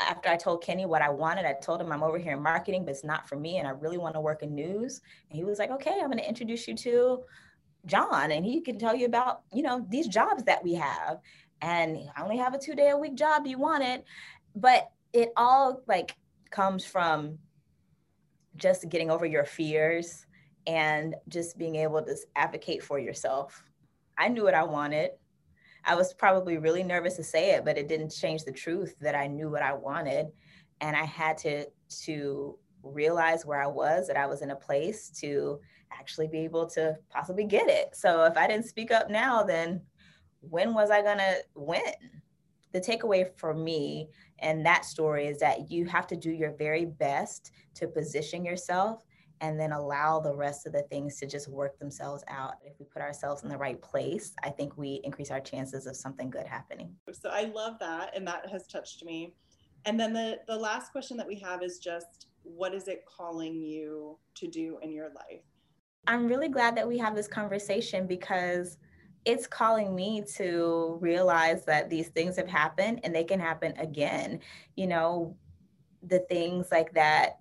After 0.01 0.29
I 0.29 0.37
told 0.37 0.63
Kenny 0.63 0.87
what 0.87 1.03
I 1.03 1.11
wanted, 1.11 1.45
I 1.45 1.55
told 1.55 1.81
him 1.81 1.93
I'm 1.93 2.03
over 2.03 2.19
here 2.19 2.33
in 2.33 2.43
marketing, 2.43 2.85
but 2.85 2.93
it's 2.93 3.05
not 3.05 3.29
for 3.29 3.37
me. 3.37 3.59
And 3.59 3.69
I 3.69 3.73
really 3.73 3.99
want 3.99 4.15
to 4.15 4.21
work 4.21 4.43
in 4.43 4.55
news. 4.55 5.03
And 5.29 5.37
he 5.37 5.45
was 5.45 5.59
like, 5.59 5.71
okay, 5.71 5.99
I'm 6.01 6.07
going 6.07 6.19
to 6.19 6.29
introduce 6.29 6.67
you 6.67 6.75
to 6.77 7.25
John 7.85 8.33
and 8.33 8.45
he 8.45 8.61
can 8.61 8.79
tell 8.79 8.95
you 8.95 9.07
about, 9.07 9.43
you 9.53 9.63
know, 9.63 9.85
these 9.89 10.09
jobs 10.09 10.45
that 10.45 10.63
we 10.65 10.75
have. 10.75 11.19
And 11.61 11.99
I 12.17 12.23
only 12.23 12.37
have 12.39 12.55
a 12.55 12.59
two 12.59 12.75
day 12.75 12.91
a 12.91 12.97
week 12.97 13.17
job. 13.17 13.45
Do 13.45 13.51
you 13.51 13.59
want 13.59 13.85
it? 13.85 14.05
But 14.55 14.91
it 15.13 15.31
all 15.37 15.83
like 15.87 16.17
comes 16.51 16.85
from 16.85 17.39
just 18.57 18.89
getting 18.89 19.11
over 19.11 19.27
your 19.27 19.45
fears 19.45 20.27
and 20.67 21.15
just 21.29 21.59
being 21.59 21.77
able 21.77 22.03
to 22.03 22.17
advocate 22.37 22.83
for 22.83 22.99
yourself. 22.99 23.63
I 24.19 24.29
knew 24.29 24.45
what 24.45 24.55
I 24.55 24.65
wanted. 24.65 25.11
I 25.85 25.95
was 25.95 26.13
probably 26.13 26.59
really 26.59 26.83
nervous 26.83 27.17
to 27.17 27.25
say 27.25 27.53
it, 27.53 27.65
but 27.65 27.79
it 27.79 27.89
didn't 27.89 28.11
change 28.11 28.45
the 28.45 28.53
truth 28.53 28.97
that 29.01 29.15
I 29.15 29.27
knew 29.27 29.49
what 29.51 29.63
I 29.63 29.73
wanted. 29.73 30.27
And 30.81 30.97
I 30.97 31.05
had 31.05 31.39
to 31.39 31.67
to 32.05 32.59
realize 32.83 33.47
where 33.47 33.63
I 33.63 33.67
was, 33.67 34.07
that 34.07 34.17
I 34.17 34.27
was 34.27 34.43
in 34.43 34.51
a 34.51 34.57
place 34.57 35.11
to 35.21 35.61
actually 35.93 36.29
be 36.29 36.41
able 36.41 36.69
to 36.71 36.97
possibly 37.11 37.45
get 37.45 37.69
it. 37.69 37.97
So 37.97 38.25
if 38.25 38.37
I 38.37 38.47
didn't 38.47 38.67
speak 38.67 38.91
up 38.91 39.11
now, 39.11 39.43
then 39.43 39.81
when 40.51 40.75
was 40.75 40.91
I 40.91 41.03
gonna 41.03 41.37
win? 41.55 41.95
the 42.73 42.81
takeaway 42.81 43.29
for 43.37 43.55
me 43.55 44.09
and 44.41 44.65
that 44.65 44.85
story 44.85 45.27
is 45.27 45.39
that 45.39 45.71
you 45.71 45.87
have 45.87 46.07
to 46.07 46.17
do 46.17 46.31
your 46.31 46.53
very 46.53 46.85
best 46.85 47.53
to 47.75 47.87
position 47.87 48.45
yourself 48.45 49.03
and 49.41 49.59
then 49.59 49.73
allow 49.73 50.19
the 50.19 50.35
rest 50.35 50.67
of 50.67 50.73
the 50.73 50.83
things 50.83 51.17
to 51.17 51.27
just 51.27 51.49
work 51.49 51.79
themselves 51.79 52.25
out. 52.29 52.55
If 52.65 52.75
we 52.79 52.87
put 52.87 53.03
ourselves 53.03 53.45
in 53.45 53.49
the 53.49 53.57
right 53.57 53.81
place, 53.81 54.33
I 54.43 54.51
think 54.51 54.77
we 54.77 55.01
increase 55.05 55.31
our 55.31 55.41
chances 55.41 55.87
of 55.87 55.97
something 55.97 56.29
good 56.29 56.47
happening. 56.47 56.95
So 57.13 57.31
I 57.31 57.45
love 57.45 57.79
that 57.79 58.17
and 58.17 58.27
that 58.27 58.49
has 58.51 58.67
touched 58.67 59.05
me. 59.05 59.35
And 59.85 59.99
then 59.99 60.13
the 60.13 60.41
the 60.49 60.57
last 60.57 60.91
question 60.91 61.17
that 61.19 61.27
we 61.27 61.39
have 61.39 61.63
is 61.63 61.79
just 61.79 62.27
what 62.43 62.75
is 62.75 62.89
it 62.89 63.05
calling 63.07 63.63
you 63.63 64.19
to 64.35 64.49
do 64.49 64.79
in 64.83 64.91
your 64.93 65.09
life? 65.15 65.43
I'm 66.09 66.27
really 66.27 66.49
glad 66.49 66.77
that 66.77 66.89
we 66.89 66.99
have 66.99 67.15
this 67.15 67.29
conversation 67.29 68.07
because 68.07 68.79
it's 69.25 69.47
calling 69.47 69.95
me 69.95 70.23
to 70.37 70.99
realize 71.01 71.65
that 71.65 71.91
these 71.91 72.09
things 72.09 72.37
have 72.37 72.49
happened 72.49 73.01
and 73.05 73.15
they 73.15 73.25
can 73.25 73.41
happen 73.41 73.75
again. 73.79 74.41
You 74.77 74.87
know, 74.87 75.37
the 76.03 76.21
things 76.21 76.69
like 76.71 76.93
that 76.95 77.41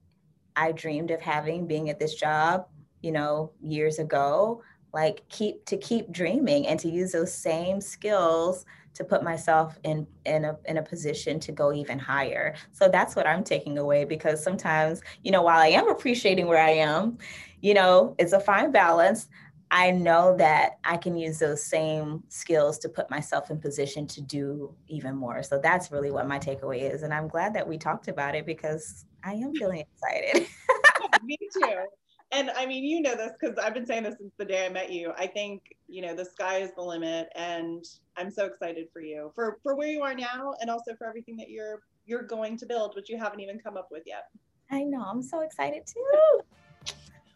I 0.55 0.71
dreamed 0.71 1.11
of 1.11 1.21
having 1.21 1.67
being 1.67 1.89
at 1.89 1.99
this 1.99 2.15
job, 2.15 2.67
you 3.01 3.11
know, 3.11 3.51
years 3.61 3.99
ago, 3.99 4.63
like 4.93 5.27
keep 5.29 5.63
to 5.65 5.77
keep 5.77 6.11
dreaming 6.11 6.67
and 6.67 6.79
to 6.79 6.89
use 6.89 7.11
those 7.11 7.33
same 7.33 7.79
skills 7.79 8.65
to 8.95 9.03
put 9.03 9.23
myself 9.23 9.77
in 9.83 10.07
in 10.25 10.45
a 10.45 10.57
in 10.65 10.77
a 10.77 10.81
position 10.81 11.39
to 11.41 11.51
go 11.51 11.71
even 11.71 11.99
higher. 11.99 12.55
So 12.71 12.89
that's 12.89 13.15
what 13.15 13.27
I'm 13.27 13.43
taking 13.43 13.77
away 13.77 14.05
because 14.05 14.43
sometimes, 14.43 15.01
you 15.23 15.31
know, 15.31 15.43
while 15.43 15.59
I 15.59 15.67
am 15.67 15.87
appreciating 15.87 16.47
where 16.47 16.61
I 16.61 16.71
am, 16.71 17.19
you 17.61 17.75
know, 17.75 18.15
it's 18.17 18.33
a 18.33 18.39
fine 18.39 18.71
balance. 18.71 19.27
I 19.69 19.91
know 19.91 20.35
that 20.37 20.79
I 20.83 20.97
can 20.97 21.17
use 21.17 21.39
those 21.39 21.63
same 21.63 22.23
skills 22.29 22.77
to 22.79 22.89
put 22.89 23.09
myself 23.09 23.51
in 23.51 23.59
position 23.59 24.07
to 24.07 24.21
do 24.21 24.73
even 24.87 25.15
more. 25.15 25.43
So 25.43 25.59
that's 25.59 25.91
really 25.91 26.11
what 26.11 26.27
my 26.27 26.39
takeaway 26.39 26.91
is. 26.91 27.03
And 27.03 27.13
I'm 27.13 27.27
glad 27.27 27.53
that 27.55 27.67
we 27.67 27.77
talked 27.77 28.07
about 28.07 28.33
it 28.33 28.45
because 28.45 29.05
I 29.23 29.33
am 29.33 29.53
feeling 29.55 29.79
excited. 29.79 30.47
Me 31.23 31.37
too. 31.53 31.85
And 32.31 32.49
I 32.51 32.65
mean, 32.65 32.83
you 32.83 33.01
know 33.01 33.15
this 33.15 33.31
because 33.39 33.57
I've 33.57 33.73
been 33.73 33.85
saying 33.85 34.03
this 34.03 34.15
since 34.19 34.33
the 34.37 34.45
day 34.45 34.65
I 34.65 34.69
met 34.69 34.91
you. 34.91 35.13
I 35.17 35.27
think, 35.27 35.63
you 35.87 36.01
know, 36.01 36.13
the 36.13 36.25
sky 36.25 36.57
is 36.57 36.71
the 36.75 36.81
limit 36.81 37.29
and 37.35 37.85
I'm 38.17 38.29
so 38.29 38.45
excited 38.45 38.87
for 38.91 39.01
you 39.01 39.31
for 39.33 39.59
for 39.63 39.75
where 39.75 39.87
you 39.87 40.01
are 40.01 40.13
now 40.13 40.53
and 40.59 40.69
also 40.69 40.93
for 40.97 41.07
everything 41.07 41.37
that 41.37 41.49
you're 41.49 41.81
you're 42.05 42.23
going 42.23 42.57
to 42.57 42.65
build, 42.65 42.95
which 42.95 43.09
you 43.09 43.17
haven't 43.17 43.39
even 43.39 43.59
come 43.59 43.77
up 43.77 43.89
with 43.91 44.03
yet. 44.05 44.29
I 44.71 44.83
know. 44.83 45.01
I'm 45.01 45.21
so 45.21 45.41
excited 45.41 45.83
too. 45.85 46.41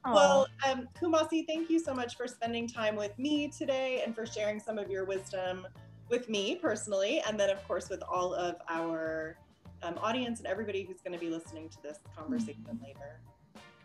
Well, 0.05 0.47
um, 0.67 0.87
Kumasi, 0.99 1.45
thank 1.45 1.69
you 1.69 1.79
so 1.79 1.93
much 1.93 2.17
for 2.17 2.27
spending 2.27 2.67
time 2.67 2.95
with 2.95 3.17
me 3.19 3.49
today 3.49 4.01
and 4.05 4.15
for 4.15 4.25
sharing 4.25 4.59
some 4.59 4.77
of 4.79 4.89
your 4.89 5.05
wisdom 5.05 5.67
with 6.09 6.27
me 6.27 6.55
personally, 6.55 7.21
and 7.27 7.39
then, 7.39 7.49
of 7.49 7.65
course, 7.67 7.89
with 7.89 8.01
all 8.09 8.33
of 8.33 8.55
our 8.67 9.37
um, 9.83 9.97
audience 9.99 10.39
and 10.39 10.47
everybody 10.47 10.83
who's 10.83 11.01
going 11.01 11.13
to 11.13 11.19
be 11.19 11.29
listening 11.29 11.69
to 11.69 11.81
this 11.81 11.99
conversation 12.17 12.65
mm-hmm. 12.67 12.83
later. 12.83 13.19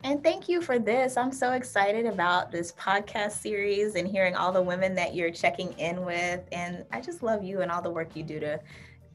And 0.04 0.22
thank 0.22 0.48
you 0.48 0.60
for 0.60 0.78
this. 0.78 1.16
I'm 1.16 1.32
so 1.32 1.52
excited 1.52 2.06
about 2.06 2.50
this 2.50 2.72
podcast 2.72 3.32
series 3.32 3.94
and 3.94 4.06
hearing 4.06 4.36
all 4.36 4.52
the 4.52 4.62
women 4.62 4.94
that 4.94 5.14
you're 5.14 5.30
checking 5.30 5.72
in 5.78 6.04
with. 6.04 6.42
And 6.52 6.84
I 6.92 7.00
just 7.00 7.22
love 7.22 7.42
you 7.42 7.62
and 7.62 7.70
all 7.70 7.82
the 7.82 7.90
work 7.90 8.14
you 8.14 8.22
do 8.22 8.38
to 8.40 8.60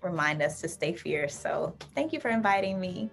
remind 0.02 0.42
us 0.42 0.60
to 0.62 0.68
stay 0.68 0.94
fierce. 0.94 1.38
So 1.38 1.76
thank 1.96 2.12
you 2.12 2.20
for 2.20 2.30
inviting 2.30 2.80
me. 2.80 3.10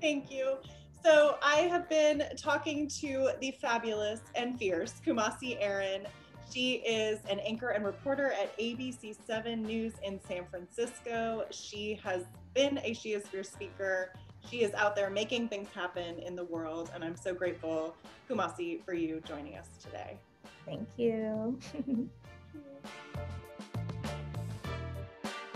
Thank 0.00 0.30
you. 0.30 0.56
So 1.02 1.36
I 1.42 1.60
have 1.62 1.88
been 1.88 2.24
talking 2.36 2.86
to 3.00 3.30
the 3.40 3.52
fabulous 3.52 4.20
and 4.34 4.58
fierce 4.58 4.94
Kumasi 5.04 5.56
Aaron. 5.58 6.06
She 6.52 6.74
is 6.74 7.20
an 7.28 7.38
anchor 7.40 7.70
and 7.70 7.84
reporter 7.84 8.32
at 8.32 8.56
ABC 8.58 9.16
7 9.26 9.62
News 9.62 9.94
in 10.02 10.20
San 10.28 10.44
Francisco. 10.50 11.46
She 11.50 11.98
has 12.04 12.24
been 12.54 12.80
a 12.82 12.92
She 12.92 13.12
is 13.12 13.26
Fierce 13.28 13.48
speaker. 13.48 14.12
She 14.50 14.62
is 14.62 14.74
out 14.74 14.94
there 14.96 15.08
making 15.10 15.48
things 15.48 15.68
happen 15.74 16.18
in 16.18 16.36
the 16.36 16.44
world. 16.44 16.90
And 16.94 17.02
I'm 17.04 17.16
so 17.16 17.32
grateful, 17.32 17.94
Kumasi, 18.28 18.84
for 18.84 18.92
you 18.92 19.22
joining 19.26 19.56
us 19.56 19.68
today. 19.82 20.18
Thank 20.66 20.88
you. 20.96 21.58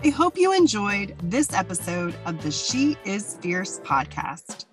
I 0.03 0.09
hope 0.09 0.37
you 0.37 0.53
enjoyed 0.53 1.15
this 1.23 1.53
episode 1.53 2.15
of 2.25 2.41
the 2.41 2.51
She 2.51 2.95
is 3.05 3.37
Fierce 3.41 3.79
podcast. 3.79 4.65